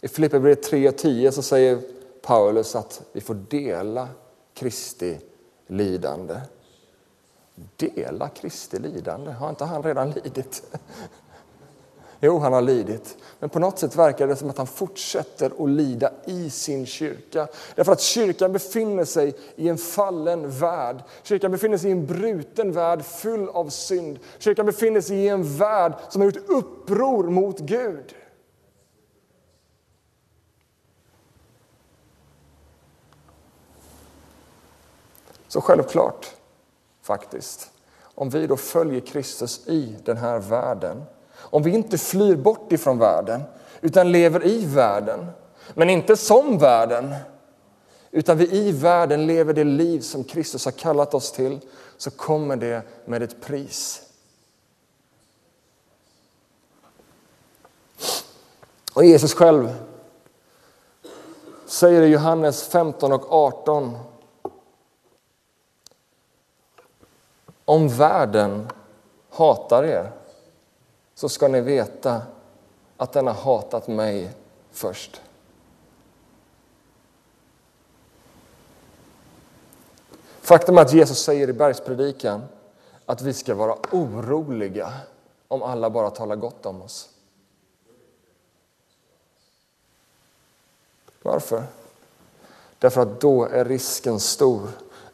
I 0.00 0.08
Filipperbrevet 0.08 0.72
3.10 0.72 1.30
så 1.30 1.42
säger 1.42 1.80
Paulus 2.22 2.76
att 2.76 3.02
vi 3.12 3.20
får 3.20 3.34
dela 3.34 4.08
Kristi 4.54 5.18
lidande. 5.66 6.40
Dela 7.76 8.28
Kristi 8.28 8.78
lidande? 8.78 9.30
Har 9.30 9.48
inte 9.50 9.64
han 9.64 9.82
redan 9.82 10.10
lidit? 10.10 10.76
Jo, 12.20 12.38
han 12.38 12.52
har 12.52 12.62
lidit. 12.62 13.16
Men 13.38 13.50
på 13.50 13.58
något 13.58 13.78
sätt 13.78 13.96
verkar 13.96 14.26
det 14.26 14.36
som 14.36 14.50
att 14.50 14.58
han 14.58 14.66
fortsätter 14.66 15.64
att 15.64 15.70
lida 15.70 16.12
i 16.24 16.50
sin 16.50 16.86
kyrka. 16.86 17.48
Därför 17.74 17.92
att 17.92 18.00
kyrkan 18.00 18.52
befinner 18.52 19.04
sig 19.04 19.34
i 19.56 19.68
en 19.68 19.78
fallen 19.78 20.50
värld. 20.50 21.02
Kyrkan 21.22 21.50
befinner 21.50 21.78
sig 21.78 21.90
i 21.90 21.92
en 21.92 22.06
bruten 22.06 22.72
värld 22.72 23.04
full 23.04 23.48
av 23.48 23.68
synd. 23.68 24.18
Kyrkan 24.38 24.66
befinner 24.66 25.00
sig 25.00 25.16
i 25.16 25.28
en 25.28 25.56
värld 25.56 25.92
som 26.08 26.22
har 26.22 26.26
gjort 26.26 26.48
uppror 26.48 27.24
mot 27.24 27.58
Gud. 27.58 28.14
Så 35.48 35.60
självklart, 35.60 36.34
faktiskt, 37.02 37.70
om 38.02 38.30
vi 38.30 38.46
då 38.46 38.56
följer 38.56 39.00
Kristus 39.00 39.68
i 39.68 39.96
den 40.04 40.16
här 40.16 40.38
världen, 40.38 41.02
om 41.50 41.62
vi 41.62 41.70
inte 41.70 41.98
flyr 41.98 42.36
bort 42.36 42.72
ifrån 42.72 42.98
världen, 42.98 43.42
utan 43.80 44.12
lever 44.12 44.46
i 44.46 44.66
världen, 44.66 45.26
men 45.74 45.90
inte 45.90 46.16
som 46.16 46.58
världen, 46.58 47.14
utan 48.10 48.38
vi 48.38 48.50
i 48.52 48.72
världen 48.72 49.26
lever 49.26 49.54
det 49.54 49.64
liv 49.64 50.00
som 50.00 50.24
Kristus 50.24 50.64
har 50.64 50.72
kallat 50.72 51.14
oss 51.14 51.32
till, 51.32 51.60
så 51.96 52.10
kommer 52.10 52.56
det 52.56 52.82
med 53.04 53.22
ett 53.22 53.40
pris. 53.40 54.02
Och 58.92 59.04
Jesus 59.04 59.34
själv 59.34 59.74
säger 61.66 62.02
i 62.02 62.06
Johannes 62.06 62.68
15 62.68 63.12
och 63.12 63.32
18 63.32 63.98
Om 67.64 67.88
världen 67.88 68.68
hatar 69.30 69.84
er 69.84 70.12
så 71.18 71.28
ska 71.28 71.48
ni 71.48 71.60
veta 71.60 72.22
att 72.96 73.12
den 73.12 73.26
har 73.26 73.34
hatat 73.34 73.88
mig 73.88 74.30
först. 74.70 75.20
Faktum 80.40 80.78
är 80.78 80.82
att 80.82 80.92
Jesus 80.92 81.18
säger 81.18 81.48
i 81.48 81.52
bergspredikan 81.52 82.42
att 83.06 83.22
vi 83.22 83.34
ska 83.34 83.54
vara 83.54 83.76
oroliga 83.90 84.92
om 85.48 85.62
alla 85.62 85.90
bara 85.90 86.10
talar 86.10 86.36
gott 86.36 86.66
om 86.66 86.82
oss. 86.82 87.08
Varför? 91.22 91.64
Därför 92.78 93.00
att 93.00 93.20
då 93.20 93.44
är 93.44 93.64
risken 93.64 94.20
stor 94.20 94.68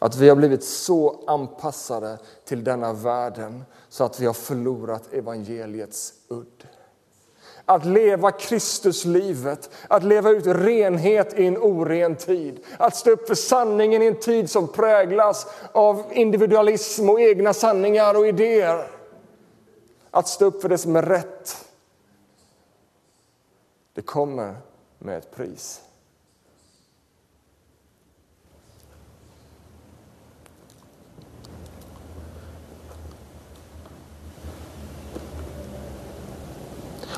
att 0.05 0.17
vi 0.17 0.29
har 0.29 0.37
blivit 0.37 0.64
så 0.64 1.25
anpassade 1.27 2.19
till 2.45 2.64
denna 2.64 2.93
världen 2.93 3.64
så 3.88 4.05
att 4.05 4.21
vi 4.21 4.27
har 4.27 4.35
förlorat 4.35 5.12
evangeliets 5.12 6.12
udd. 6.29 6.67
Att 7.64 7.85
leva 7.85 8.31
Kristuslivet, 8.31 9.71
att 9.88 10.05
leva 10.05 10.31
ut 10.31 10.47
renhet 10.47 11.38
i 11.38 11.47
en 11.47 11.59
oren 11.59 12.17
tid. 12.17 12.64
Att 12.79 12.97
stå 12.97 13.11
upp 13.11 13.27
för 13.27 13.35
sanningen 13.35 14.03
i 14.03 14.07
en 14.07 14.21
tid 14.21 14.51
som 14.51 14.69
präglas 14.69 15.47
av 15.73 16.05
individualism 16.12 17.11
och 17.11 17.21
egna 17.21 17.53
sanningar 17.53 18.14
och 18.14 18.29
idéer. 18.29 18.90
Att 20.11 20.29
stå 20.29 20.45
upp 20.45 20.62
för 20.62 20.69
det 20.69 20.79
som 20.79 20.97
är 20.97 21.03
rätt. 21.03 21.69
Det 23.95 24.03
kommer 24.03 24.57
med 24.99 25.19
ett 25.19 25.37
pris. 25.37 25.81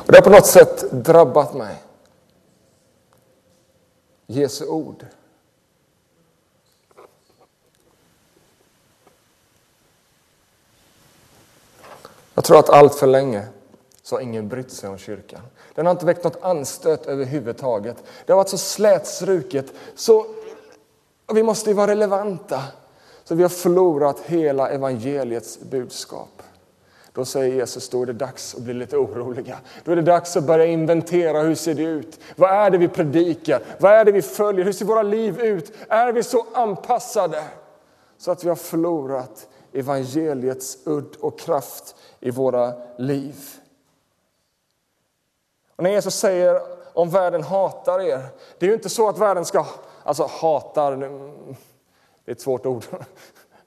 Och 0.07 0.13
det 0.13 0.19
har 0.19 0.23
på 0.23 0.31
något 0.31 0.47
sätt 0.47 0.91
drabbat 0.91 1.55
mig. 1.55 1.83
Jesu 4.27 4.67
ord. 4.67 5.07
Jag 12.35 12.45
tror 12.45 12.59
att 12.59 12.69
allt 12.71 12.95
för 12.95 13.07
länge 13.07 13.47
så 14.03 14.17
har 14.17 14.21
ingen 14.21 14.49
brytt 14.49 14.71
sig 14.71 14.89
om 14.89 14.99
kyrkan. 14.99 15.41
Den 15.75 15.87
har 15.87 15.91
inte 15.91 16.07
väckt 16.07 16.25
något 16.25 16.43
anstöt 16.43 17.07
överhuvudtaget. 17.07 17.97
Det 18.27 18.33
har 18.33 18.37
varit 18.37 18.49
så 18.49 18.59
slätstruket, 18.59 19.73
så 19.95 20.27
vi 21.35 21.43
måste 21.43 21.71
ju 21.71 21.75
vara 21.75 21.91
relevanta. 21.91 22.63
Så 23.25 23.35
vi 23.35 23.43
har 23.43 23.51
förlorat 23.51 24.21
hela 24.21 24.69
evangeliets 24.69 25.61
budskap. 25.61 26.36
Då 27.17 27.25
säger 27.25 27.55
Jesus, 27.55 27.89
då 27.89 28.03
är 28.03 28.07
det 28.07 28.13
dags 28.13 28.55
att 28.55 28.61
bli 28.61 28.75
lite 28.75 28.97
oroliga. 28.97 29.59
Då 29.85 29.93
är 29.93 29.97
det 29.97 30.03
dags 30.03 30.37
att 30.37 30.45
börja 30.45 30.67
inventera, 30.67 31.41
hur 31.41 31.55
ser 31.55 31.75
det 31.75 31.83
ut? 31.83 32.21
Vad 32.37 32.51
är 32.51 32.71
det 32.71 32.79
vi 32.79 32.89
predikar? 32.89 33.63
Vad 33.79 33.93
är 33.93 34.05
det 34.05 34.13
vi 34.13 34.23
följer? 34.23 34.65
Hur 34.65 34.73
ser 34.73 34.85
våra 34.85 35.03
liv 35.03 35.41
ut? 35.41 35.73
Är 35.89 36.13
vi 36.13 36.23
så 36.23 36.47
anpassade 36.55 37.43
så 38.19 38.31
att 38.31 38.45
vi 38.45 38.49
har 38.49 38.57
förlorat 38.57 39.49
evangeliets 39.73 40.79
udd 40.85 41.17
och 41.21 41.39
kraft 41.39 41.97
i 42.21 42.31
våra 42.31 42.73
liv? 42.99 43.37
Och 45.77 45.83
när 45.83 45.91
Jesus 45.91 46.15
säger 46.15 46.61
om 46.93 47.11
världen 47.11 47.43
hatar 47.43 48.01
er, 48.01 48.21
det 48.59 48.67
är 48.67 48.71
ju 48.71 48.75
inte 48.75 48.89
så 48.89 49.09
att 49.09 49.19
världen 49.19 49.45
ska, 49.45 49.67
alltså 50.03 50.27
hatar, 50.41 50.97
det 50.97 51.07
är 52.31 52.33
ett 52.33 52.41
svårt 52.41 52.67
ord, 52.67 52.85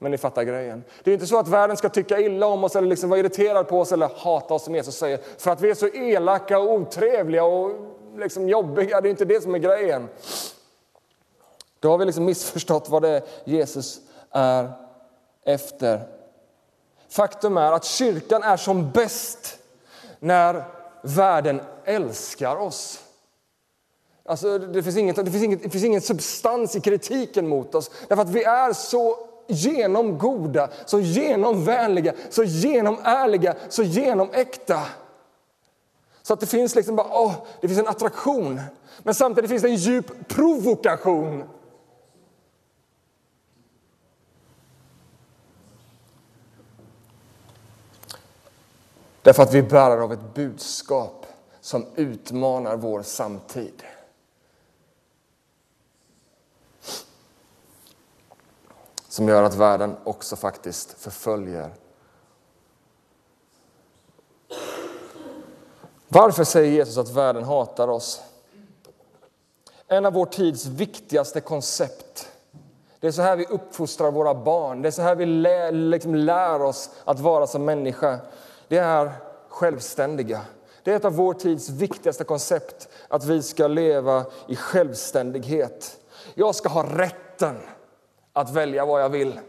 men 0.02 0.10
ni 0.10 0.18
fattar 0.18 0.42
grejen. 0.42 0.84
Det 1.04 1.10
är 1.10 1.14
inte 1.14 1.26
så 1.26 1.38
att 1.38 1.48
världen 1.48 1.76
ska 1.76 1.88
tycka 1.88 2.20
illa 2.20 2.46
om 2.46 2.64
oss 2.64 2.76
eller 2.76 2.88
liksom 2.88 3.10
vara 3.10 3.20
irriterad 3.20 3.68
på 3.68 3.80
oss 3.80 3.92
eller 3.92 4.10
hata 4.16 4.54
oss 4.54 4.64
som 4.64 4.74
Jesus 4.74 4.96
säger. 4.96 5.20
För 5.38 5.50
att 5.50 5.60
vi 5.60 5.70
är 5.70 5.74
så 5.74 5.88
elaka 5.88 6.58
och 6.58 6.72
otrevliga 6.72 7.44
och 7.44 7.72
liksom 8.16 8.48
jobbiga. 8.48 9.00
Det 9.00 9.08
är 9.08 9.10
inte 9.10 9.24
det 9.24 9.40
som 9.40 9.54
är 9.54 9.58
grejen. 9.58 10.08
Då 11.80 11.90
har 11.90 11.98
vi 11.98 12.04
liksom 12.04 12.24
missförstått 12.24 12.88
vad 12.88 13.02
det 13.02 13.08
är 13.08 13.22
Jesus 13.44 14.00
är 14.30 14.72
efter. 15.44 16.00
Faktum 17.08 17.56
är 17.56 17.72
att 17.72 17.84
kyrkan 17.84 18.42
är 18.42 18.56
som 18.56 18.90
bäst 18.90 19.58
när 20.18 20.64
världen 21.02 21.60
älskar 21.84 22.56
oss. 22.56 23.04
Alltså, 24.24 24.58
det, 24.58 24.82
finns 24.82 24.96
inget, 24.96 25.16
det, 25.16 25.30
finns 25.30 25.44
inget, 25.44 25.62
det 25.62 25.70
finns 25.70 25.84
ingen 25.84 26.00
substans 26.00 26.76
i 26.76 26.80
kritiken 26.80 27.48
mot 27.48 27.74
oss. 27.74 27.90
Därför 28.08 28.22
att 28.22 28.30
vi 28.30 28.44
är 28.44 28.72
så 28.72 29.29
genomgoda, 29.50 30.68
så 30.86 31.00
genomvänliga, 31.00 32.12
så 32.30 32.44
genomärliga, 32.44 33.54
så 33.68 33.82
genomäkta. 33.82 34.80
Så 36.22 36.32
att 36.32 36.40
det 36.40 36.46
finns 36.46 36.74
liksom 36.74 36.96
bara, 36.96 37.06
åh, 37.10 37.34
det 37.60 37.68
finns 37.68 37.80
en 37.80 37.88
attraktion. 37.88 38.60
Men 39.02 39.14
samtidigt 39.14 39.50
finns 39.50 39.62
det 39.62 39.68
en 39.68 39.74
djup 39.74 40.28
provokation. 40.28 41.44
Därför 49.22 49.42
att 49.42 49.54
vi 49.54 49.62
bär 49.62 49.96
av 49.96 50.12
ett 50.12 50.34
budskap 50.34 51.26
som 51.60 51.86
utmanar 51.96 52.76
vår 52.76 53.02
samtid. 53.02 53.82
Som 59.20 59.28
gör 59.28 59.42
att 59.42 59.54
världen 59.54 59.96
också 60.04 60.36
faktiskt 60.36 60.92
förföljer. 60.92 61.70
Varför 66.08 66.44
säger 66.44 66.72
Jesus 66.72 66.98
att 66.98 67.10
världen 67.10 67.44
hatar 67.44 67.88
oss? 67.88 68.22
En 69.88 70.06
av 70.06 70.12
vår 70.12 70.26
tids 70.26 70.66
viktigaste 70.66 71.40
koncept. 71.40 72.28
Det 73.00 73.06
är 73.06 73.12
så 73.12 73.22
här 73.22 73.36
vi 73.36 73.46
uppfostrar 73.46 74.10
våra 74.10 74.34
barn. 74.34 74.82
Det 74.82 74.88
är 74.88 74.92
så 74.92 75.02
här 75.02 75.14
vi 75.14 75.26
lär, 75.26 75.72
liksom 75.72 76.14
lär 76.14 76.62
oss 76.62 76.90
att 77.04 77.20
vara 77.20 77.46
som 77.46 77.64
människa. 77.64 78.18
Det 78.68 78.78
är 78.78 79.12
självständiga. 79.48 80.40
Det 80.82 80.92
är 80.92 80.96
ett 80.96 81.04
av 81.04 81.12
vår 81.12 81.34
tids 81.34 81.68
viktigaste 81.68 82.24
koncept, 82.24 82.88
att 83.08 83.24
vi 83.24 83.42
ska 83.42 83.66
leva 83.68 84.24
i 84.48 84.56
självständighet. 84.56 85.96
Jag 86.34 86.54
ska 86.54 86.68
ha 86.68 86.98
rätten 86.98 87.58
att 88.32 88.54
välja 88.54 88.84
vad 88.84 89.02
jag 89.02 89.08
vill. 89.08 89.40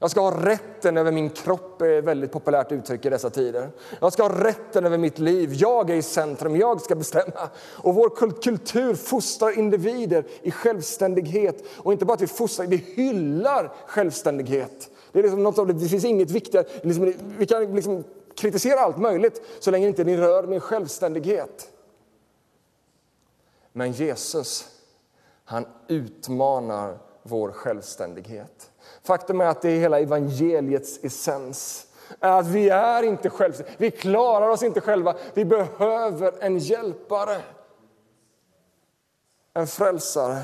Jag 0.00 0.10
ska 0.10 0.20
ha 0.20 0.46
rätten 0.46 0.96
över 0.96 1.12
min 1.12 1.30
kropp, 1.30 1.82
är 1.82 1.98
ett 1.98 2.04
väldigt 2.04 2.32
populärt 2.32 2.72
uttryck 2.72 3.04
i 3.06 3.10
dessa 3.10 3.30
tider. 3.30 3.70
Jag 4.00 4.12
ska 4.12 4.22
ha 4.22 4.44
rätten 4.44 4.86
över 4.86 4.98
mitt 4.98 5.18
liv. 5.18 5.50
Jag 5.54 5.90
är 5.90 5.94
i 5.94 6.02
centrum, 6.02 6.56
jag 6.56 6.80
ska 6.80 6.94
bestämma. 6.94 7.48
Och 7.74 7.94
vår 7.94 8.10
kultur 8.42 8.94
fostrar 8.94 9.58
individer 9.58 10.24
i 10.42 10.50
självständighet. 10.50 11.64
Och 11.76 11.92
inte 11.92 12.04
bara 12.04 12.14
att 12.14 12.22
vi 12.22 12.26
fostrar, 12.26 12.66
vi 12.66 12.76
hyllar 12.76 13.72
självständighet. 13.86 14.90
Det, 15.12 15.18
är 15.18 15.22
liksom 15.22 15.42
något 15.42 15.58
av 15.58 15.66
det, 15.66 15.72
det 15.72 15.88
finns 15.88 16.04
inget 16.04 16.30
viktigare. 16.30 16.66
Liksom, 16.82 17.14
vi 17.38 17.46
kan 17.46 17.74
liksom 17.74 18.04
kritisera 18.34 18.80
allt 18.80 18.98
möjligt 18.98 19.42
så 19.60 19.70
länge 19.70 19.88
inte 19.88 20.04
ni 20.04 20.16
rör 20.16 20.46
min 20.46 20.60
självständighet. 20.60 21.68
Men 23.72 23.92
Jesus, 23.92 24.68
han 25.44 25.66
utmanar 25.88 26.98
vår 27.28 27.52
självständighet. 27.52 28.70
Faktum 29.02 29.40
är 29.40 29.44
att 29.44 29.62
det 29.62 29.70
är 29.70 29.80
hela 29.80 30.00
evangeliets 30.00 31.04
essens. 31.04 31.86
Är 32.20 32.32
att 32.32 32.46
vi 32.46 32.68
är 32.68 33.02
inte 33.02 33.30
självständiga. 33.30 33.76
Vi 33.78 33.90
klarar 33.90 34.48
oss 34.48 34.62
inte 34.62 34.80
själva. 34.80 35.16
Vi 35.34 35.44
behöver 35.44 36.34
en 36.40 36.58
hjälpare. 36.58 37.42
En 39.54 39.66
frälsare. 39.66 40.38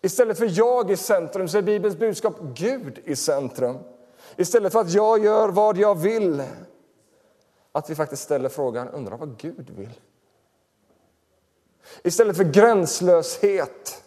Istället 0.00 0.38
för 0.38 0.58
jag 0.58 0.90
i 0.90 0.96
centrum 0.96 1.48
så 1.48 1.58
är 1.58 1.62
Bibelns 1.62 1.96
budskap 1.96 2.36
Gud 2.40 2.98
i 3.04 3.16
centrum. 3.16 3.78
Istället 4.36 4.72
för 4.72 4.80
att 4.80 4.92
jag 4.92 5.24
gör 5.24 5.48
vad 5.48 5.78
jag 5.78 5.94
vill. 5.94 6.42
Att 7.72 7.90
vi 7.90 7.94
faktiskt 7.94 8.22
ställer 8.22 8.48
frågan, 8.48 8.88
undrar 8.88 9.16
vad 9.16 9.36
Gud 9.38 9.70
vill. 9.76 10.00
Istället 12.02 12.36
för 12.36 12.44
gränslöshet 12.44 14.02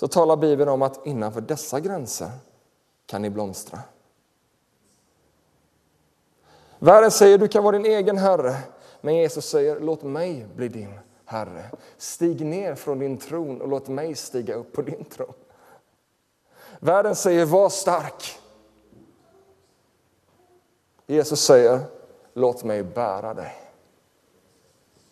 så 0.00 0.08
talar 0.08 0.36
Bibeln 0.36 0.68
om 0.68 0.82
att 0.82 1.06
innanför 1.06 1.40
dessa 1.40 1.80
gränser 1.80 2.30
kan 3.06 3.22
ni 3.22 3.30
blomstra. 3.30 3.78
Världen 6.78 7.10
säger 7.10 7.38
du 7.38 7.48
kan 7.48 7.64
vara 7.64 7.78
din 7.78 7.86
egen 7.86 8.18
herre, 8.18 8.56
men 9.00 9.16
Jesus 9.16 9.48
säger 9.48 9.80
låt 9.80 10.02
mig 10.02 10.46
bli 10.56 10.68
din 10.68 11.00
herre. 11.24 11.70
Stig 11.96 12.46
ner 12.46 12.74
från 12.74 12.98
din 12.98 13.18
tron 13.18 13.60
och 13.60 13.68
låt 13.68 13.88
mig 13.88 14.14
stiga 14.14 14.54
upp 14.54 14.72
på 14.72 14.82
din 14.82 15.04
tron. 15.04 15.32
Världen 16.78 17.16
säger 17.16 17.44
var 17.44 17.68
stark. 17.68 18.38
Jesus 21.06 21.40
säger 21.40 21.80
låt 22.34 22.64
mig 22.64 22.82
bära 22.82 23.34
dig. 23.34 23.54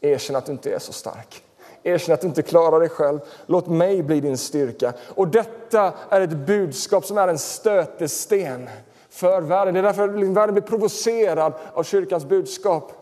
Erkänn 0.00 0.36
att 0.36 0.46
du 0.46 0.52
inte 0.52 0.74
är 0.74 0.78
så 0.78 0.92
stark. 0.92 1.44
Erkänn 1.88 2.14
att 2.14 2.20
du 2.20 2.26
inte 2.26 2.42
klarar 2.42 2.80
dig 2.80 2.88
själv. 2.88 3.20
Låt 3.46 3.66
mig 3.66 4.02
bli 4.02 4.20
din 4.20 4.38
styrka. 4.38 4.92
Och 5.14 5.28
detta 5.28 5.92
är 6.08 6.20
ett 6.20 6.36
budskap 6.36 7.04
som 7.04 7.18
är 7.18 7.28
en 7.28 7.38
stötesten 7.38 8.68
för 9.10 9.40
världen. 9.40 9.74
Det 9.74 9.80
är 9.80 9.84
därför 9.84 10.08
världen 10.08 10.54
blir 10.54 10.62
provocerad 10.62 11.52
av 11.72 11.82
kyrkans 11.82 12.24
budskap. 12.24 12.92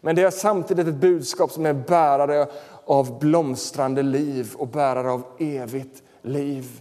Men 0.00 0.16
det 0.16 0.22
är 0.22 0.30
samtidigt 0.30 0.86
ett 0.88 0.94
budskap 0.94 1.50
som 1.50 1.66
är 1.66 1.72
bärare 1.72 2.46
av 2.84 3.18
blomstrande 3.18 4.02
liv 4.02 4.54
och 4.56 4.68
bärare 4.68 5.10
av 5.10 5.22
evigt 5.38 6.02
liv. 6.22 6.80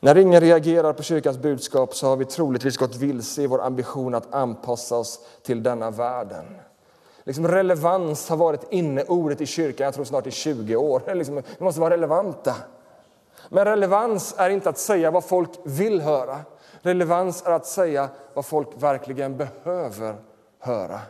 När 0.00 0.18
ingen 0.18 0.40
reagerar 0.40 0.92
på 0.92 1.02
kyrkans 1.02 1.38
budskap 1.38 1.94
så 1.94 2.06
har 2.06 2.16
vi 2.16 2.24
troligtvis 2.24 2.76
gått 2.76 2.96
vilse 2.96 3.42
i 3.42 3.46
vår 3.46 3.62
ambition 3.62 4.14
att 4.14 4.34
anpassa 4.34 4.96
oss 4.96 5.20
till 5.42 5.62
denna 5.62 5.90
världen. 5.90 6.44
Liksom 7.26 7.48
relevans 7.48 8.28
har 8.28 8.36
varit 8.36 8.72
inneordet 8.72 9.40
i 9.40 9.46
kyrkan, 9.46 9.84
jag 9.84 9.94
tror 9.94 10.04
snart 10.04 10.26
i 10.26 10.30
20 10.30 10.76
år. 10.76 11.02
Liksom, 11.14 11.42
vi 11.58 11.64
måste 11.64 11.80
vara 11.80 11.94
relevanta. 11.94 12.54
Men 13.48 13.64
relevans 13.64 14.34
är 14.38 14.50
inte 14.50 14.68
att 14.68 14.78
säga 14.78 15.10
vad 15.10 15.24
folk 15.24 15.50
vill 15.64 16.00
höra. 16.00 16.38
Relevans 16.82 17.42
är 17.46 17.50
att 17.50 17.66
säga 17.66 18.08
vad 18.34 18.46
folk 18.46 18.68
verkligen 18.74 19.36
behöver 19.36 20.16
höra. 20.58 21.00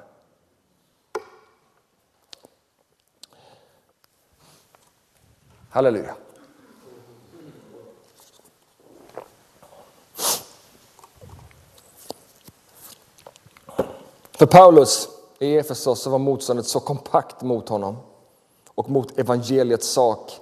Halleluja. 5.70 6.14
För 14.38 14.46
Paulus 14.46 15.15
i 15.38 15.56
Efesos 15.56 16.06
var 16.06 16.18
motståndet 16.18 16.66
så 16.66 16.80
kompakt 16.80 17.42
mot 17.42 17.68
honom 17.68 17.96
och 18.74 18.90
mot 18.90 19.18
evangeliets 19.18 19.88
sak 19.88 20.32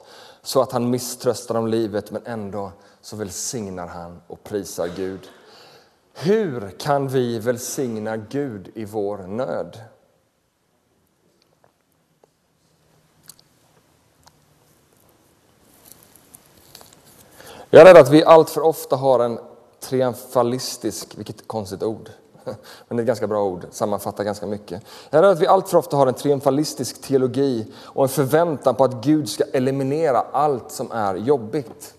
så 0.43 0.63
att 0.63 0.73
han 0.73 0.91
misströstar 0.91 1.55
om 1.55 1.67
livet 1.67 2.11
men 2.11 2.23
ändå 2.27 2.73
så 3.01 3.17
välsignar 3.17 3.87
han 3.87 4.21
och 4.27 4.45
prisar 4.45 4.91
Gud. 4.97 5.21
Hur 6.13 6.71
kan 6.71 7.09
vi 7.09 7.39
välsigna 7.39 8.17
Gud 8.17 8.71
i 8.75 8.85
vår 8.85 9.19
nöd? 9.19 9.81
Jag 17.71 17.81
är 17.81 17.95
rädd 17.95 17.97
att 17.97 18.11
vi 18.11 18.25
allt 18.25 18.51
för 18.51 18.61
ofta 18.61 18.97
har 18.97 19.21
en 19.21 19.39
triumfalistisk, 19.81 21.19
vilket 21.19 21.49
konstigt 21.49 21.83
ord, 21.83 22.11
men 22.89 22.97
det 22.97 23.01
är 23.01 23.03
ett 23.03 23.07
ganska 23.07 23.27
bra 23.27 23.45
ord, 23.45 23.67
sammanfattar 23.71 24.25
ganska 24.25 24.47
mycket. 24.47 24.83
Jag 25.11 25.25
är 25.25 25.29
att 25.29 25.41
vi 25.41 25.47
allt 25.47 25.69
för 25.69 25.79
ofta 25.79 25.97
har 25.97 26.07
en 26.07 26.15
triumfalistisk 26.15 27.03
teologi 27.03 27.67
och 27.83 28.03
en 28.03 28.09
förväntan 28.09 28.75
på 28.75 28.85
att 28.85 29.05
Gud 29.05 29.29
ska 29.29 29.45
eliminera 29.53 30.21
allt 30.33 30.71
som 30.71 30.93
är 30.93 31.15
jobbigt. 31.15 31.95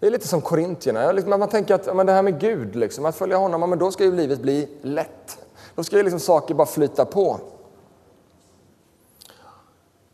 Det 0.00 0.06
är 0.06 0.10
lite 0.10 0.28
som 0.28 0.40
korintierna. 0.40 1.12
Liksom- 1.12 1.40
man 1.40 1.48
tänker 1.48 1.74
att 1.74 1.96
men 1.96 2.06
det 2.06 2.12
här 2.12 2.22
med 2.22 2.40
Gud, 2.40 2.76
liksom, 2.76 3.04
att 3.04 3.16
följa 3.16 3.36
honom, 3.36 3.70
men 3.70 3.78
då 3.78 3.90
ska 3.90 4.04
ju 4.04 4.16
livet 4.16 4.40
bli 4.40 4.68
lätt. 4.82 5.38
Då 5.74 5.84
ska 5.84 5.96
ju 5.96 6.02
liksom 6.02 6.20
saker 6.20 6.54
bara 6.54 6.66
flyta 6.66 7.04
på. 7.04 7.40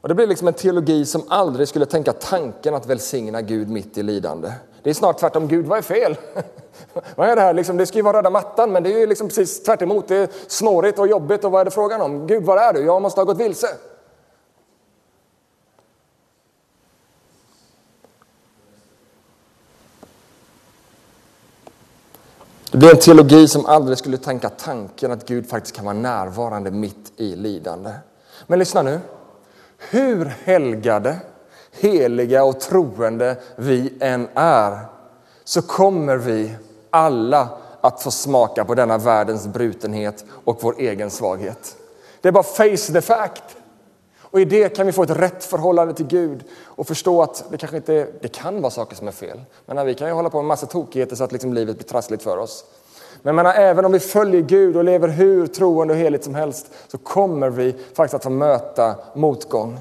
Och 0.01 0.09
Det 0.09 0.15
blir 0.15 0.27
liksom 0.27 0.49
en 0.49 0.55
teologi 0.55 1.07
som 1.07 1.23
aldrig 1.29 1.69
skulle 1.69 1.87
tänka 1.87 2.13
tanken 2.13 2.75
att 2.75 2.87
välsigna 2.87 3.43
Gud 3.43 3.69
mitt 3.69 3.99
i 3.99 4.03
lidande. 4.03 4.53
Det 4.83 4.91
är 4.91 4.95
snart 4.95 5.19
tvärtom. 5.19 5.49
Gud, 5.49 5.67
vad 5.67 5.79
är 5.79 5.83
fel? 5.83 6.17
vad 7.17 7.29
är 7.29 7.37
det 7.37 7.43
här? 7.43 7.55
Liksom, 7.55 7.77
det 7.77 7.87
ska 7.87 7.99
ju 7.99 8.03
vara 8.03 8.19
röda 8.19 8.31
mattan, 8.31 8.73
men 8.73 8.83
det 8.83 8.93
är 8.93 8.99
ju 8.99 9.07
liksom 9.07 9.29
precis 9.29 9.63
tvärt 9.63 9.83
emot. 9.83 10.09
Det 10.09 10.17
är 10.17 10.29
snårigt 10.47 10.99
och 10.99 11.09
jobbigt. 11.09 11.45
Och 11.45 11.51
vad 11.51 11.61
är 11.61 11.65
det 11.65 11.71
frågan 11.71 12.01
om? 12.01 12.27
Gud, 12.27 12.45
var 12.45 12.57
är 12.57 12.73
du? 12.73 12.81
Jag 12.81 13.03
måste 13.03 13.21
ha 13.21 13.25
gått 13.25 13.41
vilse. 13.41 13.69
Det 22.71 22.79
blir 22.79 22.91
en 22.91 23.01
teologi 23.01 23.49
som 23.49 23.67
aldrig 23.67 23.99
skulle 23.99 24.17
tänka 24.17 24.49
tanken 24.49 25.13
att 25.13 25.29
Gud 25.29 25.49
faktiskt 25.49 25.77
kan 25.77 25.85
vara 25.85 25.95
närvarande 25.95 26.71
mitt 26.71 27.13
i 27.17 27.37
lidande. 27.37 27.91
Men 28.47 28.59
lyssna 28.59 28.83
nu. 28.83 29.01
Hur 29.79 30.25
helgade 30.25 31.17
heliga 31.73 32.45
och 32.45 32.61
troende 32.61 33.37
vi 33.57 33.93
än 34.01 34.29
är 34.35 34.79
så 35.45 35.63
kommer 35.63 36.17
vi 36.17 36.55
alla 36.91 37.49
att 37.81 38.03
få 38.03 38.11
smaka 38.11 38.65
på 38.65 38.75
denna 38.75 38.99
världens 38.99 39.47
brutenhet 39.47 40.25
och 40.45 40.59
vår 40.61 40.75
egen 40.79 41.11
svaghet. 41.11 41.77
Det 42.21 42.29
är 42.29 42.33
bara 42.33 42.43
face 42.43 42.93
the 42.93 43.01
fact. 43.01 43.43
Och 44.21 44.41
i 44.41 44.45
det 44.45 44.69
kan 44.69 44.87
vi 44.87 44.93
få 44.93 45.03
ett 45.03 45.11
rätt 45.11 45.45
förhållande 45.45 45.95
till 45.95 46.07
Gud 46.07 46.45
och 46.65 46.87
förstå 46.87 47.23
att 47.23 47.45
det 47.51 47.57
kanske 47.57 47.77
inte 47.77 48.07
det 48.21 48.29
kan 48.29 48.63
vara 48.63 48.71
saker 48.71 48.97
som 48.97 49.09
är 49.09 49.13
fel. 49.13 49.41
Men 49.67 49.87
vi 49.87 49.95
kan 49.95 50.09
ju 50.09 50.15
hålla 50.15 50.31
på 50.31 50.37
med 50.37 50.45
massa 50.45 50.67
tokigheter 50.67 51.17
så 51.17 51.25
att 51.25 51.33
liksom 51.33 51.53
livet 51.53 51.77
blir 51.77 51.87
trassligt 51.87 52.23
för 52.23 52.37
oss. 52.37 52.65
Men 53.23 53.37
menar, 53.37 53.55
även 53.55 53.85
om 53.85 53.93
vi 53.93 54.01
följer 54.01 54.41
Gud 54.41 54.77
och 54.77 54.85
lever 54.85 55.09
hur 55.09 55.47
troende 55.47 55.95
och 55.95 56.01
heligt 56.01 56.25
som 56.25 56.35
helst 56.35 56.71
så 56.89 56.99
kommer 56.99 57.51
vi 57.51 57.73
faktiskt 57.73 58.15
att 58.15 58.23
få 58.23 58.31
möta 58.31 58.95
motgång. 59.15 59.79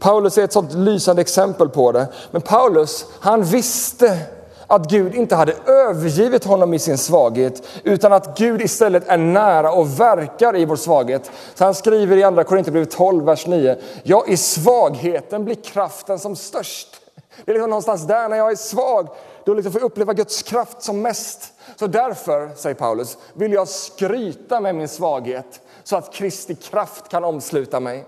Paulus 0.00 0.38
är 0.38 0.44
ett 0.44 0.52
sånt 0.52 0.72
lysande 0.72 1.22
exempel 1.22 1.68
på 1.68 1.92
det. 1.92 2.08
Men 2.30 2.42
Paulus, 2.42 3.06
han 3.20 3.42
visste 3.42 4.18
att 4.66 4.90
Gud 4.90 5.14
inte 5.14 5.34
hade 5.34 5.54
övergivit 5.66 6.44
honom 6.44 6.74
i 6.74 6.78
sin 6.78 6.98
svaghet 6.98 7.62
utan 7.84 8.12
att 8.12 8.38
Gud 8.38 8.62
istället 8.62 9.08
är 9.08 9.18
nära 9.18 9.72
och 9.72 10.00
verkar 10.00 10.56
i 10.56 10.64
vår 10.64 10.76
svaghet. 10.76 11.30
Så 11.54 11.64
han 11.64 11.74
skriver 11.74 12.16
i 12.16 12.22
andra 12.22 12.44
Korinthierbrevet 12.44 12.90
12, 12.90 13.24
vers 13.24 13.46
9. 13.46 13.76
Ja, 14.02 14.24
i 14.26 14.36
svagheten 14.36 15.44
blir 15.44 15.54
kraften 15.54 16.18
som 16.18 16.36
störst. 16.36 17.00
Det 17.44 17.50
är 17.50 17.54
liksom 17.54 17.70
någonstans 17.70 18.06
där, 18.06 18.28
när 18.28 18.36
jag 18.36 18.50
är 18.50 18.56
svag, 18.56 19.08
då 19.44 19.54
liksom 19.54 19.72
får 19.72 19.80
jag 19.80 19.86
uppleva 19.86 20.12
Guds 20.12 20.42
kraft 20.42 20.82
som 20.82 21.02
mest. 21.02 21.52
Så 21.76 21.86
därför, 21.86 22.50
säger 22.56 22.74
Paulus, 22.74 23.18
vill 23.34 23.52
jag 23.52 23.68
skryta 23.68 24.60
med 24.60 24.74
min 24.74 24.88
svaghet 24.88 25.60
så 25.84 25.96
att 25.96 26.12
Kristi 26.12 26.54
kraft 26.54 27.08
kan 27.08 27.24
omsluta 27.24 27.80
mig. 27.80 28.04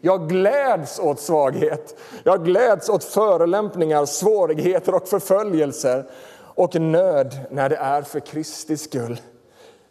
Jag 0.00 0.28
gläds 0.28 0.98
åt 0.98 1.20
svaghet. 1.20 1.96
Jag 2.24 2.44
gläds 2.44 2.88
åt 2.88 3.04
förelämpningar, 3.04 4.06
svårigheter 4.06 4.94
och 4.94 5.08
förföljelser 5.08 6.10
och 6.38 6.80
nöd 6.80 7.38
när 7.50 7.68
det 7.68 7.76
är 7.76 8.02
för 8.02 8.20
Kristi 8.20 8.76
skull. 8.76 9.20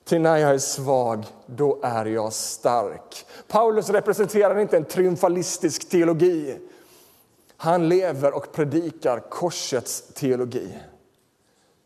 Till 0.04 0.22
när 0.22 0.38
jag 0.38 0.54
är 0.54 0.58
svag, 0.58 1.26
då 1.46 1.80
är 1.84 2.06
jag 2.06 2.34
stark. 2.34 3.26
Paulus 3.48 3.90
representerar 3.90 4.60
inte 4.60 4.78
en 4.78 4.86
triumfalistisk 4.86 5.90
teologi. 5.90 6.58
Han 7.58 7.90
lever 7.90 8.34
och 8.36 8.52
predikar 8.52 9.20
korsets 9.20 10.04
teologi. 10.14 10.78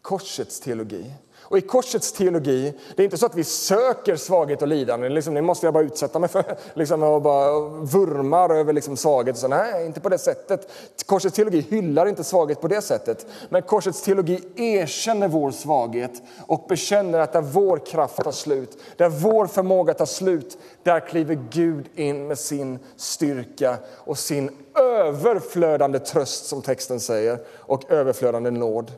Korsets 0.01 0.59
teologi. 0.59 1.13
Och 1.49 1.57
i 1.57 1.61
korsets 1.61 2.11
teologi, 2.11 2.73
det 2.95 3.01
är 3.01 3.03
inte 3.03 3.17
så 3.17 3.25
att 3.25 3.35
vi 3.35 3.43
söker 3.43 4.15
svaghet 4.15 4.61
och 4.61 4.67
lidande. 4.67 5.09
Liksom, 5.09 5.33
det 5.33 5.41
måste 5.41 5.65
jag 5.67 5.73
bara 5.73 5.83
utsätta 5.83 6.19
mig 6.19 6.29
för. 6.29 6.57
Liksom, 6.73 7.03
och 7.03 7.21
bara 7.21 7.59
vurmar 7.69 8.49
över 8.49 8.73
liksom, 8.73 8.97
svaghet. 8.97 9.37
Så, 9.37 9.47
nej, 9.47 9.85
inte 9.85 9.99
på 9.99 10.09
det 10.09 10.17
sättet. 10.17 10.71
Korsets 11.05 11.35
teologi 11.35 11.61
hyllar 11.69 12.05
inte 12.05 12.23
svaghet 12.23 12.61
på 12.61 12.67
det 12.67 12.81
sättet. 12.81 13.25
Men 13.49 13.61
korsets 13.61 14.01
teologi 14.01 14.43
erkänner 14.55 15.27
vår 15.27 15.51
svaghet 15.51 16.11
och 16.47 16.65
bekänner 16.69 17.19
att 17.19 17.33
där 17.33 17.41
vår 17.41 17.77
kraft 17.77 18.23
tar 18.23 18.31
slut, 18.31 18.77
där 18.97 19.09
vår 19.09 19.47
förmåga 19.47 19.93
tar 19.93 20.05
slut, 20.05 20.57
där 20.83 20.99
kliver 20.99 21.39
Gud 21.49 21.85
in 21.95 22.27
med 22.27 22.39
sin 22.39 22.79
styrka 22.95 23.77
och 23.95 24.17
sin 24.17 24.49
överflödande 24.75 25.99
tröst, 25.99 26.45
som 26.45 26.61
texten 26.61 26.99
säger, 26.99 27.39
och 27.57 27.91
överflödande 27.91 28.51
nåd. 28.51 28.91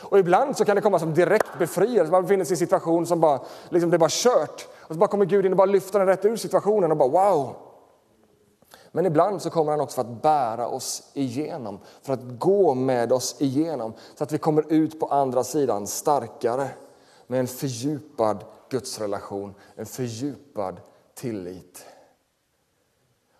Och 0.00 0.18
ibland 0.18 0.56
så 0.56 0.64
kan 0.64 0.76
det 0.76 0.82
komma 0.82 0.98
som 0.98 1.14
direkt 1.14 1.58
befrielse. 1.58 2.12
Man 2.12 2.22
befinner 2.22 2.44
sig 2.44 2.52
i 2.52 2.54
en 2.54 2.58
situation 2.58 3.06
som 3.06 3.20
bara, 3.20 3.40
liksom 3.68 3.90
det 3.90 3.96
är 3.96 3.98
bara 3.98 4.10
kört. 4.10 4.68
Och 4.80 4.94
så 4.94 4.98
bara 4.98 5.08
kommer 5.08 5.24
Gud 5.24 5.46
in 5.46 5.52
och 5.52 5.58
bara 5.58 5.66
lyfter 5.66 5.98
den 5.98 6.08
rätt 6.08 6.24
ur 6.24 6.36
situationen 6.36 6.90
och 6.90 6.96
bara 6.96 7.08
wow. 7.08 7.56
Men 8.92 9.06
ibland 9.06 9.42
så 9.42 9.50
kommer 9.50 9.70
han 9.70 9.80
också 9.80 9.94
för 9.94 10.10
att 10.10 10.22
bära 10.22 10.68
oss 10.68 11.10
igenom, 11.14 11.78
för 12.02 12.12
att 12.12 12.38
gå 12.38 12.74
med 12.74 13.12
oss 13.12 13.36
igenom 13.38 13.92
så 14.14 14.24
att 14.24 14.32
vi 14.32 14.38
kommer 14.38 14.72
ut 14.72 15.00
på 15.00 15.06
andra 15.06 15.44
sidan 15.44 15.86
starkare 15.86 16.68
med 17.26 17.40
en 17.40 17.46
fördjupad 17.46 18.44
gudsrelation, 18.70 19.54
en 19.74 19.86
fördjupad 19.86 20.80
tillit. 21.14 21.86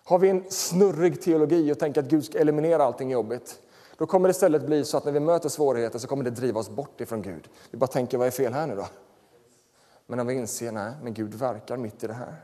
Har 0.03 0.19
vi 0.19 0.29
en 0.29 0.43
snurrig 0.49 1.21
teologi 1.21 1.71
och 1.71 1.79
tänker 1.79 2.01
att 2.01 2.09
Gud 2.09 2.25
ska 2.25 2.37
eliminera 2.37 2.83
allting 2.83 3.11
jobbigt 3.11 3.59
då 3.97 4.05
kommer 4.05 4.27
det 4.27 4.31
istället 4.31 4.65
bli 4.65 4.85
så 4.85 4.97
att 4.97 5.05
när 5.05 5.11
vi 5.11 5.19
möter 5.19 5.49
svårigheter 5.49 5.99
så 5.99 6.07
kommer 6.07 6.23
det 6.23 6.29
driva 6.29 6.59
oss 6.59 6.69
bort 6.69 7.01
ifrån 7.01 7.21
Gud. 7.21 7.49
Vi 7.71 7.77
bara 7.77 7.87
tänker, 7.87 8.17
vad 8.17 8.27
är 8.27 8.31
fel 8.31 8.53
här 8.53 8.67
nu 8.67 8.75
då? 8.75 8.87
Men 10.05 10.19
om 10.19 10.27
vi 10.27 10.33
inser, 10.33 10.71
nej, 10.71 10.93
men 11.03 11.13
Gud 11.13 11.33
verkar 11.33 11.77
mitt 11.77 12.03
i 12.03 12.07
det 12.07 12.13
här. 12.13 12.35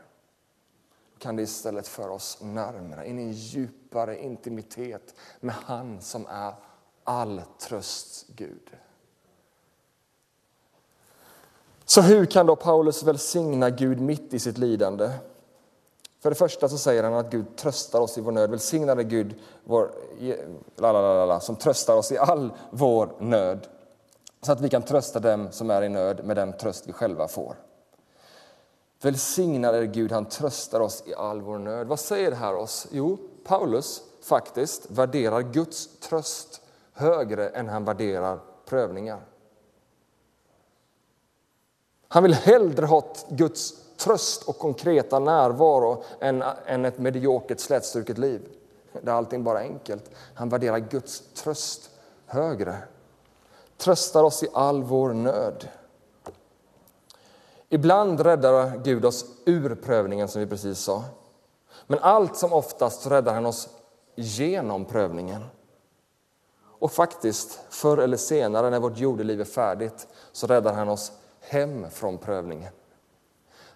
Då 1.14 1.20
kan 1.20 1.36
det 1.36 1.42
istället 1.42 1.88
föra 1.88 2.12
oss 2.12 2.38
närmare, 2.42 3.08
in 3.10 3.20
i 3.20 3.22
en 3.22 3.32
djupare 3.32 4.24
intimitet 4.24 5.16
med 5.40 5.56
han 5.56 6.02
som 6.02 6.26
är 6.30 6.54
all 7.04 7.42
trösts 7.60 8.26
Gud. 8.36 8.70
Så 11.86 12.02
hur 12.02 12.26
kan 12.26 12.46
då 12.46 12.56
Paulus 12.56 13.04
välsigna 13.04 13.70
Gud 13.70 14.02
mitt 14.02 14.34
i 14.34 14.40
sitt 14.40 14.58
lidande? 14.58 15.10
För 16.24 16.30
det 16.30 16.36
första 16.36 16.70
så 16.70 16.78
säger 16.78 17.04
han 17.04 17.14
att 17.14 17.30
Gud 17.30 17.56
tröstar 17.56 18.00
oss 18.00 18.18
i 18.18 18.22
vår 18.22 18.32
nöd. 18.32 18.50
Välsignade 18.50 19.04
Gud 19.04 19.36
vår, 19.64 19.92
lalalala, 20.76 21.40
som 21.40 21.56
tröstar 21.56 21.96
oss 21.96 22.12
i 22.12 22.18
all 22.18 22.54
vår 22.72 23.16
nöd. 23.20 23.68
Så 24.42 24.52
att 24.52 24.62
vi 24.62 24.70
kan 24.70 24.82
trösta 24.82 25.20
dem 25.20 25.48
som 25.52 25.70
är 25.70 25.82
i 25.82 25.90
nöd 25.90 26.26
med 26.26 26.36
den 26.36 26.54
tröst 26.58 26.88
vi 26.88 26.94
själva 26.94 27.28
får. 27.28 27.56
Välsignade 29.02 29.88
Gud, 29.88 30.12
han 30.12 30.26
tröstar 30.26 30.80
oss 30.80 31.04
i 31.06 31.16
all 31.16 31.42
vår 31.42 31.58
nöd. 31.58 31.88
Vad 31.88 32.00
säger 32.00 32.30
det 32.30 32.38
här 32.38 32.56
oss? 32.56 32.88
Jo, 32.92 33.18
Paulus 33.44 34.02
faktiskt 34.22 34.92
värderar 34.92 35.42
Guds 35.42 36.00
tröst 36.00 36.62
högre 36.94 37.50
än 37.50 37.70
han 37.70 37.86
värderar 37.86 38.40
prövningar. 38.66 39.26
Han 42.08 42.24
vill 42.24 42.34
hellre 42.34 42.86
ha 42.86 43.04
Guds 43.30 43.83
tröst 44.04 44.44
och 44.44 44.58
konkreta 44.58 45.20
närvaro 45.20 46.04
än, 46.20 46.44
än 46.66 46.86
ett 46.86 47.00
mediokert 47.00 47.60
slätstruket 47.60 48.18
liv 48.18 48.42
där 49.02 49.14
allting 49.14 49.44
bara 49.44 49.64
är 49.64 49.68
enkelt. 49.68 50.12
Han 50.34 50.50
värderar 50.50 50.80
Guds 50.80 51.24
tröst 51.34 51.90
högre. 52.26 52.78
Tröstar 53.78 54.24
oss 54.24 54.44
i 54.44 54.48
all 54.54 54.84
vår 54.84 55.14
nöd. 55.14 55.68
Ibland 57.70 58.20
räddar 58.20 58.78
Gud 58.84 59.06
oss 59.06 59.26
ur 59.46 59.76
prövningen, 59.76 60.28
som 60.28 60.42
vi 60.42 60.48
precis 60.48 60.80
sa. 60.80 61.04
Men 61.88 62.00
allt 62.00 62.38
som 62.38 62.54
oftast 62.54 63.08
räddar 63.08 63.34
han 63.34 63.46
oss 63.46 63.70
genom 64.16 64.86
prövningen. 64.86 65.46
Och 66.64 66.92
faktiskt, 66.92 67.60
förr 67.70 67.98
eller 67.98 68.18
senare 68.18 68.70
när 68.70 68.80
vårt 68.80 68.98
jordeliv 68.98 69.42
är 69.42 69.46
färdigt, 69.46 70.08
så 70.32 70.48
räddar 70.48 70.74
han 70.74 70.90
oss 70.90 71.12
hem 71.40 71.90
från 71.90 72.18
prövningen. 72.18 72.72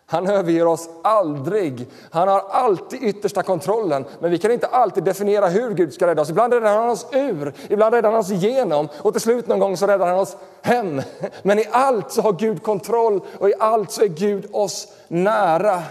Han 0.10 0.28
överger 0.30 0.67
oss 0.67 0.89
aldrig. 1.04 1.88
Han 2.12 2.28
har 2.28 2.39
alltid 2.50 3.04
yttersta 3.04 3.43
kontrollen. 3.43 4.06
Men 4.20 4.32
vi 4.32 4.38
kan 4.38 4.52
inte 4.52 4.67
alltid 4.67 5.04
definiera 5.04 5.48
hur 5.48 5.74
Gud 5.74 5.93
ska 5.93 6.08
rädda 6.08 6.22
oss. 6.22 6.30
Ibland 6.30 6.54
räddar 6.54 6.78
han 6.78 6.89
oss 6.89 7.06
ur, 7.12 7.54
ibland 7.70 7.93
räddar 7.93 8.12
han 8.12 8.20
oss 8.20 8.32
igenom 8.32 8.88
och 9.02 9.13
till 9.13 9.22
slut 9.22 9.48
någon 9.48 9.60
gång 9.60 9.78
så 9.78 9.88
räddar 9.88 10.08
han 10.08 10.20
oss 10.20 10.38
hem. 10.62 11.02
Men 11.43 11.60
i 11.60 11.65
allt 11.72 12.12
så 12.12 12.22
har 12.22 12.34
Gud 12.34 12.63
kontroll 12.63 13.22
och 13.39 13.50
i 13.50 13.54
allt 13.60 13.91
så 13.91 14.02
är 14.02 14.08
Gud 14.08 14.48
oss 14.52 14.88
nära. 15.08 15.84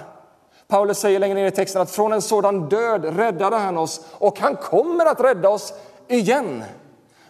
Paulus 0.68 0.98
säger 0.98 1.18
längre 1.18 1.34
ner 1.34 1.46
i 1.46 1.50
texten 1.50 1.82
att 1.82 1.90
från 1.90 2.12
en 2.12 2.22
sådan 2.22 2.68
död 2.68 3.16
räddade 3.16 3.56
han 3.56 3.78
oss 3.78 4.00
och 4.12 4.38
han 4.38 4.56
kommer 4.56 5.06
att 5.06 5.20
rädda 5.20 5.48
oss 5.48 5.74
igen. 6.08 6.64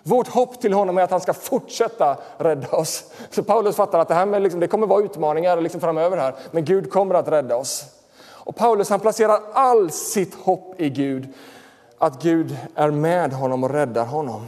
Vårt 0.07 0.29
hopp 0.29 0.61
till 0.61 0.73
honom 0.73 0.99
är 0.99 1.03
att 1.03 1.11
han 1.11 1.21
ska 1.21 1.33
fortsätta 1.33 2.17
rädda 2.39 2.77
oss. 2.77 3.05
Så 3.31 3.43
Paulus 3.43 3.77
fattar 3.77 3.99
att 3.99 4.09
det 4.09 4.15
här 4.15 4.27
med 4.27 4.43
liksom, 4.43 4.61
det 4.61 4.69
kommer 4.69 4.87
vara 4.87 5.05
utmaningar 5.05 5.61
liksom 5.61 5.81
framöver 5.81 6.17
här, 6.17 6.35
men 6.51 6.65
Gud 6.65 6.91
kommer 6.91 7.15
att 7.15 7.29
rädda 7.29 7.57
oss. 7.57 7.85
Och 8.19 8.57
Paulus 8.57 8.91
han 8.91 9.01
placerar 9.01 9.41
all 9.53 9.91
sitt 9.91 10.35
hopp 10.35 10.81
i 10.81 10.91
Gud, 10.91 11.29
att 11.99 12.23
Gud 12.23 12.57
är 12.75 12.91
med 12.91 13.33
honom 13.33 13.65
och 13.65 13.71
räddar 13.71 14.05
honom. 14.05 14.47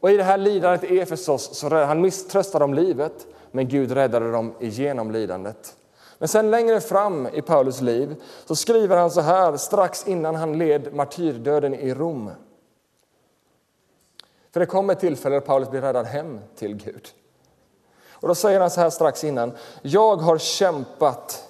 Och 0.00 0.10
i 0.10 0.16
det 0.16 0.24
här 0.24 0.38
lidandet 0.38 0.90
i 0.90 1.00
Efesos 1.00 1.58
så 1.58 1.84
han 1.84 2.00
misströstade 2.00 2.64
om 2.64 2.74
livet, 2.74 3.26
men 3.50 3.68
Gud 3.68 3.92
räddade 3.92 4.32
dem 4.32 4.54
igenom 4.60 5.10
lidandet. 5.10 5.74
Men 6.18 6.28
sen 6.28 6.50
längre 6.50 6.80
fram 6.80 7.28
i 7.32 7.42
Paulus 7.42 7.80
liv 7.80 8.22
så 8.46 8.56
skriver 8.56 8.96
han 8.96 9.10
så 9.10 9.20
här 9.20 9.56
strax 9.56 10.06
innan 10.06 10.34
han 10.34 10.58
led 10.58 10.94
martyrdöden 10.94 11.74
i 11.74 11.94
Rom. 11.94 12.30
För 14.52 14.60
det 14.60 14.66
kommer 14.66 14.92
ett 14.92 15.00
tillfälle 15.00 15.34
då 15.34 15.40
Paulus 15.40 15.70
blir 15.70 15.80
räddad 15.80 16.06
hem 16.06 16.40
till 16.56 16.74
Gud. 16.76 17.08
Och 18.10 18.28
då 18.28 18.34
säger 18.34 18.60
han 18.60 18.70
så 18.70 18.80
här 18.80 18.90
strax 18.90 19.24
innan. 19.24 19.52
Jag 19.82 20.16
har 20.16 20.38
kämpat, 20.38 21.48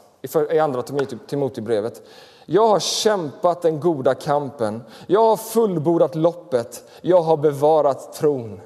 i 0.50 0.58
andra 0.58 0.82
Timoteusbrevet. 1.26 2.02
Jag 2.46 2.68
har 2.68 2.80
kämpat 2.80 3.62
den 3.62 3.80
goda 3.80 4.14
kampen. 4.14 4.82
Jag 5.06 5.24
har 5.24 5.36
fullbordat 5.36 6.14
loppet. 6.14 6.84
Jag 7.00 7.22
har 7.22 7.36
bevarat 7.36 8.12
tron. 8.12 8.60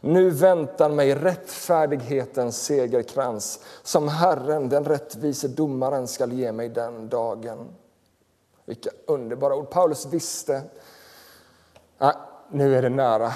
Nu 0.00 0.30
väntar 0.30 0.88
mig 0.88 1.14
rättfärdighetens 1.14 2.64
segerkrans 2.64 3.60
som 3.82 4.08
Herren, 4.08 4.68
den 4.68 4.84
rättvise 4.84 5.48
domaren, 5.48 6.06
skall 6.06 6.32
ge 6.32 6.52
mig 6.52 6.68
den 6.68 7.08
dagen. 7.08 7.68
Vilka 8.64 8.90
underbara 9.06 9.56
ord. 9.56 9.70
Paulus 9.70 10.06
visste 10.06 10.62
nu 12.50 12.76
är 12.76 12.82
det 12.82 12.88
nära. 12.88 13.32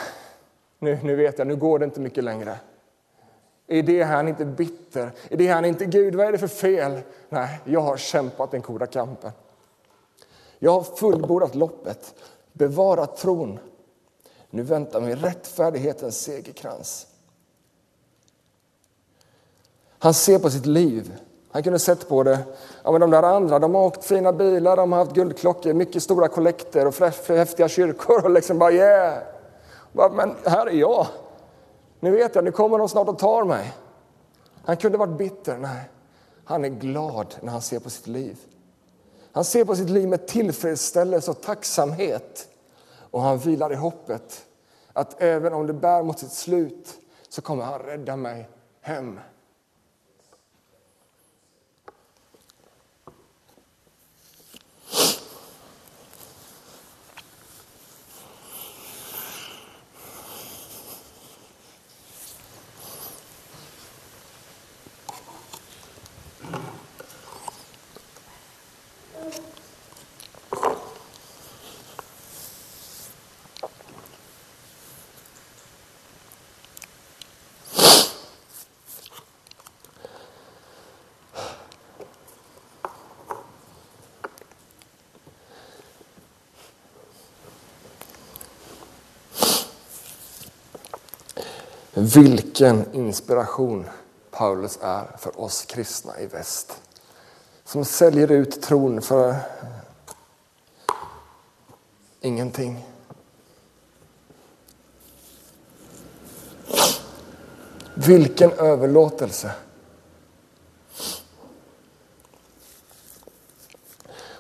Nu, 0.79 0.99
nu 1.03 1.17
vet 1.17 1.39
jag, 1.39 1.47
nu 1.47 1.57
går 1.57 1.79
det 1.79 1.85
inte 1.85 2.01
mycket 2.01 2.25
längre. 2.25 2.59
Är 3.67 3.83
det 3.83 4.03
han 4.03 4.29
inte 4.29 4.45
bitter? 4.45 5.13
Är 5.29 5.37
det 5.37 5.49
han 5.49 5.65
inte 5.65 5.87
Gud, 5.87 6.15
vad 6.15 6.27
är 6.27 6.33
det 6.33 6.39
för 6.39 6.49
fel? 6.49 7.01
Nej, 7.29 7.61
jag 7.65 7.81
har 7.81 7.97
kämpat 7.97 8.51
den 8.51 8.61
goda 8.61 8.87
kampen. 8.87 9.33
Jag 10.59 10.73
har 10.73 10.83
fullbordat 10.83 11.55
loppet, 11.55 12.15
bevarat 12.53 13.17
tron. 13.17 13.59
Nu 14.51 14.63
väntar 14.63 15.01
mig 15.01 15.15
rättfärdighetens 15.15 16.21
segerkrans. 16.21 17.07
Han 19.99 20.15
ser 20.15 20.39
på 20.39 20.51
sitt 20.51 20.67
liv. 20.67 21.13
Han 21.53 21.63
kunde 21.63 21.79
sett 21.79 22.09
på 22.09 22.23
det. 22.23 22.39
Ja, 22.83 22.93
men 22.93 23.01
de 23.01 23.11
där 23.11 23.23
andra 23.23 23.59
de 23.59 23.75
har 23.75 23.83
åkt 23.83 24.05
fina 24.05 24.33
bilar, 24.33 24.77
de 24.77 24.93
har 24.93 24.99
haft 24.99 25.13
guldklockor, 25.13 25.73
mycket 25.73 26.03
stora 26.03 26.29
kollekter 26.29 26.87
och 26.87 26.95
häftiga 27.29 27.69
kyrkor. 27.69 28.25
Och 28.25 28.31
liksom 28.31 28.59
bara 28.59 28.73
yeah! 28.73 29.19
Men 29.93 30.35
här 30.45 30.67
är 30.67 30.71
jag. 30.71 31.07
Nu 32.01 32.11
vet 32.11 32.35
jag, 32.35 32.45
nu 32.45 32.53
kommer 32.53 32.79
de 32.79 32.89
snart 32.89 33.09
och 33.09 33.19
tar 33.19 33.45
mig. 33.45 33.73
Han 34.65 34.77
kunde 34.77 34.99
varit 34.99 35.19
bitter. 35.19 35.59
Nej, 35.59 35.91
han 36.45 36.65
är 36.65 36.69
glad 36.69 37.35
när 37.41 37.53
han 37.53 37.63
ser 37.63 37.81
på 37.81 37.91
sitt 37.91 38.07
liv. 38.07 38.39
Han 39.33 39.45
ser 39.45 39.65
på 39.65 39.77
sitt 39.77 39.91
liv 39.91 40.09
med 40.09 40.27
tillfredsställelse 40.27 41.31
och 41.31 41.41
tacksamhet. 41.41 42.49
Och 43.11 43.23
han 43.23 43.39
vilar 43.39 43.73
i 43.73 43.77
hoppet 43.77 44.45
att 44.93 45.23
även 45.23 45.53
om 45.53 45.67
det 45.67 45.73
bär 45.73 46.03
mot 46.03 46.19
sitt 46.19 46.33
slut 46.33 46.89
så 47.29 47.43
kommer 47.43 47.65
han 47.65 47.79
rädda 47.79 48.17
mig 48.17 48.49
hem. 48.81 49.21
Vilken 92.03 92.95
inspiration 92.95 93.87
Paulus 94.31 94.79
är 94.83 95.17
för 95.19 95.41
oss 95.41 95.65
kristna 95.65 96.21
i 96.21 96.27
väst. 96.27 96.83
Som 97.65 97.85
säljer 97.85 98.33
ut 98.33 98.63
tron 98.63 99.03
för 99.03 99.37
ingenting. 102.21 102.87
Vilken 107.95 108.53
överlåtelse! 108.53 109.53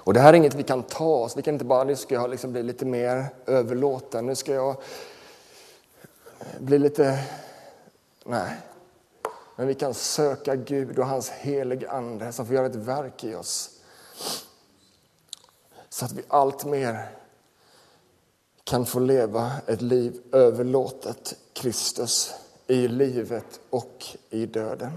Och 0.04 0.14
det 0.14 0.20
här 0.20 0.32
är 0.32 0.36
inget 0.36 0.54
vi 0.54 0.62
kan 0.62 0.82
ta 0.82 1.04
oss. 1.04 1.36
Vi 1.36 1.42
kan 1.42 1.54
inte 1.54 1.64
bara, 1.64 1.84
nu 1.84 1.96
ska 1.96 2.14
jag 2.14 2.30
liksom 2.30 2.52
bli 2.52 2.62
lite 2.62 2.84
mer 2.84 3.26
överlåten. 3.46 4.26
Nu 4.26 4.34
ska 4.34 4.54
jag 4.54 4.76
bli 6.58 6.78
lite 6.78 7.24
Nej. 8.24 8.56
Men 9.56 9.66
vi 9.66 9.74
kan 9.74 9.94
söka 9.94 10.56
Gud 10.56 10.98
och 10.98 11.06
hans 11.06 11.30
helige 11.30 11.90
Ande 11.90 12.32
som 12.32 12.46
får 12.46 12.54
göra 12.54 12.66
ett 12.66 12.74
verk 12.74 13.24
i 13.24 13.34
oss. 13.34 13.70
Så 15.88 16.04
att 16.04 16.12
vi 16.12 16.22
allt 16.28 16.64
mer 16.64 17.08
kan 18.64 18.86
få 18.86 18.98
leva 18.98 19.52
ett 19.66 19.82
liv 19.82 20.20
överlåtet 20.32 21.34
Kristus 21.52 22.34
i 22.66 22.88
livet 22.88 23.60
och 23.70 24.06
i 24.30 24.46
döden. 24.46 24.92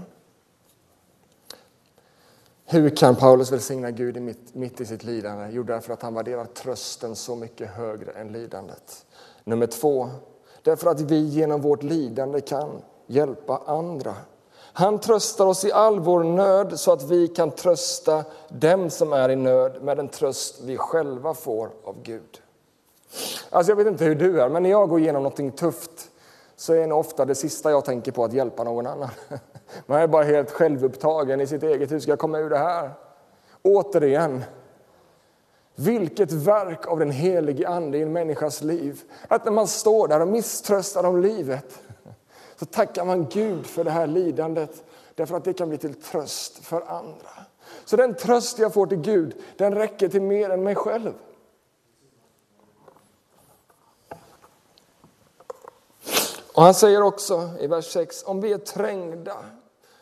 Hur 2.64 2.96
kan 2.96 3.16
Paulus 3.16 3.52
välsigna 3.52 3.90
Gud 3.90 4.22
mitt, 4.22 4.54
mitt 4.54 4.80
i 4.80 4.86
sitt 4.86 5.04
lidande? 5.04 5.48
Jo, 5.52 5.62
därför 5.62 5.92
att 5.92 6.02
han 6.02 6.14
värderar 6.14 6.44
trösten 6.44 7.16
så 7.16 7.36
mycket 7.36 7.70
högre 7.70 8.12
än 8.12 8.32
lidandet. 8.32 9.06
Nummer 9.44 9.66
två, 9.66 10.10
därför 10.62 10.90
att 10.90 11.00
vi 11.00 11.18
genom 11.18 11.60
vårt 11.60 11.82
lidande 11.82 12.40
kan 12.40 12.82
hjälpa 13.06 13.62
andra. 13.66 14.14
Han 14.72 14.98
tröstar 14.98 15.46
oss 15.46 15.64
i 15.64 15.72
all 15.72 16.00
vår 16.00 16.24
nöd 16.24 16.80
så 16.80 16.92
att 16.92 17.02
vi 17.02 17.28
kan 17.28 17.50
trösta 17.50 18.24
dem 18.48 18.90
som 18.90 19.12
är 19.12 19.28
i 19.28 19.36
nöd 19.36 19.82
med 19.82 19.96
den 19.96 20.08
tröst 20.08 20.60
vi 20.62 20.76
själva 20.76 21.34
får 21.34 21.70
av 21.84 22.02
Gud. 22.02 22.40
Alltså 23.50 23.72
jag 23.72 23.76
vet 23.76 23.86
inte 23.86 24.04
hur 24.04 24.14
du 24.14 24.40
är, 24.40 24.48
men 24.48 24.62
när 24.62 24.70
jag 24.70 24.88
går 24.88 25.00
igenom 25.00 25.22
något 25.22 25.56
tufft 25.56 26.10
så 26.56 26.72
är 26.72 26.86
det 26.86 26.94
ofta 26.94 27.24
det 27.24 27.34
sista 27.34 27.70
jag 27.70 27.84
tänker 27.84 28.12
på 28.12 28.24
att 28.24 28.32
hjälpa 28.32 28.64
någon 28.64 28.86
annan. 28.86 29.10
Man 29.86 30.00
är 30.00 30.06
bara 30.06 30.24
helt 30.24 30.50
självupptagen 30.50 31.40
i 31.40 31.46
sitt 31.46 31.62
eget 31.62 31.92
hus. 31.92 32.02
Ska 32.02 32.12
jag 32.12 32.18
komma 32.18 32.38
ur 32.38 32.50
det 32.50 32.58
här? 32.58 32.90
Återigen, 33.62 34.44
vilket 35.74 36.32
verk 36.32 36.86
av 36.86 36.98
den 36.98 37.10
helige 37.10 37.68
Ande 37.68 37.98
i 37.98 38.02
en 38.02 38.12
människas 38.12 38.62
liv. 38.62 39.02
Att 39.28 39.44
när 39.44 39.52
man 39.52 39.66
står 39.66 40.08
där 40.08 40.20
och 40.20 40.28
misströstar 40.28 41.04
om 41.04 41.22
livet 41.22 41.80
så 42.56 42.66
tackar 42.66 43.04
man 43.04 43.28
Gud 43.28 43.66
för 43.66 43.84
det 43.84 43.90
här 43.90 44.06
lidandet 44.06 44.84
därför 45.14 45.36
att 45.36 45.44
det 45.44 45.52
kan 45.52 45.68
bli 45.68 45.78
till 45.78 45.94
tröst 45.94 46.58
för 46.58 46.80
andra. 46.80 47.30
Så 47.84 47.96
den 47.96 48.14
tröst 48.14 48.58
jag 48.58 48.74
får 48.74 48.86
till 48.86 48.98
Gud, 48.98 49.34
den 49.56 49.74
räcker 49.74 50.08
till 50.08 50.22
mer 50.22 50.50
än 50.50 50.62
mig 50.62 50.74
själv. 50.74 51.12
Och 56.52 56.62
han 56.62 56.74
säger 56.74 57.02
också 57.02 57.50
i 57.60 57.66
vers 57.66 57.92
6, 57.92 58.24
om 58.26 58.40
vi 58.40 58.52
är 58.52 58.58
trängda, 58.58 59.36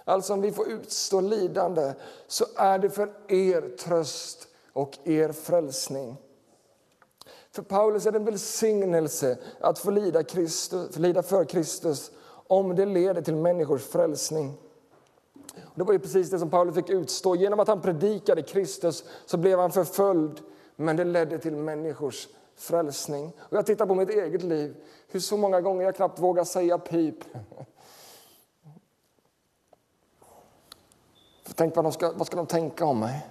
alltså 0.04 0.32
om 0.32 0.40
vi 0.40 0.52
får 0.52 0.68
utstå 0.68 1.20
lidande, 1.20 1.92
så 2.26 2.44
är 2.56 2.78
det 2.78 2.90
för 2.90 3.12
er 3.28 3.76
tröst 3.76 4.48
och 4.72 4.98
er 5.04 5.32
frälsning. 5.32 6.16
För 7.50 7.62
Paulus 7.62 8.06
är 8.06 8.12
det 8.12 8.18
en 8.18 8.24
välsignelse 8.24 9.38
att 9.60 9.78
få 9.78 9.90
lida, 9.90 10.22
Kristus, 10.22 10.94
få 10.94 11.00
lida 11.00 11.22
för 11.22 11.44
Kristus 11.44 12.10
om 12.46 12.76
det 12.76 12.86
leder 12.86 13.22
till 13.22 13.36
människors 13.36 13.82
frälsning. 13.82 14.54
Det 15.74 15.84
var 15.84 15.92
ju 15.92 15.98
precis 15.98 16.30
det 16.30 16.38
som 16.38 16.50
Paulus 16.50 16.74
fick 16.74 16.90
utstå. 16.90 17.36
Genom 17.36 17.60
att 17.60 17.68
han 17.68 17.80
predikade 17.80 18.42
Kristus 18.42 19.04
så 19.26 19.36
blev 19.36 19.58
han 19.58 19.72
förföljd, 19.72 20.40
men 20.76 20.96
det 20.96 21.04
ledde 21.04 21.38
till 21.38 21.56
människors 21.56 22.28
frälsning. 22.56 23.32
Och 23.38 23.56
jag 23.56 23.66
tittar 23.66 23.86
på 23.86 23.94
mitt 23.94 24.10
eget 24.10 24.42
liv, 24.42 24.76
hur 25.08 25.20
så 25.20 25.36
många 25.36 25.60
gånger 25.60 25.84
jag 25.84 25.96
knappt 25.96 26.18
vågar 26.18 26.44
säga 26.44 26.78
pip. 26.78 27.24
Tänk 31.54 31.76
vad, 31.76 31.84
de 31.84 31.92
ska, 31.92 32.12
vad 32.12 32.26
ska 32.26 32.36
de 32.36 32.46
tänka 32.46 32.84
om 32.84 33.00
mig? 33.00 33.26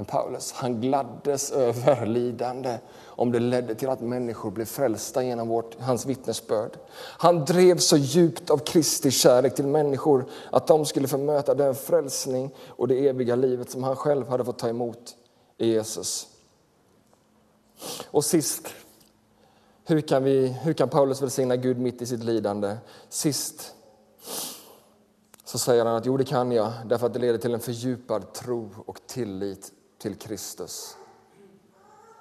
Men 0.00 0.04
Paulus, 0.04 0.52
han 0.52 0.80
gladdes 0.80 1.50
över 1.66 2.06
lidande 2.06 2.78
om 3.04 3.32
det 3.32 3.38
ledde 3.38 3.74
till 3.74 3.88
att 3.88 4.00
människor 4.00 4.50
blev 4.50 4.64
frälsta 4.64 5.22
genom 5.22 5.48
vårt, 5.48 5.80
hans 5.80 6.06
vittnesbörd. 6.06 6.70
Han 6.96 7.44
drev 7.44 7.78
så 7.78 7.96
djupt 7.96 8.50
av 8.50 8.58
Kristi 8.58 9.10
kärlek 9.10 9.54
till 9.54 9.66
människor 9.66 10.24
att 10.50 10.66
de 10.66 10.86
skulle 10.86 11.08
få 11.08 11.18
möta 11.18 11.54
den 11.54 11.74
frälsning 11.74 12.54
och 12.68 12.88
det 12.88 13.08
eviga 13.08 13.36
livet 13.36 13.70
som 13.70 13.84
han 13.84 13.96
själv 13.96 14.28
hade 14.28 14.44
fått 14.44 14.58
ta 14.58 14.68
emot 14.68 15.16
i 15.58 15.66
Jesus. 15.66 16.26
Och 18.10 18.24
sist, 18.24 18.68
hur 19.84 20.00
kan, 20.00 20.24
vi, 20.24 20.48
hur 20.48 20.72
kan 20.72 20.88
Paulus 20.88 21.22
välsigna 21.22 21.56
Gud 21.56 21.78
mitt 21.78 22.02
i 22.02 22.06
sitt 22.06 22.24
lidande? 22.24 22.76
Sist 23.08 23.74
så 25.44 25.58
säger 25.58 25.84
han 25.84 25.96
att 25.96 26.06
jo, 26.06 26.16
det 26.16 26.24
kan 26.24 26.52
jag 26.52 26.72
därför 26.86 27.06
att 27.06 27.12
det 27.12 27.18
leder 27.18 27.38
till 27.38 27.54
en 27.54 27.60
fördjupad 27.60 28.32
tro 28.32 28.70
och 28.86 29.00
tillit 29.06 29.72
till 30.00 30.14
Kristus. 30.14 30.96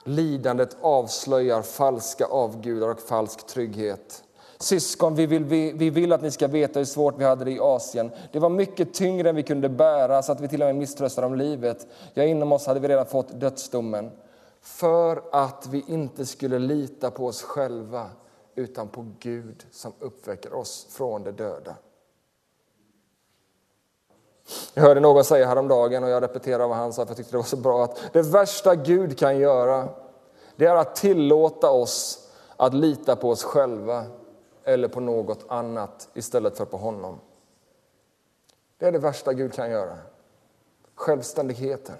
Lidandet 0.04 0.78
avslöjar 0.82 1.62
falska 1.62 2.26
avgudar 2.26 2.88
och 2.88 3.00
falsk 3.00 3.48
trygghet. 3.48 4.24
Syskon, 4.58 5.16
vi 5.16 5.26
vill, 5.26 5.44
vi, 5.46 5.72
vi 5.72 5.90
vill 5.90 6.14
att 6.14 6.22
ni 6.22 6.32
ska 6.32 6.48
veta 6.48 6.80
hur 6.80 6.86
svårt 6.86 7.20
vi 7.20 7.24
hade 7.24 7.46
det 7.46 7.52
i 7.52 7.60
Asien. 7.60 8.12
Det 8.32 8.40
var 8.40 8.50
mycket 8.50 8.94
tyngre 8.94 9.30
än 9.30 9.36
vi 9.36 9.44
kunde 9.44 9.70
bära, 9.70 10.22
så 10.22 10.32
att 10.32 10.42
vi 10.42 10.48
till 10.48 10.62
och 10.62 10.68
med 10.68 10.76
misströstade 10.76 11.28
om 11.28 11.36
livet. 11.36 11.88
Ja, 12.14 12.24
inom 12.24 12.52
oss 12.52 12.66
hade 12.66 12.80
vi 12.80 12.88
redan 12.88 13.06
fått 13.06 13.40
dödsdomen. 13.40 14.12
För 14.62 15.24
att 15.32 15.68
vi 15.68 15.84
inte 15.88 16.26
skulle 16.26 16.60
lita 16.60 17.12
på 17.12 17.26
oss 17.26 17.42
själva, 17.42 18.10
utan 18.56 18.88
på 18.88 19.06
Gud 19.20 19.66
som 19.72 19.94
uppväcker 20.00 20.54
oss 20.54 20.88
från 20.90 21.24
de 21.24 21.32
döda. 21.32 21.76
Jag 24.74 24.84
hörde 24.84 25.00
någon 25.00 25.24
säga 25.24 25.48
häromdagen, 25.48 26.04
och 26.04 26.10
jag 26.10 26.24
repeterar 26.24 26.68
vad 26.68 26.78
han 26.78 26.94
sa 26.94 27.06
för 27.06 27.10
jag 27.10 27.18
tyckte 27.18 27.32
det 27.32 27.38
var 27.38 27.44
så 27.44 27.58
bra, 27.58 27.84
att 27.84 28.14
det 28.14 28.22
värsta 28.22 28.76
Gud 28.76 29.20
kan 29.20 29.38
göra, 29.38 29.90
det 30.56 30.66
är 30.66 30.76
att 30.76 30.96
tillåta 30.96 31.72
oss 31.72 32.30
att 32.58 32.74
lita 32.74 33.16
på 33.16 33.30
oss 33.30 33.44
själva 33.44 34.06
eller 34.64 34.88
på 34.88 35.00
något 35.00 35.46
annat 35.48 36.10
istället 36.14 36.58
för 36.58 36.66
på 36.66 36.78
honom. 36.78 37.20
Det 38.78 38.86
är 38.86 38.92
det 38.92 39.00
värsta 39.00 39.34
Gud 39.34 39.54
kan 39.54 39.72
göra. 39.72 39.98
Självständigheten. 40.96 41.96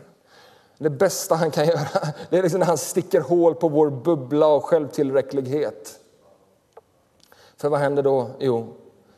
Det 0.78 0.90
bästa 0.90 1.36
han 1.36 1.52
kan 1.52 1.68
göra 1.68 2.14
det 2.30 2.38
är 2.38 2.44
liksom 2.44 2.60
när 2.60 2.68
han 2.68 2.78
sticker 2.78 3.22
hål 3.22 3.56
på 3.56 3.70
vår 3.70 3.90
bubbla 3.90 4.46
av 4.46 4.62
självtillräcklighet. 4.62 6.00
För 7.58 7.70
vad 7.70 7.80
händer 7.80 8.04
då? 8.04 8.30
Jo, 8.40 8.74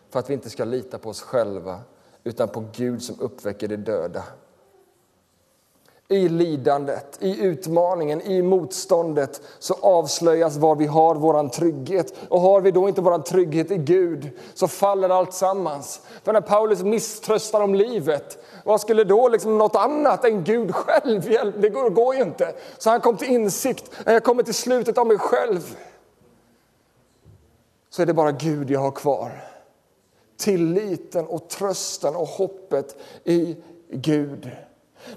för 0.09 0.19
att 0.19 0.29
vi 0.29 0.33
inte 0.33 0.49
ska 0.49 0.65
lita 0.65 0.97
på 0.97 1.09
oss 1.09 1.21
själva 1.21 1.79
utan 2.23 2.47
på 2.47 2.63
Gud 2.75 3.03
som 3.03 3.19
uppväcker 3.19 3.67
de 3.67 3.77
döda. 3.77 4.23
I 6.07 6.29
lidandet, 6.29 7.17
i 7.19 7.41
utmaningen, 7.41 8.21
i 8.21 8.41
motståndet 8.41 9.41
så 9.59 9.73
avslöjas 9.81 10.57
var 10.57 10.75
vi 10.75 10.85
har 10.85 11.15
vår 11.15 11.49
trygghet. 11.49 12.13
Och 12.29 12.41
har 12.41 12.61
vi 12.61 12.71
då 12.71 12.87
inte 12.87 13.01
vår 13.01 13.19
trygghet 13.19 13.71
i 13.71 13.77
Gud 13.77 14.29
så 14.53 14.67
faller 14.67 15.09
allt 15.09 15.33
sammans. 15.33 16.01
För 16.23 16.33
när 16.33 16.41
Paulus 16.41 16.83
misströstar 16.83 17.61
om 17.61 17.75
livet, 17.75 18.45
vad 18.65 18.81
skulle 18.81 19.03
då 19.03 19.27
liksom 19.27 19.57
något 19.57 19.75
annat 19.75 20.25
än 20.25 20.43
Gud 20.43 20.75
själv 20.75 21.31
hjälpa? 21.31 21.57
Det 21.59 21.69
går, 21.69 21.89
går 21.89 22.15
ju 22.15 22.21
inte. 22.21 22.53
Så 22.77 22.89
han 22.89 23.01
kom 23.01 23.17
till 23.17 23.29
insikt, 23.29 23.91
när 24.05 24.13
jag 24.13 24.23
kommer 24.23 24.43
till 24.43 24.53
slutet 24.53 24.97
av 24.97 25.07
mig 25.07 25.17
själv 25.17 25.77
så 27.89 28.01
är 28.01 28.05
det 28.05 28.13
bara 28.13 28.31
Gud 28.31 28.71
jag 28.71 28.79
har 28.79 28.91
kvar. 28.91 29.50
Tilliten 30.41 31.27
och 31.27 31.49
trösten 31.49 32.15
och 32.15 32.27
hoppet 32.27 32.95
i 33.23 33.57
Gud. 33.89 34.51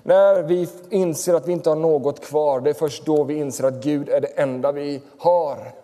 När 0.03 0.43
vi 0.43 0.69
inser 0.91 1.35
att 1.35 1.49
vi 1.49 1.53
inte 1.53 1.69
har 1.69 1.77
något 1.77 2.21
kvar, 2.21 2.61
det 2.61 2.71
är 2.71 2.75
först 2.75 3.07
då 3.07 3.25
vi 3.25 3.35
inser 3.35 3.65
att 3.65 3.85
Gud 3.85 4.09
är 4.09 4.21
det 4.21 4.27
enda 4.27 4.73
vi 4.73 5.03
har. 5.19 5.75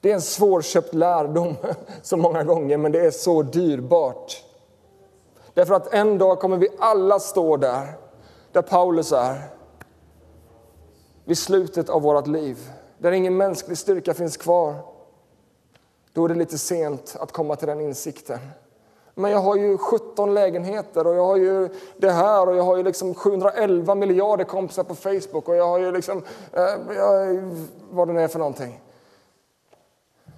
Det 0.00 0.10
är 0.10 0.14
en 0.14 0.22
svårköpt 0.22 0.94
lärdom 0.94 1.54
så 2.02 2.16
många 2.16 2.44
gånger, 2.44 2.76
men 2.76 2.92
det 2.92 3.00
är 3.00 3.10
så 3.10 3.42
dyrbart. 3.42 4.44
Därför 5.54 5.74
att 5.74 5.94
en 5.94 6.18
dag 6.18 6.40
kommer 6.40 6.56
vi 6.56 6.68
alla 6.78 7.20
stå 7.20 7.56
där, 7.56 7.92
där 8.52 8.62
Paulus 8.62 9.12
är. 9.12 9.42
Vid 11.24 11.38
slutet 11.38 11.88
av 11.88 12.02
vårt 12.02 12.26
liv, 12.26 12.70
där 12.98 13.12
ingen 13.12 13.36
mänsklig 13.36 13.78
styrka 13.78 14.14
finns 14.14 14.36
kvar. 14.36 14.93
Då 16.14 16.24
är 16.24 16.28
det 16.28 16.34
lite 16.34 16.58
sent 16.58 17.16
att 17.20 17.32
komma 17.32 17.56
till 17.56 17.68
den 17.68 17.80
insikten. 17.80 18.38
Men 19.14 19.30
jag 19.30 19.38
har 19.38 19.56
ju 19.56 19.78
17 19.78 20.34
lägenheter 20.34 21.06
och 21.06 21.14
jag 21.14 21.24
har 21.24 21.36
ju 21.36 21.68
det 21.96 22.10
här 22.10 22.48
och 22.48 22.56
jag 22.56 22.62
har 22.62 22.76
ju 22.76 22.82
liksom 22.82 23.14
711 23.14 23.94
miljarder 23.94 24.44
kompisar 24.44 24.84
på 24.84 24.94
Facebook 24.94 25.48
och 25.48 25.56
jag 25.56 25.68
har 25.68 25.78
ju 25.78 25.92
liksom, 25.92 26.22
eh, 26.52 26.94
jag, 26.96 27.42
vad 27.90 28.08
det 28.08 28.12
nu 28.12 28.20
är 28.20 28.28
för 28.28 28.38
någonting. 28.38 28.80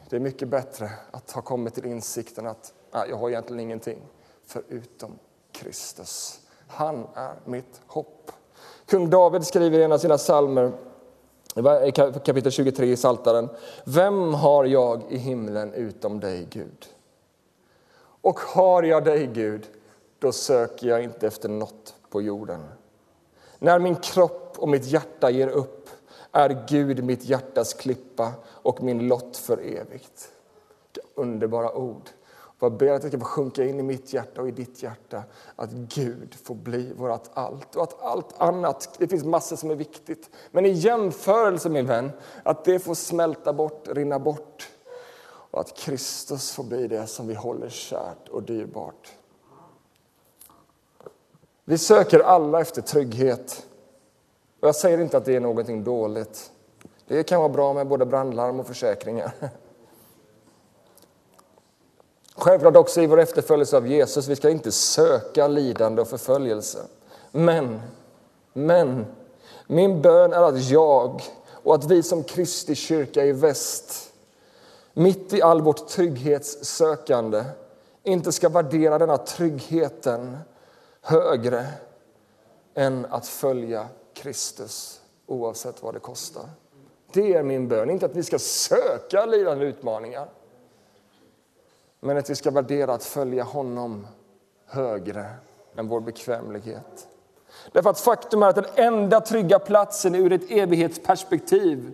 Det 0.09 0.17
är 0.17 0.21
mycket 0.21 0.49
bättre 0.49 0.91
att 1.11 1.31
ha 1.31 1.43
kommit 1.43 1.75
till 1.75 1.87
insikten 1.87 2.47
att 2.47 2.73
nej, 2.93 3.07
jag 3.11 3.17
har 3.17 3.29
egentligen 3.29 3.61
ingenting 3.61 3.99
förutom 4.47 5.19
Kristus. 5.53 6.41
Han 6.69 7.07
är 7.15 7.33
mitt 7.45 7.81
hopp. 7.87 8.33
Kung 8.87 9.11
David 9.11 9.47
skriver 9.47 9.79
i 9.79 9.83
en 9.83 9.93
av 9.93 9.99
sina 9.99 10.17
psalmer 10.17 10.73
kapitel 12.25 12.53
23 12.53 12.87
i 12.87 12.97
Saltaren. 12.97 13.49
Vem 13.85 14.35
har 14.35 14.65
jag 14.65 15.03
i 15.09 15.17
himlen 15.17 15.73
utom 15.73 16.21
dig, 16.21 16.47
Gud? 16.51 16.87
Och 18.21 18.41
har 18.41 18.83
jag 18.83 19.05
dig, 19.05 19.27
Gud, 19.27 19.67
då 20.19 20.33
söker 20.33 20.87
jag 20.87 21.05
inte 21.05 21.27
efter 21.27 21.49
något 21.49 21.95
på 22.11 22.23
jorden. 22.23 22.65
När 23.59 23.79
min 23.79 23.97
kropp 23.97 24.55
och 24.59 24.69
mitt 24.69 24.85
hjärta 24.87 25.31
ger 25.31 25.49
upp 25.49 25.91
är 26.33 26.67
Gud 26.69 27.05
mitt 27.05 27.25
hjärtas 27.25 27.75
klippa 27.75 28.33
och 28.47 28.83
min 28.83 29.09
lott 29.09 29.37
för 29.37 29.59
evigt. 29.59 30.33
Underbara 31.15 31.73
ord. 31.73 32.09
Jag 32.59 32.73
ber 32.73 32.93
att 32.93 33.03
det 33.03 33.09
ska 33.09 33.19
få 33.19 33.25
sjunka 33.25 33.65
in 33.65 33.81
i 33.81 33.83
mitt 33.83 34.13
hjärta 34.13 34.41
och 34.41 34.49
i 34.49 34.51
ditt 34.51 34.83
hjärta 34.83 35.23
att 35.57 35.71
Gud 35.71 36.35
får 36.35 36.55
bli 36.55 36.93
vårt 36.93 37.31
allt 37.33 37.77
och 37.77 37.83
att 37.83 38.03
allt 38.03 38.35
annat, 38.39 38.97
det 38.99 39.09
finns 39.09 39.25
massor 39.25 39.57
som 39.57 39.71
är 39.71 39.75
viktigt, 39.75 40.31
men 40.51 40.67
i 40.67 40.71
jämförelse 40.71 41.69
min 41.69 41.87
vän, 41.87 42.11
att 42.43 42.65
det 42.65 42.79
får 42.79 42.95
smälta 42.95 43.53
bort, 43.53 43.89
rinna 43.89 44.19
bort 44.19 44.69
och 45.51 45.61
att 45.61 45.77
Kristus 45.77 46.53
får 46.53 46.65
bli 46.65 46.89
det 46.89 47.07
som 47.07 47.27
vi 47.27 47.35
håller 47.35 47.69
kärt 47.69 48.29
och 48.29 48.43
dyrbart. 48.43 49.13
Vi 51.65 51.79
söker 51.79 52.21
alla 52.21 52.61
efter 52.61 52.83
trygghet. 52.83 53.67
Och 54.61 54.69
jag 54.69 54.77
säger 54.77 54.99
inte 54.99 55.17
att 55.17 55.25
det 55.25 55.37
är 55.37 55.41
någonting 55.41 55.85
dåligt. 55.85 56.53
Det 57.07 57.23
kan 57.23 57.41
vara 57.41 57.49
bra 57.49 57.73
med 57.73 57.87
både 57.87 58.07
brandlarm 58.07 58.61
och 58.61 58.67
försäkringar. 58.67 59.33
Självklart 62.39 62.77
också 62.77 63.03
i 63.03 63.07
vår 63.07 63.21
efterföljelse 63.21 63.77
av 63.77 63.87
Jesus. 63.87 64.29
Vi 64.29 64.37
ska 64.37 64.51
inte 64.51 64.73
söka 64.73 65.49
lidande 65.49 66.03
och 66.03 66.09
förföljelse. 66.09 66.79
Men, 67.31 67.81
men, 68.53 69.07
min 69.67 70.03
bön 70.03 70.33
är 70.33 70.43
att 70.43 70.71
jag 70.71 71.23
och 71.51 71.75
att 71.75 71.85
vi 71.85 72.03
som 72.03 72.25
Kristi 72.25 72.75
kyrka 72.75 73.25
i 73.25 73.33
väst, 73.33 74.13
mitt 74.93 75.33
i 75.33 75.43
all 75.43 75.63
vårt 75.63 75.89
trygghetssökande, 75.89 77.45
inte 78.03 78.33
ska 78.33 78.49
värdera 78.49 78.99
denna 78.99 79.17
tryggheten 79.17 80.39
högre 81.01 81.67
än 82.75 83.07
att 83.11 83.27
följa 83.27 83.89
Kristus 84.15 85.01
oavsett 85.27 85.83
vad 85.83 85.95
det 85.95 86.01
kostar. 86.01 86.45
Det 87.13 87.35
är 87.35 87.43
min 87.43 87.69
bön, 87.69 87.91
inte 87.91 88.07
att 88.07 88.17
vi 88.17 88.23
ska 88.23 88.39
söka 88.39 89.27
lidande 89.27 89.67
utmaningar 89.67 90.29
men 92.01 92.19
att 92.19 92.31
vi 92.31 92.35
ska 92.35 92.51
värdera 92.51 92.95
att 92.95 93.05
följa 93.05 93.45
honom 93.45 94.07
högre 94.67 95.27
än 95.77 95.89
vår 95.89 96.01
bekvämlighet. 96.01 97.07
Därför 97.73 97.91
att 97.91 98.01
faktum 98.01 98.43
är 98.43 98.47
att 98.47 98.55
den 98.55 98.67
enda 98.75 99.21
trygga 99.21 99.59
platsen 99.59 100.15
ur 100.15 100.33
ett 100.33 100.51
evighetsperspektiv 100.51 101.93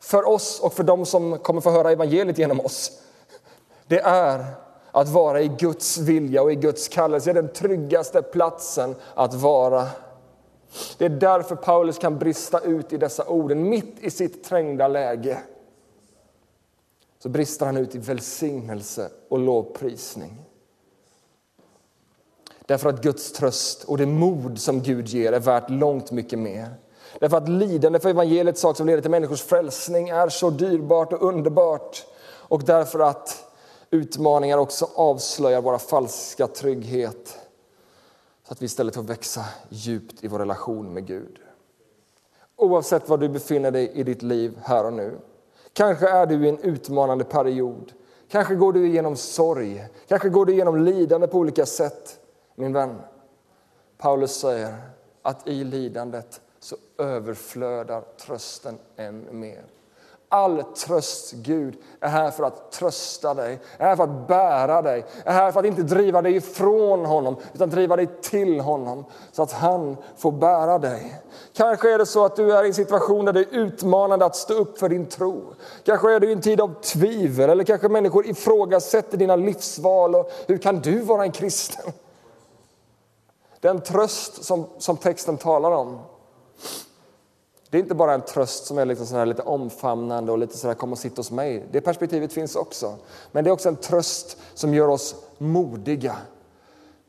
för 0.00 0.28
oss 0.28 0.60
och 0.60 0.72
för 0.72 0.84
dem 0.84 1.06
som 1.06 1.38
kommer 1.38 1.60
få 1.60 1.70
höra 1.70 1.90
evangeliet 1.90 2.38
genom 2.38 2.60
oss, 2.60 3.02
det 3.86 4.00
är 4.00 4.44
att 4.90 5.08
vara 5.08 5.40
i 5.40 5.48
Guds 5.48 5.98
vilja 5.98 6.42
och 6.42 6.52
i 6.52 6.54
Guds 6.54 6.88
kallelse. 6.88 7.32
Det 7.32 7.38
är 7.38 7.42
den 7.42 7.52
tryggaste 7.52 8.22
platsen 8.22 8.94
att 9.14 9.34
vara. 9.34 9.86
Det 10.98 11.04
är 11.04 11.08
därför 11.08 11.56
Paulus 11.56 11.98
kan 11.98 12.18
brista 12.18 12.60
ut 12.60 12.92
i 12.92 12.96
dessa 12.96 13.24
orden 13.24 13.68
mitt 13.68 13.94
i 14.00 14.10
sitt 14.10 14.44
trängda 14.44 14.88
läge 14.88 15.38
så 17.18 17.28
brister 17.28 17.66
han 17.66 17.76
ut 17.76 17.94
i 17.94 17.98
välsignelse 17.98 19.10
och 19.28 19.38
lovprisning. 19.38 20.44
Därför 22.66 22.88
att 22.88 23.02
Guds 23.02 23.32
tröst 23.32 23.84
och 23.84 23.98
det 23.98 24.06
mod 24.06 24.58
som 24.60 24.82
Gud 24.82 25.08
ger 25.08 25.32
är 25.32 25.40
värt 25.40 25.70
långt 25.70 26.10
mycket 26.10 26.38
mer. 26.38 26.74
Därför 27.20 27.36
att 27.36 27.48
lidande 27.48 27.98
för 27.98 28.10
evangeliets 28.10 28.60
sak 28.60 28.76
som 28.76 28.86
leder 28.86 29.02
till 29.02 29.10
människors 29.10 29.42
frälsning 29.42 30.08
är 30.08 30.28
så 30.28 30.50
dyrbart 30.50 31.12
och 31.12 31.22
underbart. 31.22 32.06
Och 32.24 32.64
därför 32.64 32.98
att 32.98 33.44
utmaningar 33.90 34.58
också 34.58 34.88
avslöjar 34.94 35.62
våra 35.62 35.78
falska 35.78 36.46
trygghet. 36.46 37.38
Så 38.46 38.52
att 38.52 38.62
vi 38.62 38.66
istället 38.66 38.94
får 38.94 39.02
växa 39.02 39.44
djupt 39.68 40.24
i 40.24 40.28
vår 40.28 40.38
relation 40.38 40.94
med 40.94 41.06
Gud. 41.06 41.38
Oavsett 42.56 43.08
var 43.08 43.18
du 43.18 43.28
befinner 43.28 43.70
dig 43.70 43.90
i 43.94 44.02
ditt 44.02 44.22
liv 44.22 44.58
här 44.62 44.84
och 44.84 44.92
nu 44.92 45.18
Kanske 45.78 46.08
är 46.08 46.26
du 46.26 46.46
i 46.46 46.48
en 46.48 46.58
utmanande 46.58 47.24
period. 47.24 47.92
Kanske 48.28 48.54
går 48.54 48.72
du 48.72 48.86
igenom 48.86 49.16
sorg, 49.16 49.88
kanske 50.08 50.28
går 50.28 50.46
du 50.46 50.52
igenom 50.52 50.76
lidande 50.84 51.26
på 51.26 51.38
olika 51.38 51.66
sätt. 51.66 52.20
Min 52.54 52.72
vän, 52.72 53.00
Paulus 53.98 54.32
säger 54.32 54.74
att 55.22 55.48
i 55.48 55.64
lidandet 55.64 56.40
så 56.58 56.76
överflödar 56.98 58.00
trösten 58.00 58.78
än 58.96 59.40
mer. 59.40 59.64
All 60.30 60.62
tröst, 60.62 61.32
Gud, 61.32 61.76
är 62.00 62.08
här 62.08 62.30
för 62.30 62.44
att 62.44 62.72
trösta 62.72 63.34
dig, 63.34 63.60
är 63.78 63.84
här 63.84 63.96
för 63.96 64.04
att 64.04 64.28
bära 64.28 64.82
dig, 64.82 65.04
är 65.24 65.32
här 65.32 65.52
för 65.52 65.60
att 65.60 65.66
inte 65.66 65.82
driva 65.82 66.22
dig 66.22 66.36
ifrån 66.36 67.06
honom, 67.06 67.36
utan 67.54 67.70
driva 67.70 67.96
dig 67.96 68.06
till 68.22 68.60
honom 68.60 69.04
så 69.32 69.42
att 69.42 69.52
han 69.52 69.96
får 70.16 70.32
bära 70.32 70.78
dig. 70.78 71.20
Kanske 71.52 71.94
är 71.94 71.98
det 71.98 72.06
så 72.06 72.24
att 72.24 72.36
du 72.36 72.52
är 72.52 72.64
i 72.64 72.68
en 72.68 72.74
situation 72.74 73.24
där 73.24 73.32
det 73.32 73.40
är 73.40 73.56
utmanande 73.56 74.24
att 74.24 74.36
stå 74.36 74.54
upp 74.54 74.78
för 74.78 74.88
din 74.88 75.06
tro. 75.06 75.42
Kanske 75.84 76.12
är 76.12 76.20
du 76.20 76.28
i 76.28 76.32
en 76.32 76.40
tid 76.40 76.60
av 76.60 76.74
tvivel, 76.82 77.50
eller 77.50 77.64
kanske 77.64 77.88
människor 77.88 78.26
ifrågasätter 78.26 79.18
dina 79.18 79.36
livsval 79.36 80.14
och 80.14 80.30
hur 80.46 80.58
kan 80.58 80.80
du 80.80 80.98
vara 80.98 81.22
en 81.22 81.32
kristen? 81.32 81.92
Den 83.60 83.80
tröst 83.80 84.44
som, 84.44 84.66
som 84.78 84.96
texten 84.96 85.36
talar 85.36 85.70
om 85.70 85.98
det 87.70 87.78
är 87.78 87.82
inte 87.82 87.94
bara 87.94 88.14
en 88.14 88.22
tröst 88.22 88.66
som 88.66 88.78
är 88.78 88.84
liksom 88.84 89.06
så 89.06 89.24
lite 89.24 89.42
omfamnande 89.42 90.32
och 90.32 90.38
lite 90.38 90.58
så 90.58 90.68
här 90.68 90.74
kom 90.74 90.92
och 90.92 90.98
sitt 90.98 91.16
hos 91.16 91.30
mig. 91.30 91.66
Det 91.70 91.80
perspektivet 91.80 92.32
finns 92.32 92.56
också. 92.56 92.96
Men 93.32 93.44
det 93.44 93.50
är 93.50 93.52
också 93.52 93.68
en 93.68 93.76
tröst 93.76 94.38
som 94.54 94.74
gör 94.74 94.88
oss 94.88 95.14
modiga. 95.38 96.16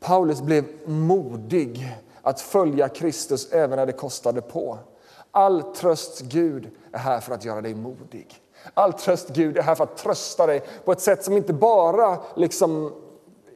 Paulus 0.00 0.42
blev 0.42 0.64
modig 0.84 1.96
att 2.22 2.40
följa 2.40 2.88
Kristus 2.88 3.52
även 3.52 3.76
när 3.76 3.86
det 3.86 3.92
kostade 3.92 4.40
på. 4.40 4.78
All 5.30 5.62
tröst 5.62 6.20
Gud 6.20 6.70
är 6.92 6.98
här 6.98 7.20
för 7.20 7.34
att 7.34 7.44
göra 7.44 7.60
dig 7.60 7.74
modig. 7.74 8.40
All 8.74 8.92
tröst 8.92 9.28
Gud 9.28 9.56
är 9.56 9.62
här 9.62 9.74
för 9.74 9.84
att 9.84 9.96
trösta 9.96 10.46
dig 10.46 10.62
på 10.84 10.92
ett 10.92 11.00
sätt 11.00 11.24
som 11.24 11.36
inte 11.36 11.52
bara 11.52 12.18
liksom, 12.34 12.92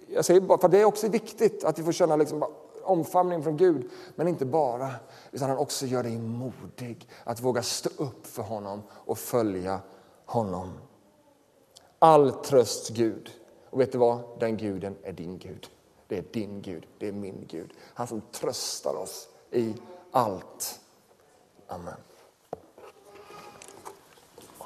jag 0.09 0.25
säger 0.25 0.41
bara, 0.41 0.59
för 0.59 0.69
det 0.69 0.81
är 0.81 0.85
också 0.85 1.09
viktigt 1.09 1.65
att 1.65 1.79
vi 1.79 1.83
får 1.83 1.93
känna 1.93 2.17
liksom 2.17 2.45
omfamning 2.85 3.43
från 3.43 3.57
Gud, 3.57 3.91
men 4.17 4.29
inte 4.29 4.47
bara 4.47 4.91
utan 5.31 5.49
han 5.49 5.59
också 5.59 5.87
gör 5.87 6.03
dig 6.03 6.19
modig 6.19 7.09
att 7.25 7.41
våga 7.41 7.63
stå 7.63 7.91
upp 7.97 8.27
för 8.27 8.43
honom 8.43 8.83
och 8.91 9.19
följa 9.19 9.81
honom. 10.27 10.73
All 11.99 12.33
tröst 12.33 12.89
Gud. 12.89 13.31
Och 13.71 13.81
vet 13.81 13.93
du 13.93 13.99
vad? 13.99 14.21
Den 14.41 14.57
guden 14.57 14.97
är 15.03 15.13
din 15.13 15.39
Gud. 15.39 15.67
Det 16.09 16.19
är 16.19 16.25
din 16.33 16.63
Gud, 16.63 16.87
det 16.99 17.09
är 17.09 17.13
min 17.13 17.47
Gud. 17.49 17.73
Han 17.95 18.07
som 18.07 18.21
tröstar 18.21 18.95
oss 18.95 19.29
i 19.51 19.75
allt. 20.11 20.81
Amen. 21.67 21.95